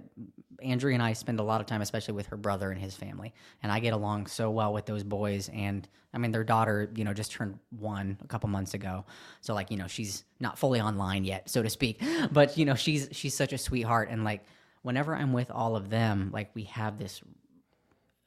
Andrea 0.61 0.93
and 0.93 1.03
I 1.03 1.13
spend 1.13 1.39
a 1.39 1.43
lot 1.43 1.61
of 1.61 1.67
time, 1.67 1.81
especially 1.81 2.13
with 2.13 2.27
her 2.27 2.37
brother 2.37 2.71
and 2.71 2.79
his 2.79 2.95
family, 2.95 3.33
and 3.63 3.71
I 3.71 3.79
get 3.79 3.93
along 3.93 4.27
so 4.27 4.49
well 4.49 4.73
with 4.73 4.85
those 4.85 5.03
boys. 5.03 5.49
And 5.49 5.87
I 6.13 6.17
mean, 6.17 6.31
their 6.31 6.43
daughter, 6.43 6.89
you 6.95 7.03
know, 7.03 7.13
just 7.13 7.31
turned 7.31 7.59
one 7.77 8.17
a 8.23 8.27
couple 8.27 8.49
months 8.49 8.73
ago, 8.73 9.05
so 9.41 9.53
like 9.53 9.71
you 9.71 9.77
know, 9.77 9.87
she's 9.87 10.23
not 10.39 10.57
fully 10.57 10.81
online 10.81 11.23
yet, 11.23 11.49
so 11.49 11.61
to 11.63 11.69
speak. 11.69 12.01
But 12.31 12.57
you 12.57 12.65
know, 12.65 12.75
she's 12.75 13.09
she's 13.11 13.33
such 13.33 13.53
a 13.53 13.57
sweetheart, 13.57 14.09
and 14.09 14.23
like 14.23 14.43
whenever 14.81 15.15
I'm 15.15 15.33
with 15.33 15.51
all 15.51 15.75
of 15.75 15.89
them, 15.89 16.29
like 16.33 16.51
we 16.53 16.63
have 16.63 16.97
this 16.97 17.21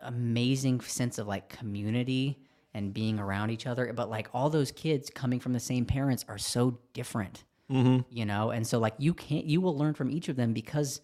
amazing 0.04 0.80
sense 0.80 1.18
of 1.18 1.26
like 1.26 1.48
community 1.48 2.38
and 2.74 2.92
being 2.92 3.18
around 3.18 3.50
each 3.50 3.66
other 3.66 3.92
but 3.92 4.10
like 4.10 4.28
all 4.34 4.50
those 4.50 4.70
kids 4.72 5.10
coming 5.10 5.40
from 5.40 5.52
the 5.52 5.60
same 5.60 5.84
parents 5.84 6.24
are 6.28 6.38
so 6.38 6.78
different 6.92 7.44
mm-hmm. 7.70 8.00
you 8.10 8.26
know 8.26 8.50
and 8.50 8.66
so 8.66 8.78
like 8.78 8.94
you 8.98 9.14
can't 9.14 9.44
you 9.46 9.60
will 9.60 9.76
learn 9.76 9.94
from 9.94 10.10
each 10.10 10.28
of 10.28 10.36
them 10.36 10.52
because 10.52 11.00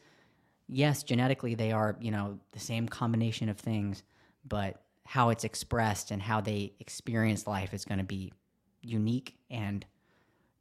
yes 0.72 1.02
genetically 1.02 1.54
they 1.54 1.72
are 1.72 1.96
you 2.00 2.11
know 2.11 2.38
the 2.52 2.61
same 2.61 2.88
combination 2.88 3.48
of 3.48 3.59
things 3.59 4.02
but 4.46 4.80
how 5.04 5.30
it's 5.30 5.42
expressed 5.44 6.12
and 6.12 6.22
how 6.22 6.40
they 6.40 6.72
experience 6.78 7.46
life 7.46 7.74
is 7.74 7.85
going 7.85 7.98
to 7.98 8.04
be 8.04 8.33
unique 8.80 9.37
and 9.50 9.85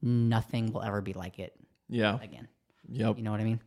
nothing 0.02 0.74
will 0.74 0.82
ever 0.82 1.02
be 1.02 1.14
like 1.14 1.38
it 1.38 1.54
Yeah. 1.88 2.18
again. 2.22 2.48
Yep. 2.92 3.18
You 3.18 3.24
know 3.24 3.32
what 3.32 3.40
I 3.40 3.44
mean? 3.44 3.60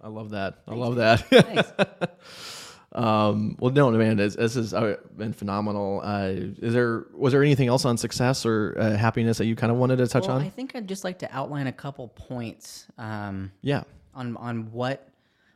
I 0.00 0.08
love 0.08 0.30
that. 0.30 0.62
I 0.66 0.74
love 0.74 0.96
that. 0.96 1.20
Thanks. 1.28 1.72
um, 2.92 3.56
well, 3.60 3.70
no, 3.72 3.90
man, 3.92 4.16
this, 4.16 4.34
this 4.34 4.54
has 4.54 4.74
uh, 4.74 4.96
been 5.16 5.32
phenomenal. 5.32 6.00
Uh, 6.02 6.32
is 6.32 6.72
there 6.74 7.04
was 7.14 7.32
there 7.32 7.42
anything 7.42 7.68
else 7.68 7.84
on 7.84 7.96
success 7.96 8.44
or 8.44 8.74
uh, 8.78 8.96
happiness 8.96 9.38
that 9.38 9.46
you 9.46 9.54
kind 9.54 9.70
of 9.70 9.78
wanted 9.78 9.98
to 9.98 10.08
touch 10.08 10.26
well, 10.26 10.38
on? 10.38 10.42
I 10.42 10.48
think 10.48 10.74
I'd 10.74 10.88
just 10.88 11.04
like 11.04 11.18
to 11.20 11.28
outline 11.32 11.68
a 11.68 11.72
couple 11.72 12.08
points 12.08 12.86
um, 12.98 13.52
yeah. 13.62 13.84
on 14.14 14.36
on 14.38 14.72
what 14.72 15.09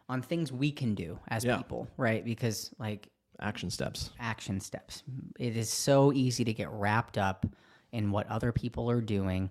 on 0.09 0.21
things 0.23 0.53
we 0.53 0.71
can 0.71 0.95
do 0.95 1.19
as 1.29 1.45
Yeah. 1.45 1.57
people, 1.57 1.88
right? 1.97 2.25
Because 2.25 2.73
like 2.79 3.09
Action 3.40 3.69
steps. 3.71 4.11
action 4.21 4.61
steps. 4.61 5.03
It 5.38 5.57
is 5.57 5.69
so 5.71 6.12
easy 6.12 6.45
to 6.45 6.53
get 6.53 6.71
wrapped 6.71 7.19
up 7.19 7.45
in 7.93 8.11
what 8.12 8.29
other 8.29 8.53
people 8.53 8.88
are 8.90 9.01
doing 9.01 9.51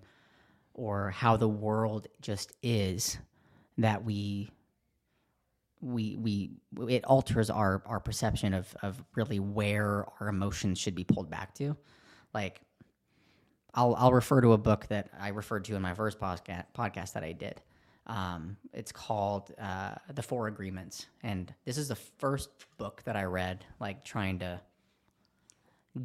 or 0.73 1.11
how 1.11 1.35
the 1.37 1.49
world 1.49 2.07
just 2.21 2.53
is 2.63 3.17
that 3.77 4.03
we 4.05 4.49
we 5.81 6.15
we 6.15 6.51
it 6.87 7.03
alters 7.03 7.49
our 7.49 7.83
our 7.85 7.99
perception 7.99 8.53
of 8.53 8.73
of 8.83 9.03
really 9.15 9.39
where 9.39 10.05
our 10.21 10.29
emotions 10.29 10.79
should 10.79 10.95
be 10.95 11.03
pulled 11.03 11.29
back 11.29 11.53
to. 11.55 11.75
Like 12.33 12.61
I'll 13.73 13.95
I'll 13.95 14.13
refer 14.13 14.39
to 14.41 14.53
a 14.53 14.57
book 14.57 14.87
that 14.87 15.09
I 15.19 15.29
referred 15.29 15.65
to 15.65 15.75
in 15.75 15.81
my 15.81 15.93
first 15.93 16.19
podcast 16.19 16.65
podcast 16.73 17.13
that 17.13 17.23
I 17.23 17.33
did. 17.33 17.61
Um, 18.05 18.57
it's 18.73 18.91
called 18.91 19.53
uh, 19.59 19.95
The 20.13 20.21
Four 20.23 20.47
Agreements, 20.47 21.05
and 21.23 21.53
this 21.65 21.77
is 21.77 21.87
the 21.87 21.95
first 21.95 22.49
book 22.77 23.01
that 23.05 23.15
I 23.15 23.23
read, 23.23 23.65
like 23.79 24.03
trying 24.03 24.39
to 24.39 24.59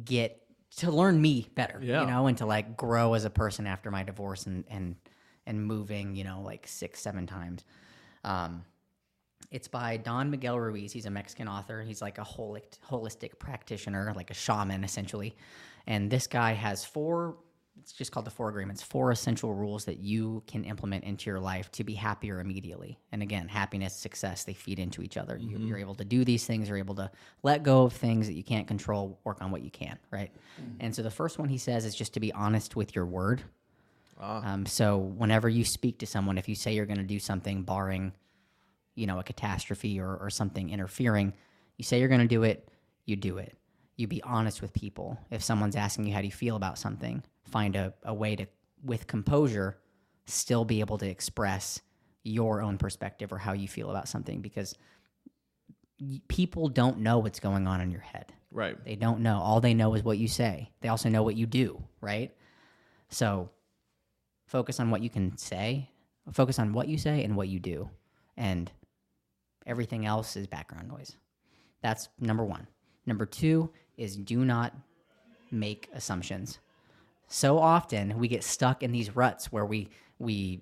get 0.05 0.41
to 0.77 0.91
learn 0.91 1.19
me 1.21 1.47
better, 1.55 1.79
Yeah. 1.83 2.01
you 2.01 2.07
know, 2.07 2.27
and 2.27 2.37
to 2.37 2.45
like 2.45 2.77
grow 2.77 3.15
as 3.15 3.25
a 3.25 3.29
person 3.29 3.67
after 3.67 3.91
my 3.91 4.03
divorce 4.03 4.45
and 4.45 4.63
and 4.69 4.95
and 5.45 5.65
moving, 5.65 6.15
you 6.15 6.23
know, 6.23 6.41
like 6.41 6.67
six 6.67 7.01
seven 7.01 7.25
times. 7.27 7.65
Um, 8.23 8.63
it's 9.51 9.67
by 9.67 9.97
Don 9.97 10.29
Miguel 10.29 10.59
Ruiz. 10.59 10.91
He's 10.93 11.07
a 11.07 11.09
Mexican 11.09 11.47
author. 11.47 11.81
He's 11.81 12.01
like 12.03 12.17
a 12.19 12.23
holic, 12.23 12.77
holistic 12.87 13.39
practitioner, 13.39 14.13
like 14.15 14.29
a 14.29 14.33
shaman 14.35 14.83
essentially. 14.83 15.35
And 15.87 16.09
this 16.11 16.27
guy 16.27 16.51
has 16.53 16.85
four. 16.85 17.37
It's 17.89 17.97
just 17.97 18.11
called 18.11 18.27
the 18.27 18.31
Four 18.31 18.49
Agreements. 18.49 18.83
Four 18.83 19.09
essential 19.09 19.53
rules 19.53 19.85
that 19.85 19.97
you 19.97 20.43
can 20.45 20.63
implement 20.63 21.05
into 21.05 21.29
your 21.29 21.39
life 21.39 21.71
to 21.71 21.83
be 21.83 21.95
happier 21.95 22.39
immediately. 22.39 22.99
And 23.11 23.23
again, 23.23 23.47
happiness, 23.47 23.95
success, 23.95 24.43
they 24.43 24.53
feed 24.53 24.77
into 24.77 25.01
each 25.01 25.17
other. 25.17 25.37
You, 25.37 25.57
mm-hmm. 25.57 25.67
you're 25.67 25.79
able 25.79 25.95
to 25.95 26.05
do 26.05 26.23
these 26.23 26.45
things. 26.45 26.69
You're 26.69 26.77
able 26.77 26.95
to 26.95 27.09
let 27.41 27.63
go 27.63 27.83
of 27.83 27.93
things 27.93 28.27
that 28.27 28.33
you 28.33 28.43
can't 28.43 28.67
control. 28.67 29.19
Work 29.23 29.41
on 29.41 29.49
what 29.49 29.63
you 29.63 29.71
can. 29.71 29.97
Right. 30.11 30.31
Mm-hmm. 30.61 30.71
And 30.81 30.95
so 30.95 31.01
the 31.01 31.09
first 31.09 31.39
one 31.39 31.49
he 31.49 31.57
says 31.57 31.83
is 31.83 31.95
just 31.95 32.13
to 32.13 32.19
be 32.19 32.31
honest 32.31 32.75
with 32.75 32.95
your 32.95 33.07
word. 33.07 33.41
Ah. 34.19 34.53
Um, 34.53 34.67
so 34.67 34.97
whenever 34.97 35.49
you 35.49 35.65
speak 35.65 35.97
to 35.99 36.05
someone, 36.05 36.37
if 36.37 36.47
you 36.47 36.53
say 36.53 36.75
you're 36.75 36.85
going 36.85 36.97
to 36.97 37.03
do 37.03 37.19
something, 37.19 37.63
barring 37.63 38.13
you 38.99 39.07
know, 39.07 39.17
a 39.17 39.23
catastrophe 39.23 39.99
or, 39.99 40.17
or 40.17 40.29
something 40.29 40.69
interfering, 40.69 41.33
you 41.77 41.85
say 41.85 41.99
you're 41.99 42.09
going 42.09 42.19
to 42.19 42.27
do 42.27 42.43
it, 42.43 42.67
you 43.05 43.15
do 43.15 43.37
it. 43.37 43.57
You 43.95 44.07
be 44.07 44.21
honest 44.23 44.61
with 44.61 44.73
people. 44.73 45.17
If 45.31 45.41
someone's 45.41 45.77
asking 45.77 46.05
you 46.05 46.13
how 46.13 46.19
do 46.19 46.25
you 46.25 46.33
feel 46.33 46.57
about 46.57 46.77
something, 46.77 47.23
find 47.49 47.75
a, 47.75 47.93
a 48.03 48.13
way 48.13 48.35
to, 48.35 48.45
with 48.83 49.07
composure, 49.07 49.77
still 50.25 50.65
be 50.65 50.79
able 50.79 50.97
to 50.97 51.07
express 51.07 51.81
your 52.23 52.61
own 52.61 52.77
perspective 52.77 53.31
or 53.31 53.37
how 53.37 53.53
you 53.53 53.67
feel 53.67 53.89
about 53.89 54.07
something 54.07 54.41
because 54.41 54.75
people 56.27 56.69
don't 56.69 56.99
know 56.99 57.19
what's 57.19 57.39
going 57.39 57.67
on 57.67 57.81
in 57.81 57.91
your 57.91 58.01
head. 58.01 58.31
Right. 58.51 58.83
They 58.83 58.95
don't 58.95 59.21
know. 59.21 59.39
All 59.39 59.61
they 59.61 59.73
know 59.73 59.93
is 59.93 60.03
what 60.03 60.17
you 60.17 60.27
say. 60.27 60.71
They 60.81 60.89
also 60.89 61.09
know 61.09 61.23
what 61.23 61.35
you 61.35 61.45
do, 61.45 61.83
right? 62.01 62.33
So 63.09 63.49
focus 64.47 64.79
on 64.79 64.91
what 64.91 65.01
you 65.01 65.09
can 65.09 65.37
say, 65.37 65.89
focus 66.31 66.59
on 66.59 66.73
what 66.73 66.87
you 66.87 66.97
say 66.97 67.23
and 67.23 67.35
what 67.35 67.47
you 67.47 67.59
do. 67.59 67.89
And 68.37 68.71
everything 69.65 70.05
else 70.05 70.35
is 70.35 70.47
background 70.47 70.87
noise. 70.87 71.15
That's 71.81 72.09
number 72.19 72.45
one. 72.45 72.67
Number 73.05 73.25
two 73.25 73.69
is 73.97 74.15
do 74.15 74.45
not 74.45 74.73
make 75.51 75.89
assumptions. 75.93 76.59
So 77.29 77.59
often 77.59 78.17
we 78.19 78.27
get 78.27 78.43
stuck 78.43 78.83
in 78.83 78.91
these 78.91 79.15
ruts 79.15 79.51
where 79.51 79.65
we 79.65 79.89
we 80.17 80.61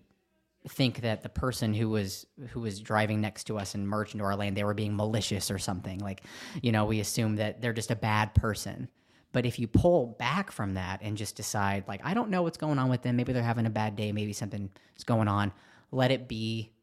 think 0.67 1.01
that 1.01 1.23
the 1.23 1.29
person 1.29 1.73
who 1.73 1.89
was 1.89 2.25
who 2.49 2.59
was 2.59 2.79
driving 2.79 3.21
next 3.21 3.45
to 3.45 3.57
us 3.57 3.73
and 3.73 3.87
merged 3.87 4.13
into 4.13 4.25
our 4.25 4.35
lane 4.35 4.53
they 4.53 4.63
were 4.63 4.73
being 4.73 4.95
malicious 4.95 5.49
or 5.49 5.57
something. 5.57 5.99
Like 5.99 6.23
you 6.61 6.71
know 6.71 6.85
we 6.85 6.99
assume 6.99 7.37
that 7.37 7.61
they're 7.61 7.73
just 7.73 7.91
a 7.91 7.95
bad 7.95 8.35
person. 8.35 8.89
But 9.33 9.45
if 9.45 9.59
you 9.59 9.67
pull 9.67 10.15
back 10.19 10.51
from 10.51 10.75
that 10.75 11.01
and 11.03 11.17
just 11.17 11.35
decide 11.35 11.83
like 11.87 12.01
i 12.03 12.13
don't 12.13 12.29
know 12.29 12.43
what's 12.43 12.57
going 12.57 12.79
on 12.79 12.89
with 12.89 13.01
them. 13.01 13.15
Maybe 13.15 13.33
they're 13.33 13.43
having 13.43 13.65
a 13.65 13.71
bad 13.71 13.95
day. 13.95 14.11
Maybe 14.11 14.33
something's 14.33 14.71
going 15.05 15.27
on. 15.27 15.51
Let 15.91 16.11
it 16.11 16.27
be. 16.27 16.73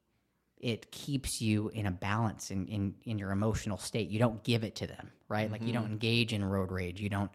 It 0.58 0.90
keeps 0.90 1.42
you 1.42 1.68
in 1.74 1.84
a 1.84 1.90
balance 1.90 2.50
in, 2.50 2.66
in, 2.68 2.94
in 3.04 3.18
your 3.18 3.32
emotional 3.32 3.76
state. 3.76 4.08
You 4.08 4.18
don't 4.18 4.42
give 4.44 4.64
it 4.64 4.76
to 4.76 4.86
them 4.86 5.10
right? 5.28 5.50
Like 5.50 5.62
you 5.62 5.68
mm-hmm. 5.68 5.82
don't 5.82 5.90
engage 5.90 6.32
in 6.32 6.44
road 6.44 6.70
rage. 6.70 7.00
You 7.00 7.08
don't 7.08 7.30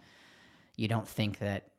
you 0.75 0.87
don't 0.87 1.07
think 1.07 1.39
that 1.39 1.71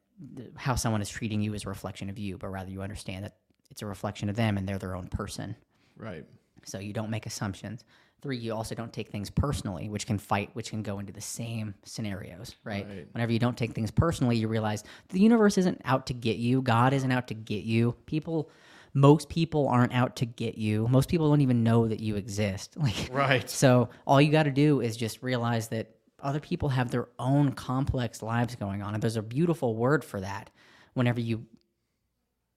how 0.57 0.75
someone 0.75 1.01
is 1.03 1.09
treating 1.09 1.41
you 1.41 1.55
is 1.55 1.65
a 1.65 1.69
reflection 1.69 2.11
of 2.11 2.19
you 2.19 2.37
but 2.39 2.49
rather 2.49 2.71
you 2.71 2.83
understand 2.83 3.25
that 3.25 3.37
it's 3.71 3.83
a 3.83 3.87
reflection 3.87 4.29
of 4.29 4.37
them 4.37 4.59
and 4.59 4.69
they're 4.69 4.79
their 4.79 4.97
own 4.97 5.09
person. 5.09 5.55
Right. 5.97 6.25
so 6.65 6.79
you 6.79 6.93
don't 6.93 7.11
make 7.11 7.27
assumptions. 7.27 7.85
Three 8.23 8.37
you 8.37 8.53
also 8.55 8.75
don't 8.75 8.93
take 8.93 9.09
things 9.09 9.31
personally 9.31 9.89
which 9.89 10.07
can 10.07 10.19
fight 10.19 10.51
which 10.53 10.71
can 10.71 10.83
go 10.83 10.99
into 10.99 11.13
the 11.13 11.21
same 11.23 11.75
scenarios 11.85 12.57
right, 12.65 12.87
Right. 12.87 13.07
whenever 13.13 13.33
you 13.33 13.39
don't 13.39 13.57
take 13.57 13.73
things 13.73 13.91
personally 13.91 14.37
you 14.37 14.47
realize 14.49 14.85
the 15.09 15.21
universe 15.21 15.57
isn't 15.57 15.81
out 15.85 16.07
to 16.09 16.15
get 16.15 16.37
you. 16.37 16.61
God 16.63 16.93
isn't 16.93 17.11
out 17.11 17.29
to 17.29 17.35
get 17.35 17.65
you. 17.65 17.95
People 18.07 18.51
most 18.93 19.29
people 19.29 19.69
aren't 19.69 19.95
out 19.95 20.17
to 20.17 20.27
get 20.27 20.59
you. 20.59 20.89
Most 20.89 21.09
people 21.09 21.29
don't 21.31 21.41
even 21.43 21.63
know 21.63 21.87
that 21.89 22.01
you 22.01 22.17
exist. 22.17 22.77
Like 22.83 23.09
Right. 23.13 23.49
so 23.49 23.89
all 24.07 24.21
you 24.21 24.31
got 24.33 24.43
to 24.43 24.51
do 24.51 24.81
is 24.81 24.97
just 24.97 25.23
realize 25.23 25.69
that 25.69 25.95
other 26.23 26.41
people 26.41 26.69
have 26.69 26.91
their 26.91 27.09
own 27.19 27.53
complex 27.53 28.23
lives 28.23 28.55
going 28.57 28.83
on 28.83 28.95
and 28.95 29.03
there's 29.03 29.17
a 29.17 29.23
beautiful 29.23 29.75
word 29.75 30.05
for 30.05 30.21
that 30.21 30.51
whenever 30.95 31.21
you 31.21 31.47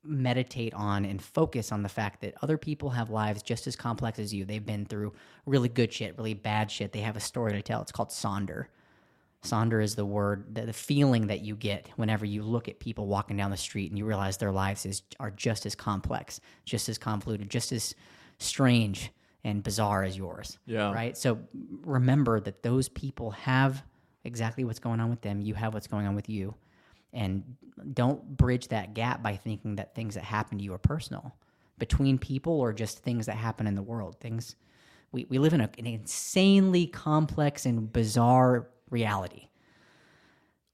meditate 0.03 0.73
on 0.73 1.05
and 1.05 1.21
focus 1.21 1.71
on 1.71 1.81
the 1.81 1.89
fact 1.89 2.21
that 2.21 2.35
other 2.41 2.57
people 2.57 2.89
have 2.89 3.09
lives 3.09 3.41
just 3.41 3.67
as 3.67 3.75
complex 3.75 4.19
as 4.19 4.33
you. 4.33 4.43
They've 4.45 4.65
been 4.65 4.85
through 4.85 5.13
really 5.45 5.69
good 5.69 5.93
shit, 5.93 6.17
really 6.17 6.33
bad 6.33 6.69
shit. 6.69 6.91
They 6.91 6.99
have 6.99 7.15
a 7.15 7.21
story 7.21 7.53
to 7.53 7.61
tell. 7.61 7.81
It's 7.81 7.91
called 7.91 8.09
sonder. 8.09 8.65
Sonder 9.43 9.83
is 9.83 9.95
the 9.95 10.05
word, 10.05 10.55
the, 10.55 10.71
feeling 10.71 11.27
that 11.27 11.41
you 11.41 11.55
get 11.55 11.89
whenever 11.95 12.25
you 12.25 12.43
look 12.43 12.67
at 12.67 12.79
people 12.79 13.07
walking 13.07 13.35
down 13.35 13.51
the 13.51 13.57
street 13.57 13.91
and 13.91 13.97
you 13.97 14.05
realize 14.05 14.37
their 14.37 14.53
lives 14.53 14.85
is 14.85 15.03
are 15.19 15.31
just 15.31 15.65
as 15.65 15.75
complex, 15.75 16.39
just 16.65 16.87
as 16.87 16.97
convoluted, 16.97 17.49
just 17.49 17.71
as 17.71 17.93
strange 18.39 19.11
and 19.43 19.63
bizarre 19.63 20.03
as 20.03 20.17
yours. 20.17 20.57
Yeah. 20.65 20.93
Right. 20.93 21.17
So 21.17 21.39
remember 21.83 22.39
that 22.39 22.63
those 22.63 22.89
people 22.89 23.31
have 23.31 23.83
exactly 24.23 24.63
what's 24.63 24.79
going 24.79 24.99
on 24.99 25.09
with 25.09 25.21
them. 25.21 25.41
You 25.41 25.53
have 25.55 25.73
what's 25.73 25.87
going 25.87 26.07
on 26.07 26.15
with 26.15 26.29
you 26.29 26.55
and 27.13 27.43
don't 27.93 28.37
bridge 28.37 28.69
that 28.69 28.93
gap 28.93 29.21
by 29.21 29.35
thinking 29.35 29.75
that 29.75 29.95
things 29.95 30.15
that 30.15 30.23
happen 30.23 30.57
to 30.57 30.63
you 30.63 30.73
are 30.73 30.79
personal 30.79 31.35
between 31.77 32.17
people 32.17 32.59
or 32.59 32.73
just 32.73 33.03
things 33.03 33.25
that 33.27 33.35
happen 33.35 33.67
in 33.67 33.75
the 33.75 33.81
world 33.81 34.19
things 34.19 34.55
we, 35.11 35.25
we 35.29 35.37
live 35.37 35.53
in 35.53 35.61
a, 35.61 35.69
an 35.77 35.85
insanely 35.85 36.87
complex 36.87 37.65
and 37.65 37.91
bizarre 37.93 38.67
reality 38.89 39.47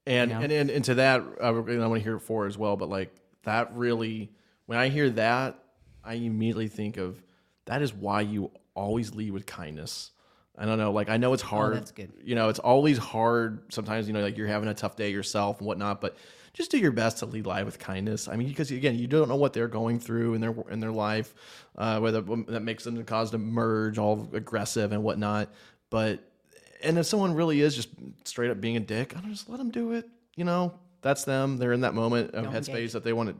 And, 0.06 0.30
You 0.30 0.36
know? 0.36 0.42
and 0.42 0.52
and 0.52 0.70
and 0.70 0.84
to 0.86 0.94
that, 0.96 1.22
I, 1.42 1.50
want 1.50 1.66
to 1.66 2.00
hear 2.00 2.16
it 2.16 2.20
for 2.20 2.46
as 2.46 2.56
well. 2.56 2.76
But 2.76 2.88
like 2.88 3.14
that, 3.44 3.76
really, 3.76 4.30
when 4.66 4.78
I 4.78 4.88
hear 4.88 5.10
that, 5.10 5.62
I 6.02 6.14
immediately 6.14 6.68
think 6.68 6.96
of 6.96 7.22
that 7.66 7.82
is 7.82 7.92
why 7.92 8.22
you 8.22 8.50
always 8.74 9.14
lead 9.14 9.32
with 9.32 9.46
kindness. 9.46 10.10
I 10.58 10.66
don't 10.66 10.78
know, 10.78 10.92
like 10.92 11.08
I 11.08 11.16
know 11.16 11.32
it's 11.32 11.42
hard. 11.42 11.72
Oh, 11.72 11.74
that's 11.76 11.92
good. 11.92 12.12
You 12.22 12.34
know, 12.34 12.48
it's 12.48 12.58
always 12.58 12.98
hard. 12.98 13.72
Sometimes 13.72 14.06
you 14.06 14.12
know, 14.12 14.20
like 14.20 14.36
you're 14.36 14.46
having 14.46 14.68
a 14.68 14.74
tough 14.74 14.96
day 14.96 15.10
yourself 15.10 15.58
and 15.58 15.66
whatnot, 15.66 16.00
but 16.00 16.16
just 16.52 16.70
do 16.70 16.78
your 16.78 16.90
best 16.92 17.18
to 17.18 17.26
lead 17.26 17.46
life 17.46 17.64
with 17.64 17.78
kindness. 17.78 18.28
I 18.28 18.36
mean, 18.36 18.48
because 18.48 18.70
again, 18.70 18.98
you 18.98 19.06
don't 19.06 19.28
know 19.28 19.36
what 19.36 19.52
they're 19.52 19.68
going 19.68 20.00
through 20.00 20.34
in 20.34 20.40
their 20.40 20.54
in 20.70 20.80
their 20.80 20.90
life, 20.90 21.34
uh, 21.78 22.00
whether 22.00 22.20
that 22.20 22.60
makes 22.60 22.84
them 22.84 23.02
cause 23.04 23.30
to 23.30 23.38
merge 23.38 23.98
all 23.98 24.28
aggressive 24.32 24.92
and 24.92 25.02
whatnot. 25.02 25.50
But 25.88 26.20
and 26.82 26.98
if 26.98 27.06
someone 27.06 27.34
really 27.34 27.60
is 27.60 27.74
just 27.76 27.88
straight 28.24 28.50
up 28.50 28.60
being 28.60 28.76
a 28.76 28.80
dick, 28.80 29.16
I 29.16 29.20
don't 29.20 29.30
just 29.30 29.48
let 29.48 29.58
them 29.58 29.70
do 29.70 29.92
it. 29.92 30.08
You 30.36 30.44
know, 30.44 30.74
that's 31.02 31.24
them. 31.24 31.56
They're 31.56 31.72
in 31.72 31.82
that 31.82 31.94
moment 31.94 32.34
of 32.34 32.44
Don't 32.44 32.52
headspace 32.52 32.92
that 32.92 33.04
they 33.04 33.12
want 33.12 33.30
to, 33.30 33.36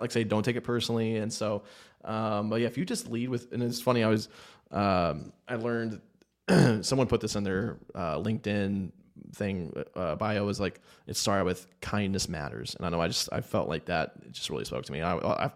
like, 0.00 0.10
say, 0.10 0.24
don't 0.24 0.42
take 0.42 0.56
it 0.56 0.62
personally. 0.62 1.16
And 1.16 1.32
so, 1.32 1.62
um, 2.04 2.50
but 2.50 2.60
yeah, 2.60 2.66
if 2.66 2.76
you 2.78 2.84
just 2.84 3.08
lead 3.10 3.28
with, 3.28 3.52
and 3.52 3.62
it's 3.62 3.80
funny, 3.80 4.02
I 4.04 4.08
was, 4.08 4.28
um, 4.70 5.32
I 5.48 5.56
learned 5.56 6.00
someone 6.84 7.06
put 7.06 7.20
this 7.20 7.36
in 7.36 7.44
their 7.44 7.76
uh, 7.94 8.16
LinkedIn 8.16 8.92
thing 9.34 9.72
uh, 9.94 10.16
bio 10.16 10.44
was 10.44 10.58
like 10.58 10.80
it 11.06 11.16
started 11.16 11.44
with 11.44 11.66
kindness 11.80 12.28
matters, 12.28 12.74
and 12.74 12.86
I 12.86 12.88
know 12.88 13.00
I 13.00 13.08
just 13.08 13.28
I 13.32 13.40
felt 13.40 13.68
like 13.68 13.84
that 13.86 14.12
it 14.26 14.32
just 14.32 14.50
really 14.50 14.64
spoke 14.64 14.84
to 14.86 14.92
me. 14.92 15.02
I 15.02 15.16
I, 15.16 15.50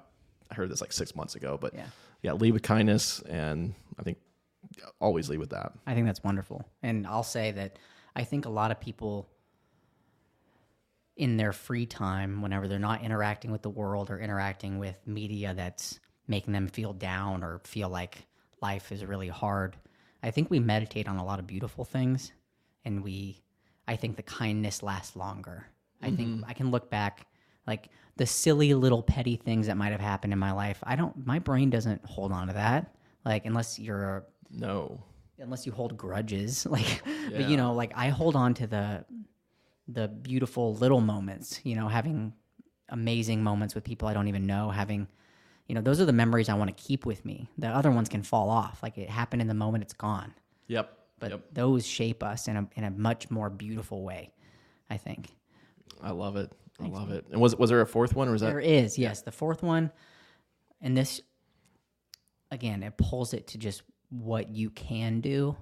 I 0.51 0.55
heard 0.55 0.71
this 0.71 0.81
like 0.81 0.93
six 0.93 1.17
months 1.17 1.35
ago, 1.35 1.59
but 1.61 1.75
Yeah. 1.75 1.87
yeah, 2.23 2.33
lead 2.35 2.53
with 2.53 2.63
kindness, 2.63 3.21
and 3.23 3.75
I 3.99 4.03
think 4.03 4.19
always 5.01 5.29
lead 5.29 5.39
with 5.39 5.51
that. 5.51 5.73
i 5.87 5.95
think 5.95 6.07
that's 6.07 6.25
wonderful 6.25 6.65
and 6.83 7.07
i'll 7.07 7.23
say 7.23 7.53
that 7.53 7.79
i 8.17 8.25
think 8.25 8.45
a 8.47 8.49
lot 8.49 8.71
of 8.71 8.81
people 8.81 9.29
in 11.16 11.37
their 11.37 11.53
free 11.53 11.87
time, 11.87 12.42
whenever 12.42 12.66
they're 12.66 12.79
not 12.79 13.03
interacting 13.03 13.53
with 13.53 13.62
the 13.62 13.70
world 13.70 14.11
or 14.11 14.18
interacting 14.18 14.79
with 14.79 14.96
media 15.07 15.55
that's 15.55 16.00
making 16.27 16.53
them 16.53 16.66
feel 16.66 16.92
down 16.92 17.44
or 17.44 17.61
feel 17.64 17.88
like 17.88 18.27
life 18.61 18.90
is 18.90 19.05
really 19.05 19.29
hard, 19.29 19.77
I 20.22 20.31
think 20.31 20.50
we 20.50 20.59
meditate 20.59 21.07
on 21.07 21.16
a 21.16 21.24
lot 21.24 21.38
of 21.38 21.46
beautiful 21.46 21.85
things 21.85 22.33
and 22.85 23.03
we 23.03 23.40
I 23.87 23.96
think 23.96 24.16
the 24.16 24.22
kindness 24.22 24.83
lasts 24.83 25.14
longer. 25.14 25.66
I 26.03 26.11
think 26.11 26.29
mm-hmm. 26.29 26.44
I 26.48 26.55
can 26.55 26.70
look 26.70 26.90
back 26.90 27.27
like 27.66 27.90
the 28.16 28.27
silly 28.27 28.74
little 28.74 29.03
petty 29.03 29.37
things 29.37 29.66
that 29.66 29.77
might 29.77 29.92
have 29.92 30.00
happened 30.00 30.33
in 30.33 30.38
my 30.38 30.53
life. 30.53 30.79
I 30.83 30.96
don't 30.96 31.27
my 31.27 31.38
brain 31.38 31.70
doesn't 31.70 32.05
hold 32.05 32.33
on 32.33 32.48
to 32.48 32.55
that. 32.55 32.94
Like 33.24 33.46
unless 33.46 33.79
you're 33.79 34.24
No. 34.50 35.03
unless 35.38 35.66
you 35.66 35.72
hold 35.72 35.96
grudges 35.96 36.66
like 36.77 37.03
but 37.31 37.48
you 37.48 37.57
know 37.57 37.74
like 37.74 37.92
i 37.96 38.09
hold 38.09 38.37
on 38.37 38.55
to 38.55 38.66
the 38.66 39.05
the 39.88 40.09
beautiful 40.09 40.75
little 40.75 41.01
moments 41.01 41.61
you 41.64 41.75
know 41.75 41.88
having 41.88 42.33
amazing 42.88 43.42
moments 43.42 43.75
with 43.75 43.85
people 43.85 44.09
i 44.09 44.14
don't 44.14 44.29
even 44.29 44.47
know 44.47 44.70
having 44.70 45.07
you 45.66 45.75
know 45.75 45.81
those 45.81 46.01
are 46.01 46.05
the 46.07 46.12
memories 46.12 46.49
i 46.49 46.55
want 46.55 46.75
to 46.75 46.83
keep 46.83 47.05
with 47.05 47.25
me 47.25 47.49
the 47.59 47.68
other 47.68 47.90
ones 47.90 48.09
can 48.09 48.23
fall 48.23 48.49
off 48.51 48.83
like 48.83 48.97
it 48.99 49.11
happened 49.11 49.42
in 49.42 49.49
the 49.49 49.55
moment 49.55 49.83
it's 49.83 49.92
gone 49.94 50.33
Yep. 50.68 50.97
but 51.18 51.31
yep. 51.33 51.44
those 51.53 51.87
shape 51.87 52.23
us 52.23 52.49
in 52.49 52.57
a, 52.57 52.68
in 52.77 52.85
a 52.85 52.90
much 52.90 53.31
more 53.31 53.51
beautiful 53.51 54.03
way 54.03 54.33
i 54.90 54.97
think 54.97 55.29
I 56.03 56.11
love 56.11 56.37
it. 56.37 56.53
I 56.83 56.87
love 56.88 57.11
it. 57.12 57.25
And 57.31 57.40
was 57.40 57.57
was 57.57 57.70
there 57.70 57.81
a 57.81 57.87
fourth 57.87 58.14
one 58.14 58.29
or 58.29 58.33
was 58.33 58.40
that 58.42 58.49
There 58.49 58.61
is, 58.61 58.99
yes. 58.99 59.23
The 59.23 59.33
fourth 59.33 59.62
one, 59.62 59.90
and 60.83 60.94
this, 60.94 61.23
again, 62.51 62.83
it 62.83 62.99
pulls 62.99 63.33
it 63.33 63.47
to 63.49 63.59
just 63.59 63.83
what 64.11 64.51
you 64.51 64.68
can 64.70 65.20
do. 65.20 65.57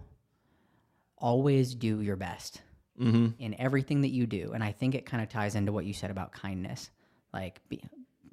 Always 1.18 1.74
do 1.76 2.00
your 2.00 2.16
best 2.16 2.62
in 2.98 3.54
everything 3.58 4.02
that 4.02 4.10
you 4.10 4.26
do. 4.26 4.52
And 4.54 4.62
I 4.62 4.72
think 4.72 4.94
it 4.94 5.06
kind 5.06 5.22
of 5.22 5.28
ties 5.28 5.54
into 5.54 5.72
what 5.72 5.84
you 5.84 5.92
said 5.92 6.10
about 6.10 6.32
kindness, 6.32 6.90
like 7.32 7.60
be, 7.68 7.82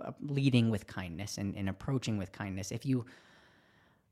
uh, 0.04 0.12
leading 0.22 0.70
with 0.70 0.86
kindness 0.88 1.38
and, 1.38 1.56
and 1.56 1.70
approaching 1.70 2.18
with 2.18 2.32
kindness. 2.32 2.72
If 2.72 2.86
you 2.86 3.06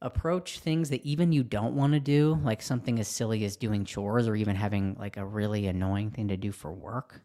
approach 0.01 0.59
things 0.59 0.89
that 0.89 1.03
even 1.05 1.31
you 1.31 1.43
don't 1.43 1.75
want 1.75 1.93
to 1.93 1.99
do, 1.99 2.39
like 2.43 2.61
something 2.61 2.99
as 2.99 3.07
silly 3.07 3.43
as 3.45 3.57
doing 3.57 3.83
chores 3.83 4.27
or 4.27 4.35
even 4.35 4.55
having 4.55 4.95
like 4.99 5.17
a 5.17 5.25
really 5.25 5.67
annoying 5.67 6.11
thing 6.11 6.27
to 6.29 6.37
do 6.37 6.51
for 6.51 6.71
work, 6.71 7.21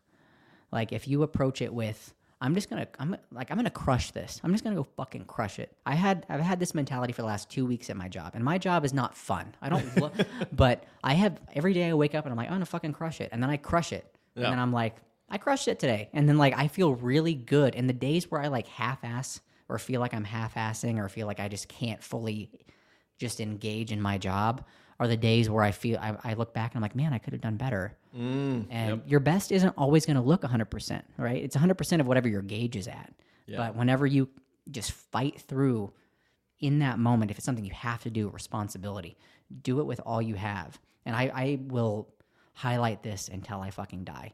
like 0.70 0.92
if 0.92 1.06
you 1.06 1.22
approach 1.22 1.62
it 1.62 1.72
with, 1.72 2.14
I'm 2.42 2.54
just 2.54 2.68
gonna, 2.68 2.88
I'm 2.98 3.16
like, 3.30 3.50
I'm 3.50 3.56
gonna 3.56 3.70
crush 3.70 4.10
this. 4.10 4.40
I'm 4.42 4.50
just 4.52 4.64
gonna 4.64 4.76
go 4.76 4.82
fucking 4.82 5.24
crush 5.26 5.58
it. 5.60 5.74
I 5.86 5.94
had, 5.94 6.26
I've 6.28 6.40
had 6.40 6.58
this 6.60 6.74
mentality 6.74 7.12
for 7.12 7.22
the 7.22 7.28
last 7.28 7.48
two 7.48 7.64
weeks 7.64 7.88
at 7.88 7.96
my 7.96 8.08
job, 8.08 8.32
and 8.34 8.44
my 8.44 8.58
job 8.58 8.84
is 8.84 8.92
not 8.92 9.16
fun. 9.16 9.54
I 9.62 9.68
don't, 9.68 9.96
lo- 10.00 10.10
but 10.52 10.84
I 11.04 11.14
have 11.14 11.40
every 11.54 11.72
day 11.72 11.88
I 11.88 11.94
wake 11.94 12.14
up 12.16 12.24
and 12.24 12.32
I'm 12.32 12.36
like, 12.36 12.48
oh, 12.48 12.50
I'm 12.50 12.56
gonna 12.56 12.66
fucking 12.66 12.92
crush 12.92 13.20
it, 13.20 13.30
and 13.32 13.40
then 13.42 13.48
I 13.48 13.56
crush 13.56 13.92
it, 13.92 14.04
Yeah. 14.34 14.44
and 14.44 14.52
then 14.52 14.58
I'm 14.58 14.72
like, 14.72 14.96
I 15.30 15.38
crushed 15.38 15.68
it 15.68 15.78
today, 15.78 16.10
and 16.12 16.28
then 16.28 16.36
like 16.36 16.52
I 16.58 16.66
feel 16.68 16.94
really 16.94 17.34
good. 17.34 17.74
And 17.76 17.88
the 17.88 17.94
days 17.94 18.30
where 18.30 18.40
I 18.42 18.48
like 18.48 18.66
half-ass 18.66 19.40
or 19.68 19.78
feel 19.78 20.00
like 20.00 20.12
I'm 20.12 20.24
half-assing 20.24 20.98
or 20.98 21.08
feel 21.08 21.26
like 21.28 21.40
I 21.40 21.48
just 21.48 21.68
can't 21.68 22.02
fully 22.02 22.50
just 23.18 23.40
engage 23.40 23.92
in 23.92 24.00
my 24.02 24.18
job 24.18 24.64
are 25.02 25.08
the 25.08 25.16
days 25.16 25.50
where 25.50 25.62
I 25.64 25.72
feel 25.72 25.98
I, 25.98 26.16
I 26.24 26.34
look 26.34 26.54
back 26.54 26.72
and 26.72 26.78
I'm 26.78 26.82
like, 26.82 26.94
man, 26.96 27.12
I 27.12 27.18
could 27.18 27.32
have 27.32 27.42
done 27.42 27.56
better. 27.56 27.96
Mm, 28.16 28.66
And 28.70 29.02
your 29.06 29.20
best 29.20 29.50
isn't 29.52 29.74
always 29.76 30.06
going 30.06 30.16
to 30.16 30.22
look 30.22 30.42
100%, 30.42 31.02
right? 31.18 31.42
It's 31.42 31.56
100% 31.56 32.00
of 32.00 32.06
whatever 32.06 32.28
your 32.28 32.42
gauge 32.42 32.76
is 32.76 32.86
at. 32.88 33.12
But 33.58 33.76
whenever 33.76 34.06
you 34.06 34.28
just 34.70 34.92
fight 34.92 35.40
through 35.40 35.92
in 36.60 36.78
that 36.78 36.98
moment, 36.98 37.30
if 37.30 37.38
it's 37.38 37.44
something 37.44 37.64
you 37.64 37.72
have 37.72 38.02
to 38.04 38.10
do, 38.10 38.28
responsibility, 38.28 39.16
do 39.62 39.80
it 39.80 39.84
with 39.84 40.00
all 40.06 40.22
you 40.22 40.34
have. 40.36 40.78
And 41.04 41.16
I, 41.16 41.22
I 41.34 41.58
will 41.66 42.08
highlight 42.54 43.02
this 43.02 43.28
until 43.28 43.60
I 43.60 43.70
fucking 43.70 44.04
die. 44.04 44.32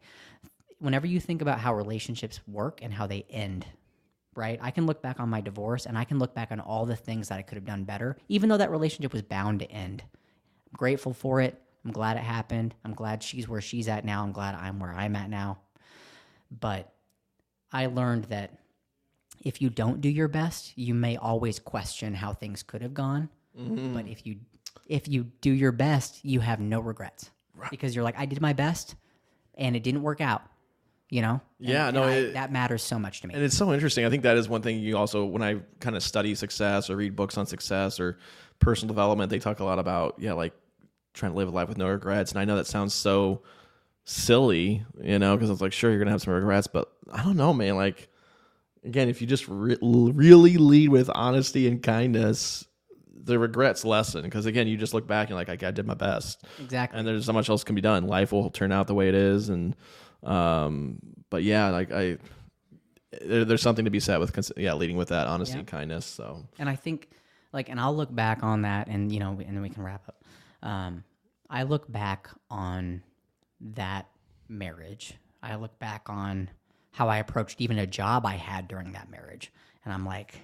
Whenever 0.81 1.07
you 1.07 1.18
think 1.20 1.40
about 1.42 1.59
how 1.59 1.74
relationships 1.74 2.40
work 2.46 2.81
and 2.83 2.92
how 2.92 3.07
they 3.07 3.24
end, 3.31 3.64
right? 4.35 4.59
I 4.62 4.70
can 4.70 4.87
look 4.87 5.02
back 5.02 5.18
on 5.18 5.28
my 5.28 5.40
divorce 5.40 5.87
and 5.87 5.96
I 5.96 6.04
can 6.04 6.18
look 6.18 6.35
back 6.35 6.52
on 6.52 6.61
all 6.61 6.85
the 6.87 6.94
things 6.94 7.28
that 7.28 7.38
I 7.38 7.42
could 7.42 7.57
have 7.57 7.64
done 7.64 7.85
better, 7.85 8.16
even 8.28 8.48
though 8.48 8.59
that 8.59 8.70
relationship 8.70 9.12
was 9.12 9.22
bound 9.22 9.61
to 9.61 9.70
end. 9.70 10.02
I'm 10.68 10.76
grateful 10.76 11.12
for 11.12 11.40
it. 11.40 11.61
I'm 11.85 11.92
glad 11.92 12.16
it 12.16 12.22
happened. 12.22 12.74
I'm 12.85 12.94
glad 12.94 13.22
she's 13.22 13.48
where 13.48 13.61
she's 13.61 13.88
at 13.88 14.04
now. 14.04 14.22
I'm 14.22 14.33
glad 14.33 14.54
I'm 14.54 14.78
where 14.78 14.92
I'm 14.92 15.16
at 15.16 15.31
now. 15.31 15.59
But 16.50 16.92
I 17.72 17.87
learned 17.87 18.24
that 18.24 18.59
if 19.42 19.62
you 19.62 19.70
don't 19.70 20.00
do 20.00 20.09
your 20.09 20.28
best, 20.28 20.76
you 20.76 20.94
may 20.94 21.16
always 21.16 21.59
question 21.59 22.14
how 22.14 22.33
things 22.33 22.62
could 22.62 22.83
have 22.83 22.94
gone. 22.94 23.28
Mm-hmm. 23.59 23.94
But 23.94 24.09
if 24.09 24.26
you 24.26 24.37
if 24.87 25.07
you 25.07 25.24
do 25.40 25.50
your 25.50 25.72
best, 25.72 26.24
you 26.24 26.40
have 26.40 26.61
no 26.61 26.81
regrets 26.81 27.31
because 27.70 27.94
you're 27.94 28.04
like, 28.04 28.18
I 28.18 28.26
did 28.26 28.40
my 28.40 28.52
best, 28.52 28.94
and 29.54 29.76
it 29.76 29.83
didn't 29.83 30.02
work 30.02 30.20
out. 30.20 30.42
You 31.11 31.23
know? 31.23 31.40
And- 31.59 31.68
Yeah, 31.68 31.90
no, 31.90 32.03
I- 32.05 32.11
it- 32.12 32.33
that 32.35 32.53
matters 32.53 32.83
so 32.83 32.99
much 32.99 33.21
to 33.23 33.29
me. 33.29 33.35
And 33.35 33.42
it's 33.42 33.57
so 33.57 33.73
interesting. 33.73 34.05
I 34.05 34.11
think 34.11 34.23
that 34.25 34.37
is 34.37 34.49
one 34.49 34.62
thing 34.62 34.79
you 34.81 34.97
also, 34.97 35.25
when 35.25 35.42
I 35.42 35.57
kind 35.81 35.97
of 35.97 36.03
study 36.03 36.35
success 36.35 36.90
or 36.90 36.97
read 36.97 37.16
books 37.16 37.38
on 37.38 37.47
success 37.47 37.99
or 37.99 38.18
personal 38.59 38.88
development, 38.94 39.31
they 39.31 39.38
talk 39.38 39.61
a 39.61 39.64
lot 39.64 39.79
about, 39.79 40.16
yeah, 40.18 40.35
like 40.35 40.53
trying 41.14 41.33
to 41.33 41.38
live 41.38 41.49
a 41.49 41.51
life 41.51 41.68
with 41.68 41.79
no 41.79 41.88
regrets. 41.88 42.33
And 42.33 42.40
I 42.40 42.44
know 42.44 42.57
that 42.57 42.66
sounds 42.66 42.92
so 42.94 43.42
silly, 44.05 44.85
you 45.03 45.18
know, 45.18 45.37
because 45.37 45.51
it's 45.51 45.61
like, 45.61 45.73
sure, 45.73 45.90
you're 45.90 45.99
going 45.99 46.07
to 46.07 46.12
have 46.12 46.23
some 46.23 46.35
regrets, 46.35 46.66
but 46.66 46.90
I 47.12 47.23
don't 47.23 47.37
know, 47.37 47.53
man. 47.53 47.77
Like, 47.77 48.09
again, 48.85 49.09
if 49.09 49.21
you 49.21 49.27
just 49.27 49.47
re- 49.49 49.79
really 49.83 50.57
lead 50.57 50.88
with 50.90 51.11
honesty 51.14 51.68
and 51.68 51.83
kindness, 51.83 52.66
the 53.25 53.38
regrets 53.38 53.85
lessen. 53.85 54.23
Because 54.23 54.47
again, 54.47 54.66
you 54.68 54.77
just 54.77 54.94
look 54.94 55.07
back 55.07 55.29
and 55.29 55.37
like, 55.37 55.49
I, 55.49 55.68
I 55.68 55.71
did 55.71 55.87
my 55.87 55.94
best 55.94 56.42
exactly. 56.61 56.99
and 56.99 57.07
there's 57.07 57.27
so 57.27 57.33
much 57.33 57.49
else 57.49 57.64
can 57.64 57.75
be 57.75 57.81
done. 57.83 58.07
Life 58.07 58.33
will 58.33 58.51
turn 58.51 58.73
out 58.73 58.87
the 58.87 58.94
way 58.94 59.09
it 59.09 59.14
is, 59.14 59.49
and 59.51 59.75
um, 60.22 60.98
but 61.31 61.42
yeah, 61.42 61.68
like 61.70 61.92
I, 61.92 62.18
there, 63.22 63.44
there's 63.44 63.62
something 63.62 63.85
to 63.85 63.90
be 63.90 64.00
said 64.00 64.18
with 64.18 64.33
cons- 64.33 64.52
yeah, 64.57 64.74
leading 64.74 64.96
with 64.96 65.09
that 65.09 65.26
honesty 65.26 65.54
Yeah. 65.54 65.59
and 65.61 65.68
kindness. 65.68 66.07
So 66.07 66.44
And 66.59 66.68
I 66.68 66.76
think, 66.76 67.09
like, 67.52 67.68
and 67.68 67.81
I'll 67.81 67.96
look 67.96 68.14
back 68.14 68.42
on 68.42 68.62
that, 68.62 68.88
and 68.88 69.11
you 69.12 69.20
know, 69.20 69.31
and 69.31 69.57
then 69.57 69.62
we 69.62 69.70
can 69.70 69.83
wrap 69.83 70.02
up. 70.09 70.24
Um, 70.62 71.04
I 71.50 71.62
look 71.62 71.90
back 71.90 72.28
on 72.50 73.02
that 73.61 74.07
marriage. 74.48 75.14
I 75.42 75.54
look 75.57 75.78
back 75.78 76.09
on 76.11 76.50
how 76.90 77.09
I 77.09 77.18
approached 77.18 77.61
even 77.61 77.78
a 77.78 77.87
job 77.87 78.26
I 78.26 78.35
had 78.35 78.66
during 78.68 78.92
that 78.92 79.11
marriage, 79.11 79.52
and 79.85 79.94
I'm 79.94 80.04
like, 80.04 80.35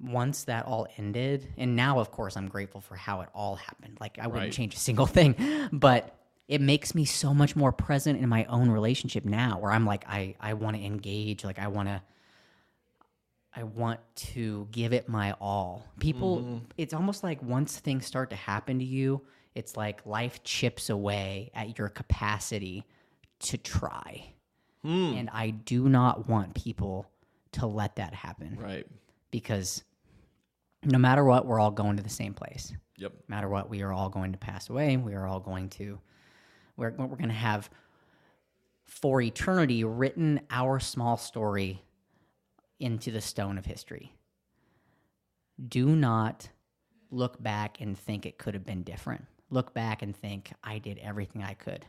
once 0.00 0.44
that 0.44 0.64
all 0.66 0.86
ended, 0.96 1.46
and 1.56 1.74
now, 1.76 1.98
of 1.98 2.10
course, 2.12 2.36
I'm 2.36 2.48
grateful 2.48 2.80
for 2.80 2.94
how 2.96 3.20
it 3.22 3.28
all 3.34 3.56
happened. 3.56 3.98
Like, 4.00 4.18
I 4.18 4.26
wouldn't 4.26 4.44
Right. 4.44 4.52
change 4.52 4.74
a 4.74 4.78
single 4.78 5.06
thing, 5.18 5.34
but 5.72 6.17
it 6.48 6.60
makes 6.60 6.94
me 6.94 7.04
so 7.04 7.32
much 7.32 7.54
more 7.54 7.70
present 7.70 8.20
in 8.20 8.28
my 8.28 8.44
own 8.46 8.70
relationship 8.70 9.24
now, 9.24 9.58
where 9.58 9.70
I'm 9.70 9.84
like, 9.84 10.04
I 10.08 10.34
I 10.40 10.54
want 10.54 10.76
to 10.76 10.82
engage, 10.82 11.44
like, 11.44 11.58
I 11.58 11.68
want 11.68 11.88
to. 11.88 12.02
I 13.56 13.64
want 13.64 13.98
to 14.14 14.68
give 14.70 14.92
it 14.92 15.08
my 15.08 15.32
all. 15.40 15.84
People, 15.98 16.38
mm-hmm. 16.38 16.58
it's 16.76 16.94
almost 16.94 17.24
like 17.24 17.42
once 17.42 17.78
things 17.78 18.06
start 18.06 18.30
to 18.30 18.36
happen 18.36 18.78
to 18.78 18.84
you, 18.84 19.22
it's 19.56 19.76
like 19.76 20.06
life 20.06 20.44
chips 20.44 20.90
away 20.90 21.50
at 21.54 21.76
your 21.76 21.88
capacity 21.88 22.84
to 23.40 23.58
try. 23.58 24.32
Hmm. 24.82 25.14
And 25.16 25.30
I 25.32 25.50
do 25.50 25.88
not 25.88 26.28
want 26.28 26.54
people 26.54 27.10
to 27.52 27.66
let 27.66 27.96
that 27.96 28.14
happen 28.14 28.58
right, 28.60 28.86
because 29.32 29.82
no 30.84 30.98
matter 30.98 31.24
what, 31.24 31.44
we're 31.44 31.58
all 31.58 31.72
going 31.72 31.96
to 31.96 32.02
the 32.02 32.08
same 32.08 32.34
place. 32.34 32.72
yep, 32.96 33.12
No 33.28 33.34
matter 33.34 33.48
what, 33.48 33.68
we 33.68 33.82
are 33.82 33.92
all 33.92 34.10
going 34.10 34.32
to 34.32 34.38
pass 34.38 34.68
away. 34.68 34.96
We 34.98 35.14
are 35.14 35.26
all 35.26 35.40
going 35.40 35.70
to, 35.70 35.98
we're, 36.78 36.90
we're 36.92 37.16
going 37.16 37.28
to 37.28 37.34
have 37.34 37.68
for 38.86 39.20
eternity 39.20 39.84
written 39.84 40.40
our 40.50 40.80
small 40.80 41.18
story 41.18 41.82
into 42.80 43.10
the 43.10 43.20
stone 43.20 43.58
of 43.58 43.66
history. 43.66 44.14
Do 45.68 45.88
not 45.94 46.48
look 47.10 47.42
back 47.42 47.80
and 47.80 47.98
think 47.98 48.24
it 48.24 48.38
could 48.38 48.54
have 48.54 48.64
been 48.64 48.82
different. 48.82 49.26
Look 49.50 49.74
back 49.74 50.02
and 50.02 50.16
think, 50.16 50.52
I 50.62 50.78
did 50.78 50.98
everything 50.98 51.42
I 51.42 51.54
could. 51.54 51.84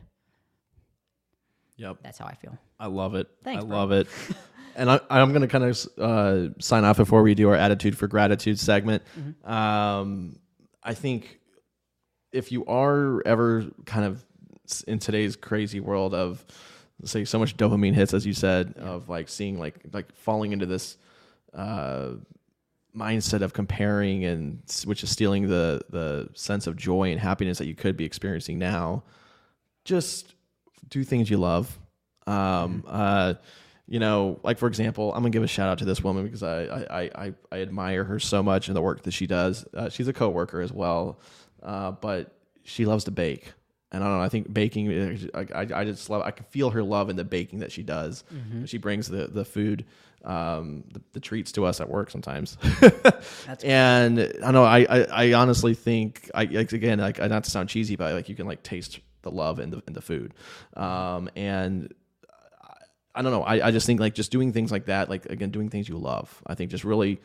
yep. 1.76 1.98
That's 2.02 2.18
how 2.18 2.26
I 2.26 2.34
feel. 2.34 2.58
I 2.78 2.86
love 2.86 3.14
it. 3.14 3.28
Thanks, 3.44 3.62
I 3.62 3.66
bro. 3.66 3.76
love 3.76 3.92
it. 3.92 4.08
and 4.76 4.90
I, 4.90 5.00
I'm 5.08 5.30
going 5.30 5.42
to 5.42 5.48
kind 5.48 5.64
of 5.64 5.88
uh, 5.98 6.48
sign 6.58 6.84
off 6.84 6.96
before 6.96 7.22
we 7.22 7.34
do 7.34 7.48
our 7.48 7.54
attitude 7.54 7.96
for 7.96 8.08
gratitude 8.08 8.58
segment. 8.58 9.02
Mm-hmm. 9.18 9.50
Um, 9.50 10.38
I 10.82 10.94
think 10.94 11.38
if 12.32 12.50
you 12.50 12.64
are 12.66 13.22
ever 13.26 13.66
kind 13.84 14.04
of 14.04 14.24
in 14.82 14.98
today's 14.98 15.36
crazy 15.36 15.80
world 15.80 16.14
of 16.14 16.44
say 17.04 17.24
so 17.24 17.38
much 17.38 17.56
dopamine 17.56 17.94
hits, 17.94 18.12
as 18.14 18.26
you 18.26 18.32
said, 18.34 18.74
of 18.78 19.08
like 19.08 19.28
seeing 19.28 19.58
like 19.58 19.76
like 19.92 20.14
falling 20.14 20.52
into 20.52 20.66
this 20.66 20.96
uh, 21.54 22.10
mindset 22.96 23.42
of 23.42 23.52
comparing 23.52 24.24
and 24.24 24.60
which 24.84 25.02
is 25.02 25.10
stealing 25.10 25.48
the 25.48 25.80
the 25.90 26.28
sense 26.34 26.66
of 26.66 26.76
joy 26.76 27.10
and 27.10 27.20
happiness 27.20 27.58
that 27.58 27.66
you 27.66 27.74
could 27.74 27.96
be 27.96 28.04
experiencing 28.04 28.58
now. 28.58 29.02
Just 29.84 30.34
do 30.88 31.04
things 31.04 31.30
you 31.30 31.36
love. 31.38 31.78
Um, 32.26 32.84
uh, 32.86 33.34
you 33.88 33.98
know, 33.98 34.38
like 34.42 34.58
for 34.58 34.66
example, 34.68 35.12
I'm 35.14 35.20
gonna 35.22 35.30
give 35.30 35.42
a 35.42 35.46
shout 35.48 35.68
out 35.68 35.78
to 35.78 35.84
this 35.84 36.02
woman 36.02 36.24
because 36.24 36.42
I 36.42 36.62
I, 36.64 36.80
I, 37.02 37.10
I- 37.26 37.34
I 37.52 37.60
admire 37.62 38.04
her 38.04 38.18
so 38.20 38.42
much 38.42 38.68
and 38.68 38.76
the 38.76 38.82
work 38.82 39.02
that 39.02 39.12
she 39.12 39.26
does. 39.26 39.64
Uh, 39.74 39.88
she's 39.88 40.06
a 40.08 40.12
coworker 40.12 40.60
as 40.60 40.72
well, 40.72 41.18
uh, 41.62 41.90
but 41.92 42.32
she 42.62 42.84
loves 42.84 43.04
to 43.04 43.10
bake. 43.10 43.52
And 43.92 44.04
I 44.04 44.06
don't 44.06 44.18
know. 44.18 44.22
I 44.22 44.28
think 44.28 44.52
baking. 44.52 45.30
I, 45.34 45.46
I, 45.54 45.66
I 45.74 45.84
just 45.84 46.08
love. 46.10 46.22
I 46.22 46.30
can 46.30 46.44
feel 46.46 46.70
her 46.70 46.82
love 46.82 47.10
in 47.10 47.16
the 47.16 47.24
baking 47.24 47.60
that 47.60 47.72
she 47.72 47.82
does. 47.82 48.24
She 48.66 48.78
brings 48.78 49.08
the 49.08 49.26
the 49.26 49.44
food, 49.44 49.84
um, 50.24 50.84
the, 50.92 51.00
the 51.12 51.20
treats 51.20 51.52
to 51.52 51.64
us 51.64 51.80
at 51.80 51.88
work 51.88 52.10
sometimes. 52.10 52.56
And 53.64 54.32
I 54.44 54.50
know. 54.52 54.64
I, 54.64 54.86
I 54.88 55.06
I 55.10 55.32
honestly 55.32 55.74
think. 55.74 56.30
I 56.34 56.44
like, 56.44 56.72
again 56.72 56.98
like 56.98 57.18
not 57.18 57.44
to 57.44 57.50
sound 57.50 57.68
cheesy, 57.68 57.96
but 57.96 58.14
like 58.14 58.28
you 58.28 58.34
can 58.36 58.46
like 58.46 58.62
taste 58.62 59.00
the 59.22 59.30
love 59.30 59.58
in 59.58 59.70
the 59.70 59.82
in 59.86 59.92
the 59.92 60.02
food. 60.02 60.34
Um, 60.74 61.28
and 61.34 61.92
I 63.14 63.22
don't 63.22 63.32
know. 63.32 63.42
I, 63.42 63.66
I 63.66 63.70
just 63.70 63.86
think 63.86 63.98
like 64.00 64.14
just 64.14 64.30
doing 64.30 64.52
things 64.52 64.70
like 64.70 64.86
that, 64.86 65.10
like 65.10 65.26
again, 65.26 65.50
doing 65.50 65.68
things 65.68 65.88
you 65.88 65.98
love. 65.98 66.42
I 66.46 66.54
think 66.54 66.70
just 66.70 66.84
really, 66.84 67.20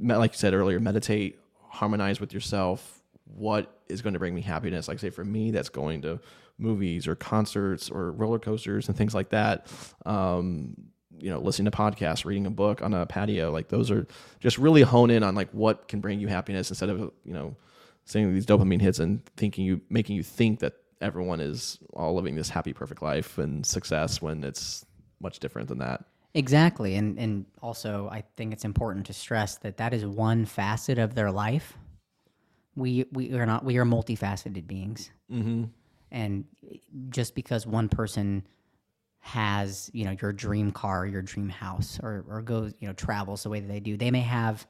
like 0.00 0.32
you 0.32 0.38
said 0.38 0.54
earlier, 0.54 0.80
meditate, 0.80 1.38
harmonize 1.68 2.18
with 2.18 2.32
yourself. 2.32 2.95
What 3.26 3.80
is 3.88 4.02
going 4.02 4.14
to 4.14 4.18
bring 4.18 4.34
me 4.34 4.40
happiness? 4.40 4.88
Like 4.88 4.98
say 4.98 5.10
for 5.10 5.24
me, 5.24 5.50
that's 5.50 5.68
going 5.68 6.02
to 6.02 6.20
movies 6.58 7.06
or 7.06 7.14
concerts 7.14 7.90
or 7.90 8.12
roller 8.12 8.38
coasters 8.38 8.88
and 8.88 8.96
things 8.96 9.14
like 9.14 9.30
that. 9.30 9.66
Um, 10.04 10.74
you 11.18 11.30
know, 11.30 11.38
listening 11.38 11.70
to 11.70 11.76
podcasts, 11.76 12.24
reading 12.24 12.46
a 12.46 12.50
book 12.50 12.82
on 12.82 12.92
a 12.92 13.06
patio, 13.06 13.50
like 13.50 13.68
those 13.68 13.90
are 13.90 14.06
just 14.40 14.58
really 14.58 14.82
hone 14.82 15.10
in 15.10 15.22
on 15.22 15.34
like 15.34 15.50
what 15.52 15.88
can 15.88 16.00
bring 16.00 16.20
you 16.20 16.28
happiness 16.28 16.70
instead 16.70 16.90
of 16.90 16.98
you 17.24 17.32
know 17.32 17.56
seeing 18.04 18.32
these 18.32 18.46
dopamine 18.46 18.80
hits 18.80 18.98
and 18.98 19.24
thinking 19.36 19.64
you 19.64 19.80
making 19.88 20.16
you 20.16 20.22
think 20.22 20.60
that 20.60 20.74
everyone 21.00 21.40
is 21.40 21.78
all 21.94 22.14
living 22.14 22.34
this 22.34 22.48
happy 22.48 22.72
perfect 22.72 23.02
life 23.02 23.38
and 23.38 23.64
success 23.66 24.22
when 24.22 24.44
it's 24.44 24.84
much 25.20 25.38
different 25.40 25.68
than 25.68 25.78
that 25.78 26.04
Exactly, 26.36 26.96
and 26.96 27.18
and 27.18 27.46
also 27.62 28.10
I 28.12 28.22
think 28.36 28.52
it's 28.52 28.66
important 28.66 29.06
to 29.06 29.14
stress 29.14 29.56
that 29.56 29.78
that 29.78 29.94
is 29.94 30.04
one 30.04 30.44
facet 30.44 30.98
of 30.98 31.14
their 31.14 31.30
life. 31.30 31.78
We 32.76 33.06
we 33.12 33.32
are 33.32 33.46
not 33.46 33.64
we 33.64 33.78
are 33.78 33.84
multifaceted 33.84 34.66
beings, 34.66 35.10
mm-hmm. 35.32 35.64
and 36.10 36.44
just 37.08 37.34
because 37.34 37.66
one 37.66 37.88
person 37.88 38.46
has 39.20 39.90
you 39.92 40.04
know 40.04 40.14
your 40.20 40.32
dream 40.32 40.70
car, 40.70 41.06
your 41.06 41.22
dream 41.22 41.48
house, 41.48 41.98
or 42.02 42.24
or 42.28 42.42
goes 42.42 42.74
you 42.78 42.86
know 42.86 42.94
travels 42.94 43.42
the 43.42 43.48
way 43.48 43.60
that 43.60 43.68
they 43.68 43.80
do, 43.80 43.96
they 43.96 44.10
may 44.10 44.20
have 44.20 44.66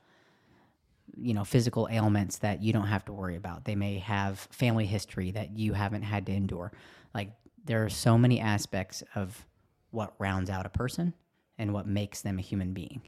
you 1.17 1.35
know 1.35 1.45
physical 1.45 1.89
ailments 1.91 2.39
that 2.39 2.63
you 2.63 2.73
don't 2.73 2.87
have 2.87 3.05
to 3.07 3.13
worry 3.13 3.37
about. 3.37 3.65
They 3.65 3.75
may 3.75 3.99
have 3.99 4.39
family 4.51 4.87
history 4.87 5.33
that 5.33 5.59
you 5.59 5.73
haven't 5.73 6.03
had 6.03 6.27
to 6.27 6.33
endure. 6.33 6.73
Like 7.13 7.33
there 7.65 7.85
are 7.85 7.91
so 7.91 8.17
many 8.17 8.41
aspects 8.41 9.03
of 9.15 9.45
what 9.91 10.15
rounds 10.19 10.49
out 10.51 10.67
a 10.67 10.71
person 10.71 11.13
and 11.59 11.73
what 11.73 11.87
makes 11.87 12.23
them 12.23 12.39
a 12.39 12.43
human 12.43 12.73
being. 12.73 13.03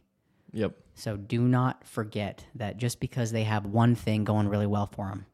Yep 0.53 0.73
So 0.95 1.17
do 1.17 1.41
not 1.43 1.87
forget 1.87 2.45
that 2.57 2.77
just 2.77 3.01
because 3.01 3.31
they 3.33 3.45
have 3.45 3.67
one 3.67 3.95
thing 3.95 4.25
going 4.25 4.49
really 4.49 4.67
well 4.67 4.87
for 4.87 5.07
them, 5.09 5.27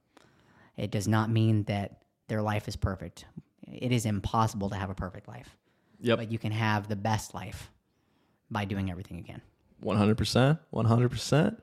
it 0.77 0.91
does 0.91 1.09
not 1.09 1.31
mean 1.31 1.65
that 1.65 2.03
their 2.29 2.43
life 2.43 2.69
is 2.69 2.77
perfect. 2.77 3.25
It 3.71 3.93
is 3.93 4.07
impossible 4.07 4.71
to 4.71 4.77
have 4.77 4.91
a 4.91 4.95
perfect 4.95 5.29
life, 5.29 5.57
yep 6.01 6.19
but 6.19 6.31
you 6.31 6.39
can 6.39 6.53
have 6.53 6.89
the 6.89 6.97
best 6.97 7.35
life 7.35 7.71
by 8.51 8.65
doing 8.65 8.91
everything 8.91 9.19
again. 9.19 9.41
100% 9.83 10.59
100% 10.73 11.47
uh, 11.47 11.57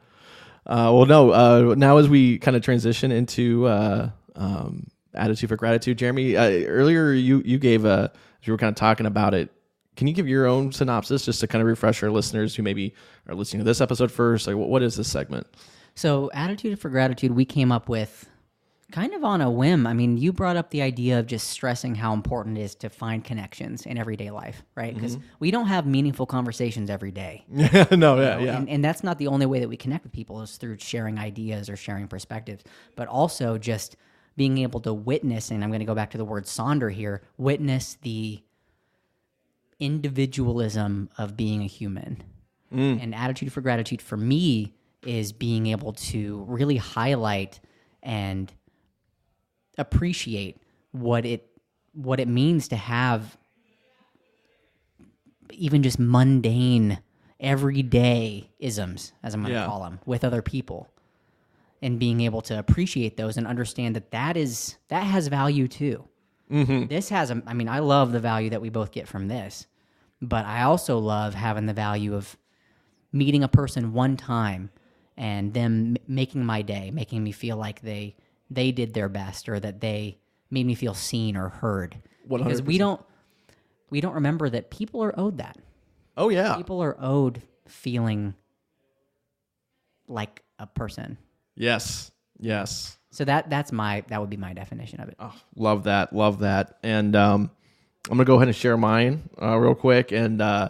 well 0.66 1.06
no 1.06 1.32
uh, 1.32 1.76
now 1.76 1.98
as 1.98 2.08
we 2.08 2.38
kind 2.38 2.56
of 2.56 2.62
transition 2.62 3.12
into 3.12 3.66
uh, 3.66 4.10
um, 4.36 4.86
attitude 5.14 5.50
for 5.50 5.56
gratitude 5.56 5.98
jeremy 5.98 6.38
uh, 6.38 6.50
earlier 6.68 7.12
you 7.14 7.42
you 7.44 7.58
gave 7.58 7.84
a 7.86 8.12
as 8.14 8.48
you 8.48 8.54
were 8.54 8.58
kind 8.58 8.70
of 8.70 8.76
talking 8.76 9.06
about 9.08 9.34
it 9.34 9.50
can 9.96 10.08
you 10.08 10.14
give 10.14 10.28
your 10.28 10.46
own 10.46 10.72
synopsis 10.72 11.26
just 11.26 11.40
to 11.40 11.48
kind 11.48 11.62
of 11.62 11.68
refresh 11.68 12.02
our 12.04 12.10
listeners 12.10 12.56
who 12.56 12.64
maybe 12.64 12.94
are 13.28 13.36
listening 13.36 13.60
to 13.60 13.66
this 13.66 13.82
episode 13.82 14.12
first 14.12 14.48
like 14.48 14.56
what, 14.56 14.82
is 14.82 14.96
this 14.96 15.12
segment 15.12 15.48
So, 15.96 16.32
attitude 16.34 16.80
for 16.80 16.90
gratitude, 16.90 17.34
we 17.34 17.46
came 17.46 17.72
up 17.72 17.90
with 17.90 18.30
kind 18.92 19.14
of 19.14 19.24
on 19.24 19.42
a 19.42 19.50
whim. 19.50 19.88
I 19.88 19.94
mean, 19.94 20.18
you 20.18 20.32
brought 20.32 20.58
up 20.58 20.70
the 20.70 20.82
idea 20.82 21.20
of 21.20 21.26
just 21.26 21.50
stressing 21.50 21.96
how 21.96 22.14
important 22.14 22.58
it 22.58 22.62
is 22.62 22.76
to 22.76 22.90
find 22.90 23.24
connections 23.24 23.86
in 23.86 23.98
everyday 23.98 24.30
life, 24.32 24.64
right? 24.76 24.94
Because 24.94 25.16
mm-hmm. 25.16 25.26
we 25.40 25.50
don't 25.50 25.68
have 25.68 25.86
meaningful 25.86 26.26
conversations 26.26 26.90
every 26.90 27.12
day. 27.12 27.46
no 27.50 28.22
yeah 28.22 28.40
yeah 28.40 28.58
And, 28.58 28.70
and 28.70 28.84
that's 28.84 29.04
not 29.04 29.18
the 29.18 29.28
only 29.28 29.46
way 29.46 29.60
that 29.60 29.70
we 29.70 29.78
connect 29.78 30.04
with 30.04 30.12
people 30.12 30.42
is 30.42 30.58
through 30.58 30.78
sharing 30.80 31.18
ideas 31.18 31.70
or 31.70 31.76
sharing 31.76 32.08
perspectives, 32.08 32.64
but 32.96 33.08
also 33.08 33.58
just 33.58 33.96
being 34.36 34.60
able 34.60 34.80
to 34.82 34.94
witness. 34.94 35.52
And 35.52 35.64
I'm 35.64 35.70
going 35.70 35.80
to 35.80 35.86
go 35.86 35.96
back 35.96 36.12
to 36.12 36.18
the 36.18 36.26
word 36.26 36.46
sonder 36.46 36.92
here 36.92 37.22
witness 37.38 37.98
the 38.02 38.44
individualism 39.82 41.10
of 41.18 41.36
being 41.36 41.62
a 41.62 41.68
human. 41.68 42.24
Mm. 42.74 43.04
And 43.04 43.14
attitude 43.14 43.52
for 43.52 43.60
gratitude 43.60 44.02
for 44.02 44.16
me 44.16 44.74
is 45.06 45.34
being 45.34 45.68
able 45.68 45.92
to 45.94 46.46
really 46.48 46.78
highlight 46.78 47.60
and 48.02 48.54
appreciate 49.78 50.62
what 50.92 51.26
it 51.26 51.48
what 51.94 52.20
it 52.22 52.28
means 52.28 52.68
to 52.70 52.76
have 52.78 53.38
even 55.52 55.84
just 55.84 56.00
mundane 56.00 57.00
everyday 57.40 58.50
isms 58.60 59.12
as 59.24 59.34
i'm 59.34 59.42
going 59.42 59.52
to 59.54 59.60
Yeah. 59.60 59.66
call 59.66 59.84
them 59.84 60.00
with 60.06 60.24
other 60.24 60.42
people. 60.42 60.88
And 61.84 61.98
being 62.00 62.22
able 62.22 62.42
to 62.42 62.60
appreciate 62.60 63.18
those 63.18 63.38
and 63.38 63.48
understand 63.48 63.96
that 63.96 64.12
that 64.12 64.38
is 64.38 64.78
that 64.90 65.02
has 65.04 65.28
value 65.30 65.68
too. 65.68 66.08
Mm-hmm. 66.52 66.86
This 66.88 67.10
has 67.10 67.32
a 67.32 67.42
i 67.48 67.54
mean 67.56 67.68
i 67.68 67.80
love 67.80 68.12
the 68.12 68.20
value 68.20 68.52
that 68.52 68.62
we 68.62 68.70
both 68.70 68.92
get 68.92 69.08
from 69.08 69.28
this 69.28 69.66
but 70.22 70.46
i 70.46 70.64
also 70.64 70.98
love 71.00 71.34
having 71.34 71.66
the 71.66 71.74
value 71.74 72.16
of 72.16 72.38
meeting 73.12 73.44
a 73.44 73.48
person 73.48 73.94
one 73.94 74.16
time 74.16 74.70
and 75.18 75.54
them 75.54 75.96
m- 75.96 75.98
making 76.08 76.46
my 76.46 76.62
day 76.62 76.92
making 76.92 77.24
me 77.24 77.32
feel 77.32 77.58
like 77.58 77.82
they 77.82 78.16
they 78.52 78.72
did 78.72 78.94
their 78.94 79.10
best 79.10 79.48
or 79.50 79.60
that 79.60 79.80
they 79.80 80.18
made 80.52 80.66
me 80.66 80.76
feel 80.76 80.94
seen 80.94 81.38
or 81.38 81.48
heard. 81.50 81.96
Because 82.28 82.62
we 82.62 82.78
don't 82.78 83.02
we 83.90 84.02
don't 84.02 84.16
remember 84.16 84.50
that 84.50 84.70
people 84.70 85.02
are 85.04 85.18
owed 85.18 85.38
that. 85.38 85.58
Oh 86.18 86.30
yeah. 86.30 86.56
People 86.56 86.84
are 86.84 86.98
owed 87.00 87.42
feeling 87.68 88.36
like 90.08 90.44
a 90.60 90.68
person. 90.68 91.18
Yes 91.56 92.12
yes. 92.40 92.98
So 93.12 93.26
that 93.26 93.50
that's 93.50 93.72
my 93.72 94.04
that 94.10 94.20
would 94.20 94.30
be 94.30 94.38
my 94.38 94.54
definition 94.54 95.00
of 95.00 95.10
it. 95.10 95.16
Oh, 95.20 95.34
love 95.56 95.86
that, 95.86 96.14
love 96.14 96.40
that. 96.40 96.78
And 96.84 97.16
um, 97.16 97.52
I'm 98.10 98.18
gonna 98.18 98.26
go 98.26 98.36
ahead 98.36 98.48
and 98.48 98.56
share 98.56 98.78
mine 98.78 99.30
uh, 99.42 99.58
real 99.58 99.76
quick. 99.76 100.12
And 100.12 100.42
uh, 100.42 100.70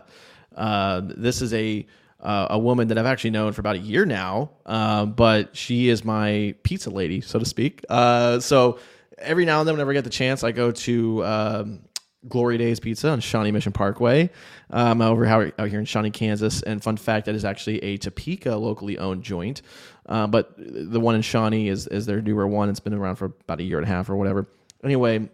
uh, 0.56 1.02
this 1.04 1.42
is 1.42 1.54
a 1.54 1.86
uh, 2.20 2.48
a 2.52 2.60
woman 2.60 2.88
that 2.90 2.98
I've 2.98 3.06
actually 3.06 3.32
known 3.32 3.52
for 3.52 3.62
about 3.62 3.76
a 3.78 3.80
year 3.80 4.06
now, 4.06 4.52
uh, 4.66 5.06
but 5.06 5.56
she 5.56 5.90
is 5.90 6.06
my 6.06 6.54
pizza 6.64 6.90
lady, 6.90 7.22
so 7.22 7.40
to 7.40 7.46
speak. 7.46 7.84
Uh, 7.90 8.40
so 8.40 8.78
every 9.18 9.46
now 9.46 9.60
and 9.60 9.68
then, 9.68 9.74
whenever 9.74 9.92
I 9.92 9.94
get 9.96 10.04
the 10.04 10.12
chance, 10.12 10.44
I 10.44 10.52
go 10.52 10.72
to 10.72 11.26
um, 11.26 11.80
Glory 12.28 12.60
Days 12.60 12.80
Pizza 12.80 13.10
on 13.10 13.20
Shawnee 13.22 13.52
Mission 13.52 13.72
Parkway, 13.72 14.30
um, 14.70 15.02
over 15.02 15.26
how, 15.26 15.52
out 15.58 15.70
here 15.70 15.80
in 15.80 15.86
Shawnee, 15.86 16.12
Kansas. 16.12 16.62
And 16.62 16.84
fun 16.84 16.98
fact, 16.98 17.26
that 17.26 17.34
is 17.34 17.44
actually 17.44 17.80
a 17.80 17.98
Topeka 17.98 18.56
locally 18.56 19.00
owned 19.00 19.24
joint. 19.24 19.64
Uh, 20.06 20.28
but 20.28 20.54
the 20.58 21.00
one 21.00 21.16
in 21.16 21.24
Shawnee 21.24 21.70
is, 21.70 21.88
is 21.88 22.06
their 22.06 22.22
newer 22.22 22.46
one. 22.46 22.70
It's 22.70 22.80
been 22.80 22.94
around 22.94 23.16
for 23.16 23.26
about 23.26 23.60
a 23.60 23.64
year 23.64 23.80
and 23.80 23.88
a 23.88 23.90
half 23.90 24.10
or 24.10 24.16
whatever. 24.16 24.46
Anyway, 24.84 25.30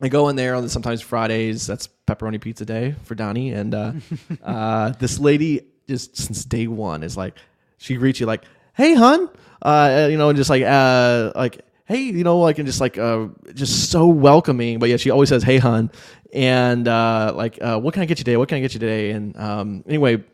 I 0.00 0.08
go 0.08 0.28
in 0.28 0.36
there 0.36 0.54
on 0.54 0.62
the, 0.62 0.68
sometimes 0.68 1.00
Fridays. 1.00 1.66
That's 1.66 1.88
pepperoni 2.06 2.40
pizza 2.40 2.64
day 2.64 2.94
for 3.04 3.14
Donnie. 3.14 3.52
And 3.52 3.74
uh, 3.74 3.92
uh, 4.44 4.90
this 4.98 5.18
lady, 5.18 5.62
just 5.88 6.16
since 6.16 6.44
day 6.44 6.66
one, 6.66 7.02
is 7.02 7.16
like, 7.16 7.36
she 7.78 7.96
greets 7.96 8.20
you 8.20 8.26
like, 8.26 8.44
"Hey, 8.74 8.94
hun," 8.94 9.28
uh, 9.62 10.08
you 10.10 10.16
know, 10.16 10.28
and 10.28 10.36
just 10.36 10.50
like, 10.50 10.62
uh, 10.62 11.32
like, 11.34 11.60
"Hey," 11.84 12.02
you 12.02 12.24
know, 12.24 12.38
like, 12.38 12.58
and 12.58 12.66
just 12.66 12.80
like, 12.80 12.98
uh, 12.98 13.26
just 13.54 13.90
so 13.90 14.06
welcoming. 14.06 14.78
But 14.78 14.88
yeah, 14.88 14.96
she 14.96 15.10
always 15.10 15.28
says, 15.28 15.42
"Hey, 15.42 15.58
hun," 15.58 15.90
and 16.32 16.86
uh, 16.86 17.32
like, 17.34 17.58
uh, 17.60 17.78
"What 17.78 17.94
can 17.94 18.02
I 18.02 18.06
get 18.06 18.18
you 18.18 18.24
today? 18.24 18.36
What 18.36 18.48
can 18.48 18.58
I 18.58 18.60
get 18.60 18.74
you 18.74 18.80
today?" 18.80 19.10
And 19.10 19.36
um, 19.36 19.84
anyway, 19.86 20.24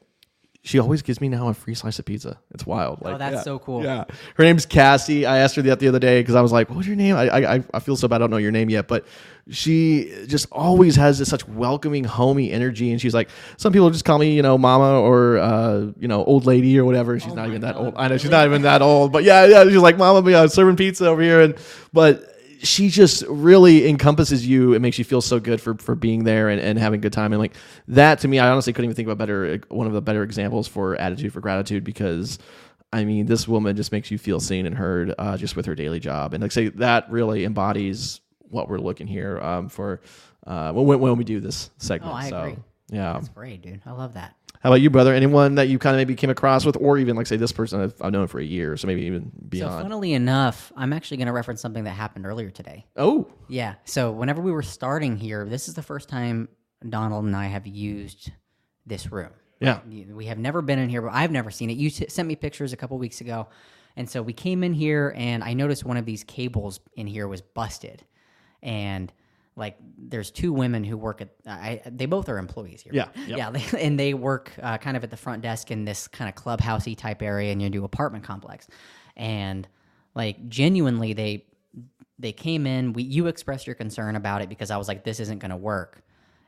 she 0.67 0.79
always 0.79 1.03
gives 1.03 1.21
me 1.21 1.29
now 1.29 1.49
a 1.49 1.55
free 1.55 1.75
slice 1.75 1.99
of 1.99 2.07
pizza. 2.07 2.39
It's 2.53 2.65
wild. 2.67 3.03
Like, 3.03 3.15
Oh, 3.17 3.19
that's 3.19 3.35
yeah. 3.37 3.43
so 3.43 3.59
cool. 3.59 3.85
Yeah, 3.85 4.05
her 4.37 4.45
name's 4.45 4.65
Cassie. 4.65 5.27
I 5.27 5.39
asked 5.39 5.57
her 5.57 5.63
that 5.63 5.79
the 5.79 5.89
other 5.89 5.99
day 5.99 6.21
because 6.23 6.35
I 6.35 6.41
was 6.41 6.53
like, 6.53 6.71
"What's 6.71 6.87
your 6.87 6.97
name?" 6.97 7.15
I, 7.17 7.57
I 7.57 7.65
I 7.75 7.81
feel 7.81 7.97
so 7.97 8.09
bad. 8.09 8.17
I 8.17 8.19
don't 8.21 8.31
know 8.31 8.39
your 8.39 8.51
name 8.51 8.71
yet, 8.71 8.89
but 8.89 9.05
she 9.51 10.11
just 10.27 10.47
always 10.51 10.97
has 10.97 11.19
this 11.19 11.29
such 11.29 11.47
welcoming, 11.47 12.03
homey 12.05 12.51
energy. 12.51 12.91
And 12.93 13.01
she's 13.01 13.13
like, 13.13 13.29
some 13.59 13.75
people 13.75 13.91
just 13.91 14.07
call 14.07 14.19
me, 14.19 14.35
you 14.35 14.41
know, 14.41 14.57
mama 14.57 14.99
or 15.01 15.37
uh, 15.37 15.81
you 15.99 16.09
know, 16.09 16.25
old 16.25 16.47
lady 16.47 16.79
or 16.79 16.85
whatever. 16.87 17.21
She's 17.21 17.35
not 17.35 17.49
even 17.49 17.61
that 17.61 17.77
old. 17.77 17.93
I 17.97 18.09
know 18.09 18.17
she's 18.17 18.31
not 18.31 18.47
even 18.47 18.63
that 18.63 18.81
old, 18.81 19.13
but 19.13 19.23
yeah, 19.23 19.45
yeah. 19.45 19.65
She's 19.65 19.77
like, 19.77 19.99
mama, 19.99 20.29
yeah, 20.31 20.47
serving 20.47 20.77
pizza 20.77 21.07
over 21.07 21.21
here, 21.21 21.43
and 21.43 21.55
but 21.93 22.34
she 22.65 22.89
just 22.89 23.23
really 23.29 23.89
encompasses 23.89 24.47
you 24.47 24.75
and 24.75 24.83
makes 24.83 24.99
you 24.99 25.05
feel 25.05 25.21
so 25.21 25.39
good 25.39 25.61
for 25.61 25.75
for 25.75 25.95
being 25.95 26.25
there 26.25 26.49
and, 26.49 26.61
and 26.61 26.79
having 26.79 26.99
a 26.99 27.03
good 27.03 27.13
time 27.13 27.33
and 27.33 27.41
like 27.41 27.55
that 27.89 28.19
to 28.21 28.29
me 28.29 28.39
i 28.39 28.49
honestly 28.49 28.73
couldn't 28.73 28.87
even 28.87 28.97
think 28.97 29.07
of 29.07 29.13
a 29.13 29.17
better 29.17 29.61
one 29.69 29.87
of 29.87 29.93
the 29.93 30.03
better 30.03 30.23
examples 30.23 30.67
for 30.67 30.97
attitude 30.97 31.33
for 31.33 31.41
gratitude 31.41 31.85
because 31.85 32.39
i 32.93 33.05
mean 33.05 33.27
this 33.27 33.47
woman 33.47 33.77
just 33.77 33.93
makes 33.93 34.11
you 34.11 34.19
feel 34.19 34.41
seen 34.41 34.67
and 34.67 34.77
heard 34.77 35.15
uh, 35.19 35.37
just 35.37 35.57
with 35.57 35.67
her 35.67 35.75
daily 35.75 36.01
job 36.01 36.35
and 36.35 36.43
like 36.43 36.53
say 36.53 36.69
that 36.69 37.11
really 37.11 37.45
embodies 37.45 38.21
what 38.41 38.69
we're 38.69 38.79
looking 38.79 39.07
here 39.07 39.39
um, 39.41 39.69
for 39.69 40.01
uh, 40.47 40.73
when, 40.73 40.99
when 41.01 41.17
we 41.17 41.25
do 41.25 41.41
this 41.41 41.71
segment 41.79 42.13
Oh, 42.13 42.17
I 42.17 42.29
so 42.29 42.41
agree. 42.41 42.57
Yeah. 42.91 43.15
That's 43.15 43.29
great, 43.31 43.63
dude. 43.63 43.81
I 43.87 43.93
love 43.93 44.15
that. 44.15 44.35
How 44.65 44.71
about 44.71 44.81
you, 44.81 44.89
brother? 44.89 45.13
Anyone 45.15 45.57
that 45.57 45.69
you 45.69 45.79
kind 45.79 45.95
of 45.95 45.99
maybe 45.99 46.15
came 46.15 46.31
across 46.31 46.65
with, 46.65 46.79
or 46.81 46.97
even 46.97 47.17
like 47.17 47.27
say 47.27 47.37
this 47.37 47.53
person 47.53 47.83
I've, 47.83 47.95
I've 48.01 48.13
known 48.13 48.27
for 48.29 48.41
a 48.41 48.45
year, 48.45 48.79
so 48.79 48.87
maybe 48.87 49.03
even 49.03 49.31
beyond. 49.47 49.75
So, 49.75 49.83
funnily 49.83 50.15
enough, 50.15 50.73
I'm 50.75 50.95
actually 50.95 51.19
going 51.19 51.27
to 51.27 51.35
reference 51.35 51.61
something 51.61 51.85
that 51.85 51.91
happened 51.91 52.25
earlier 52.25 52.49
today. 52.51 52.87
oh, 52.97 53.29
Yeah. 53.47 53.75
So, 53.85 54.11
whenever 54.11 54.41
we 54.41 54.51
were 54.51 54.63
starting 54.63 55.19
here, 55.19 55.45
this 55.45 55.69
is 55.69 55.75
the 55.75 55.83
first 55.83 56.09
time 56.09 56.49
Donald 56.89 57.27
and 57.27 57.37
I 57.37 57.47
have 57.49 57.67
used 57.67 58.33
this 58.87 59.13
room. 59.13 59.31
yeah. 59.61 59.81
We 59.87 60.25
have 60.27 60.39
never 60.39 60.63
been 60.63 60.79
in 60.79 60.89
here, 60.89 61.03
but 61.03 61.13
I've 61.13 61.31
never 61.31 61.51
seen 61.51 61.69
it. 61.69 61.77
You 61.77 61.89
s- 61.89 62.03
sent 62.13 62.27
me 62.27 62.35
pictures 62.35 62.73
a 62.73 62.77
couple 62.79 62.97
weeks 62.99 63.21
ago. 63.21 63.49
And 63.97 64.09
so 64.09 64.23
we 64.23 64.33
came 64.33 64.65
in 64.65 64.73
here 64.73 65.13
and 65.15 65.45
I 65.45 65.53
noticed 65.53 65.85
one 65.85 65.97
of 65.99 66.05
these 66.07 66.25
cables 66.25 66.81
in 66.97 67.07
here 67.07 67.29
was 67.29 67.43
busted. 67.43 68.03
And 68.63 69.13
like 69.57 69.77
there's 69.97 70.31
two 70.31 70.53
women 70.53 70.85
who 70.85 70.97
work 70.97 71.21
at 71.21 71.31
I 71.47 71.81
they 71.87 72.07
both 72.07 72.29
are 72.29 72.39
employees 72.39 72.83
here. 72.83 72.93
Yeah, 72.95 73.09
yep. 73.27 73.39
Yeah, 73.39 73.51
they, 73.51 73.81
and 73.81 73.99
they 73.99 74.15
work 74.15 74.53
uh, 74.63 74.79
kind 74.79 74.97
of 74.97 75.05
at 75.05 75.11
the 75.11 75.17
front 75.17 75.43
desk 75.43 75.71
in 75.71 75.85
this 75.85 76.09
kind 76.09 76.29
of 76.29 76.35
clubhousey 76.35 76.97
type 76.97 77.23
area 77.23 77.53
in 77.53 77.61
your 77.61 77.71
new 77.71 77.85
apartment 77.85 78.25
complex. 78.25 78.67
And 79.17 79.69
like 80.15 80.49
genuinely 80.49 81.13
they 81.13 81.47
they 82.19 82.33
came 82.33 82.67
in, 82.67 82.93
we 82.93 83.03
you 83.03 83.27
expressed 83.27 83.67
your 83.67 83.77
concern 83.77 84.17
about 84.17 84.43
it 84.43 84.49
because 84.49 84.71
I 84.71 84.77
was 84.77 84.89
like 84.89 85.05
this 85.05 85.21
isn't 85.21 85.39
going 85.39 85.51
to 85.51 85.57
work 85.57 86.03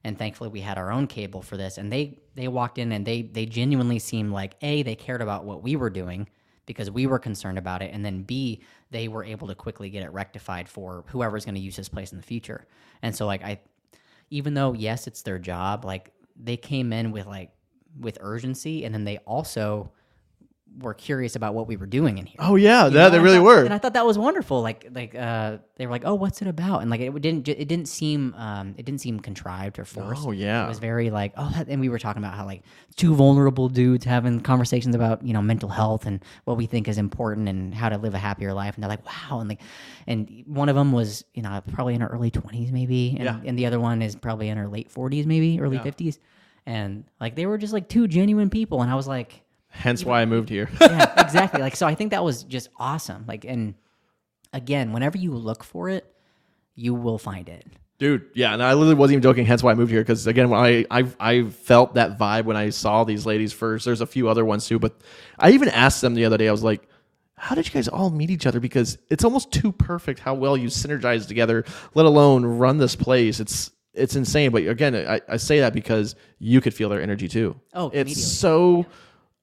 and 0.07 0.17
thankfully 0.17 0.49
we 0.51 0.61
had 0.61 0.79
our 0.79 0.93
own 0.93 1.09
cable 1.09 1.43
for 1.43 1.57
this 1.57 1.79
and 1.79 1.93
they 1.93 2.21
they 2.37 2.47
walked 2.47 2.79
in 2.79 2.93
and 2.93 3.05
they 3.05 3.23
they 3.23 3.45
genuinely 3.45 3.99
seemed 3.99 4.33
like 4.33 4.55
a 4.63 4.85
they 4.85 4.95
cared 4.95 5.21
about 5.21 5.45
what 5.45 5.63
we 5.65 5.75
were 5.75 5.91
doing 5.91 6.29
because 6.67 6.91
we 6.91 7.07
were 7.07 7.19
concerned 7.19 7.59
about 7.59 7.83
it 7.83 7.93
and 7.95 8.05
then 8.05 8.23
b 8.23 8.61
they 8.91 9.09
were 9.09 9.25
able 9.25 9.49
to 9.49 9.55
quickly 9.55 9.89
get 9.91 10.03
it 10.03 10.13
rectified 10.13 10.69
for 10.69 11.05
whoever's 11.09 11.45
going 11.45 11.55
to 11.55 11.61
use 11.61 11.77
this 11.77 11.89
place 11.89 12.13
in 12.13 12.19
the 12.19 12.25
future. 12.25 12.67
And 13.03 13.15
so 13.15 13.27
like 13.27 13.43
i 13.43 13.59
even 14.31 14.55
though 14.55 14.73
yes 14.73 15.07
it's 15.07 15.23
their 15.23 15.39
job 15.39 15.85
like 15.85 16.13
they 16.37 16.57
came 16.57 16.93
in 16.93 17.13
with 17.13 17.27
like 17.27 17.51
with 17.99 18.19
urgency 18.21 18.85
and 18.85 18.95
then 18.95 19.05
they 19.05 19.19
also 19.19 19.91
were 20.79 20.93
curious 20.95 21.37
about 21.37 21.55
what 21.55 21.67
we 21.67 21.77
were 21.77 21.87
doing 21.87 22.19
in 22.19 22.27
here 22.27 22.37
Oh 22.39 22.57
yeah, 22.57 22.85
you 22.85 22.91
that 22.91 22.99
know, 23.05 23.11
they 23.11 23.17
and 23.17 23.25
really 23.25 23.39
thought- 23.39 23.45
were. 23.45 23.65
and 23.65 23.73
I 23.73 23.79
thought 23.79 23.95
that 23.95 24.05
was 24.05 24.19
wonderful. 24.19 24.61
Like, 24.63 24.87
like 24.95 25.15
uh, 25.15 25.59
they 25.77 25.87
were 25.87 25.93
like, 25.93 26.03
"Oh, 26.05 26.15
what's 26.15 26.43
it 26.43 26.49
about?" 26.49 26.83
And 26.83 26.91
like, 26.91 27.01
it 27.01 27.13
didn't, 27.23 27.49
it 27.49 27.67
didn't 27.69 27.87
seem, 27.89 28.35
um, 28.35 28.75
it 28.77 28.85
didn't 28.85 29.01
seem 29.01 29.21
contrived 29.21 29.79
or 29.79 29.85
forced. 29.85 30.27
Oh, 30.27 30.33
yeah. 30.33 30.65
it 30.65 30.69
was 30.69 30.79
very 30.79 31.11
like, 31.11 31.33
oh, 31.37 31.51
that, 31.55 31.69
and 31.69 31.81
we 31.81 31.89
were 31.89 31.99
talking 31.99 32.23
about 32.23 32.35
how 32.35 32.45
like 32.45 32.63
two 32.97 33.15
vulnerable 33.15 33.69
dudes 33.69 34.05
having 34.05 34.41
conversations 34.41 34.95
about 34.95 35.25
you 35.27 35.33
know 35.33 35.43
mental 35.43 35.69
health 35.69 36.05
and 36.07 36.23
what 36.45 36.57
we 36.57 36.67
think 36.67 36.89
is 36.89 36.99
important 36.99 37.49
and 37.49 37.75
how 37.75 37.89
to 37.89 37.97
live 37.99 38.15
a 38.15 38.19
happier 38.19 38.53
life. 38.53 38.75
And 38.75 38.83
they're 38.83 38.91
like, 38.91 39.07
wow, 39.07 39.41
and 39.41 39.49
like, 39.49 39.61
and 40.07 40.43
one 40.47 40.69
of 40.69 40.77
them 40.77 40.93
was 40.93 41.25
you 41.35 41.43
know 41.43 41.63
probably 41.73 41.95
in 41.95 42.01
her 42.03 42.09
early 42.09 42.31
twenties 42.31 42.71
maybe, 42.73 43.15
and, 43.19 43.25
Yeah. 43.25 43.41
and 43.45 43.59
the 43.59 43.67
other 43.67 43.81
one 43.81 44.03
is 44.03 44.15
probably 44.15 44.49
in 44.51 44.59
her 44.59 44.69
late 44.69 44.91
forties 44.91 45.27
maybe, 45.27 45.59
early 45.61 45.79
fifties, 45.79 46.19
and 46.67 47.05
like 47.21 47.35
they 47.35 47.47
were 47.47 47.57
just 47.59 47.73
like 47.73 47.89
two 47.89 48.07
genuine 48.09 48.51
people, 48.51 48.83
and 48.83 48.91
I 48.91 48.95
was 48.95 49.07
like 49.09 49.43
Hence 49.69 50.05
why 50.05 50.23
I 50.23 50.25
moved 50.27 50.49
here. 50.49 50.69
yeah, 50.81 51.21
exactly. 51.25 51.61
Like, 51.61 51.77
so 51.77 51.87
I 51.87 51.95
think 51.95 52.11
that 52.13 52.25
was 52.25 52.45
just 52.45 52.71
awesome. 52.79 53.25
Like, 53.29 53.45
and 53.45 53.75
again, 54.53 54.93
whenever 54.93 55.19
you 55.19 55.33
look 55.33 55.63
for 55.63 55.89
it, 55.89 56.11
you 56.75 56.95
will 56.95 57.19
find 57.19 57.49
it. 57.49 57.67
Dude, 57.99 58.27
yeah, 58.35 58.53
and 58.53 58.63
I 58.63 58.75
literally 58.75 58.95
wasn't 58.95 59.15
even 59.15 59.23
joking. 59.23 59.47
Hence 59.47 59.63
why 59.63 59.73
I 59.73 59.75
moved 59.75 59.91
here 59.91 60.03
because 60.03 60.27
again, 60.27 60.51
when 60.51 60.61
I, 60.61 60.85
I 60.91 61.07
I 61.19 61.43
felt 61.45 61.95
that 61.95 62.19
vibe 62.19 62.45
when 62.45 62.57
I 62.57 62.69
saw 62.69 63.05
these 63.05 63.25
ladies 63.25 63.55
first. 63.55 63.87
There's 63.87 64.03
a 64.03 64.07
few 64.07 64.29
other 64.29 64.45
ones 64.45 64.67
too, 64.67 64.79
but 64.79 65.01
I 65.39 65.53
even 65.53 65.71
asked 65.71 66.03
them 66.03 66.15
the 66.15 66.27
other 66.27 66.37
day. 66.37 66.47
I 66.47 66.53
was 66.53 66.63
like, 66.63 66.87
"How 67.39 67.55
did 67.55 67.67
you 67.67 67.73
guys 67.73 67.89
all 67.89 68.11
meet 68.11 68.31
each 68.31 68.45
other?" 68.47 68.61
Because 68.61 68.99
it's 69.09 69.25
almost 69.25 69.51
too 69.51 69.73
perfect 69.73 70.21
how 70.21 70.35
well 70.35 70.59
you 70.59 70.69
synergize 70.69 71.27
together. 71.27 71.65
Let 71.95 72.05
alone 72.05 72.45
run 72.45 72.77
this 72.77 72.97
place. 72.97 73.41
It's 73.41 73.71
it's 73.95 74.15
insane. 74.15 74.51
But 74.51 74.67
again, 74.67 74.95
I, 74.95 75.23
I 75.27 75.39
say 75.39 75.61
that 75.61 75.73
because 75.73 76.17
you 76.39 76.61
could 76.61 76.75
feel 76.75 76.91
their 76.91 77.01
energy 77.01 77.29
too. 77.29 77.59
Oh, 77.73 77.91
it's 77.95 78.23
so 78.23 78.85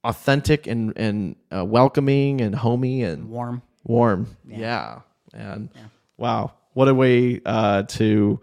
authentic 0.04 0.68
and 0.68 0.94
and 0.98 1.36
uh, 1.56 1.64
welcoming 1.66 2.42
and 2.42 2.54
homey 2.56 3.04
and 3.04 3.30
Warm. 3.30 3.62
warm. 3.84 4.36
Yeah. 4.48 5.00
And 5.34 5.70
wow, 6.18 6.54
what 6.74 6.88
a 6.88 6.94
way 6.94 7.42
uh, 7.46 7.84
to 7.84 8.40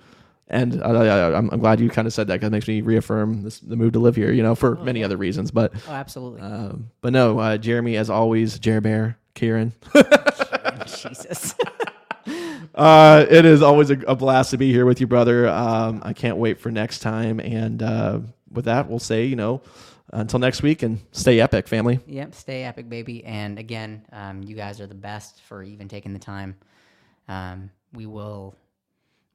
end. 0.50 0.82
Uh, 0.82 0.86
I, 0.88 1.36
I'm, 1.38 1.48
I'm 1.50 1.60
glad 1.60 1.78
you 1.80 1.88
kind 1.88 2.06
of 2.08 2.12
said 2.12 2.26
that 2.26 2.34
because 2.34 2.48
it 2.48 2.50
makes 2.52 2.66
me 2.66 2.80
reaffirm 2.80 3.42
this, 3.42 3.60
the 3.60 3.76
move 3.76 3.92
to 3.92 4.00
live 4.00 4.16
here, 4.16 4.32
you 4.32 4.42
know, 4.42 4.54
for 4.56 4.74
many 4.76 5.04
other 5.04 5.16
reasons. 5.16 5.50
But 5.52 5.72
Oh, 5.88 5.92
absolutely. 5.92 6.40
um, 6.40 6.90
but 7.00 7.12
no, 7.12 7.38
uh, 7.38 7.56
Jeremy, 7.58 7.96
as 7.96 8.10
always, 8.10 8.58
Jer 8.58 8.80
Bear, 8.80 9.16
Kieran. 9.34 9.72
Jesus. 10.86 11.54
Uh, 12.72 13.26
it 13.28 13.44
is 13.44 13.62
always 13.62 13.90
a, 13.90 13.98
a 14.06 14.14
blast 14.14 14.50
to 14.52 14.56
be 14.56 14.70
here 14.70 14.86
with 14.86 15.00
you, 15.00 15.06
brother. 15.06 15.48
Um, 15.48 16.00
I 16.04 16.12
can't 16.12 16.36
wait 16.36 16.60
for 16.60 16.70
next 16.70 17.00
time. 17.00 17.40
And 17.40 17.82
uh, 17.82 18.20
with 18.52 18.66
that, 18.66 18.88
we'll 18.88 19.00
say, 19.00 19.24
you 19.24 19.34
know, 19.34 19.60
until 20.12 20.38
next 20.38 20.62
week 20.62 20.82
and 20.82 21.00
stay 21.12 21.40
epic, 21.40 21.68
family. 21.68 22.00
yep. 22.06 22.34
Stay 22.34 22.64
epic, 22.64 22.88
baby. 22.88 23.24
And 23.24 23.58
again, 23.58 24.04
um, 24.12 24.42
you 24.42 24.54
guys 24.54 24.80
are 24.80 24.86
the 24.86 24.94
best 24.94 25.40
for 25.42 25.62
even 25.62 25.88
taking 25.88 26.12
the 26.12 26.18
time. 26.18 26.56
Um, 27.28 27.70
we 27.92 28.06
will, 28.06 28.54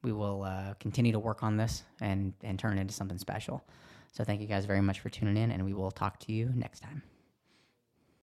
we 0.02 0.12
will 0.12 0.42
uh, 0.42 0.74
continue 0.80 1.12
to 1.12 1.18
work 1.18 1.42
on 1.42 1.56
this 1.56 1.82
and 2.00 2.32
and 2.42 2.58
turn 2.58 2.76
it 2.78 2.80
into 2.80 2.94
something 2.94 3.18
special. 3.18 3.64
So 4.12 4.24
thank 4.24 4.40
you 4.40 4.46
guys 4.46 4.64
very 4.64 4.80
much 4.80 5.00
for 5.00 5.08
tuning 5.10 5.36
in, 5.36 5.50
and 5.50 5.64
we 5.64 5.74
will 5.74 5.90
talk 5.90 6.18
to 6.20 6.32
you 6.32 6.50
next 6.54 6.80
time. 6.80 7.02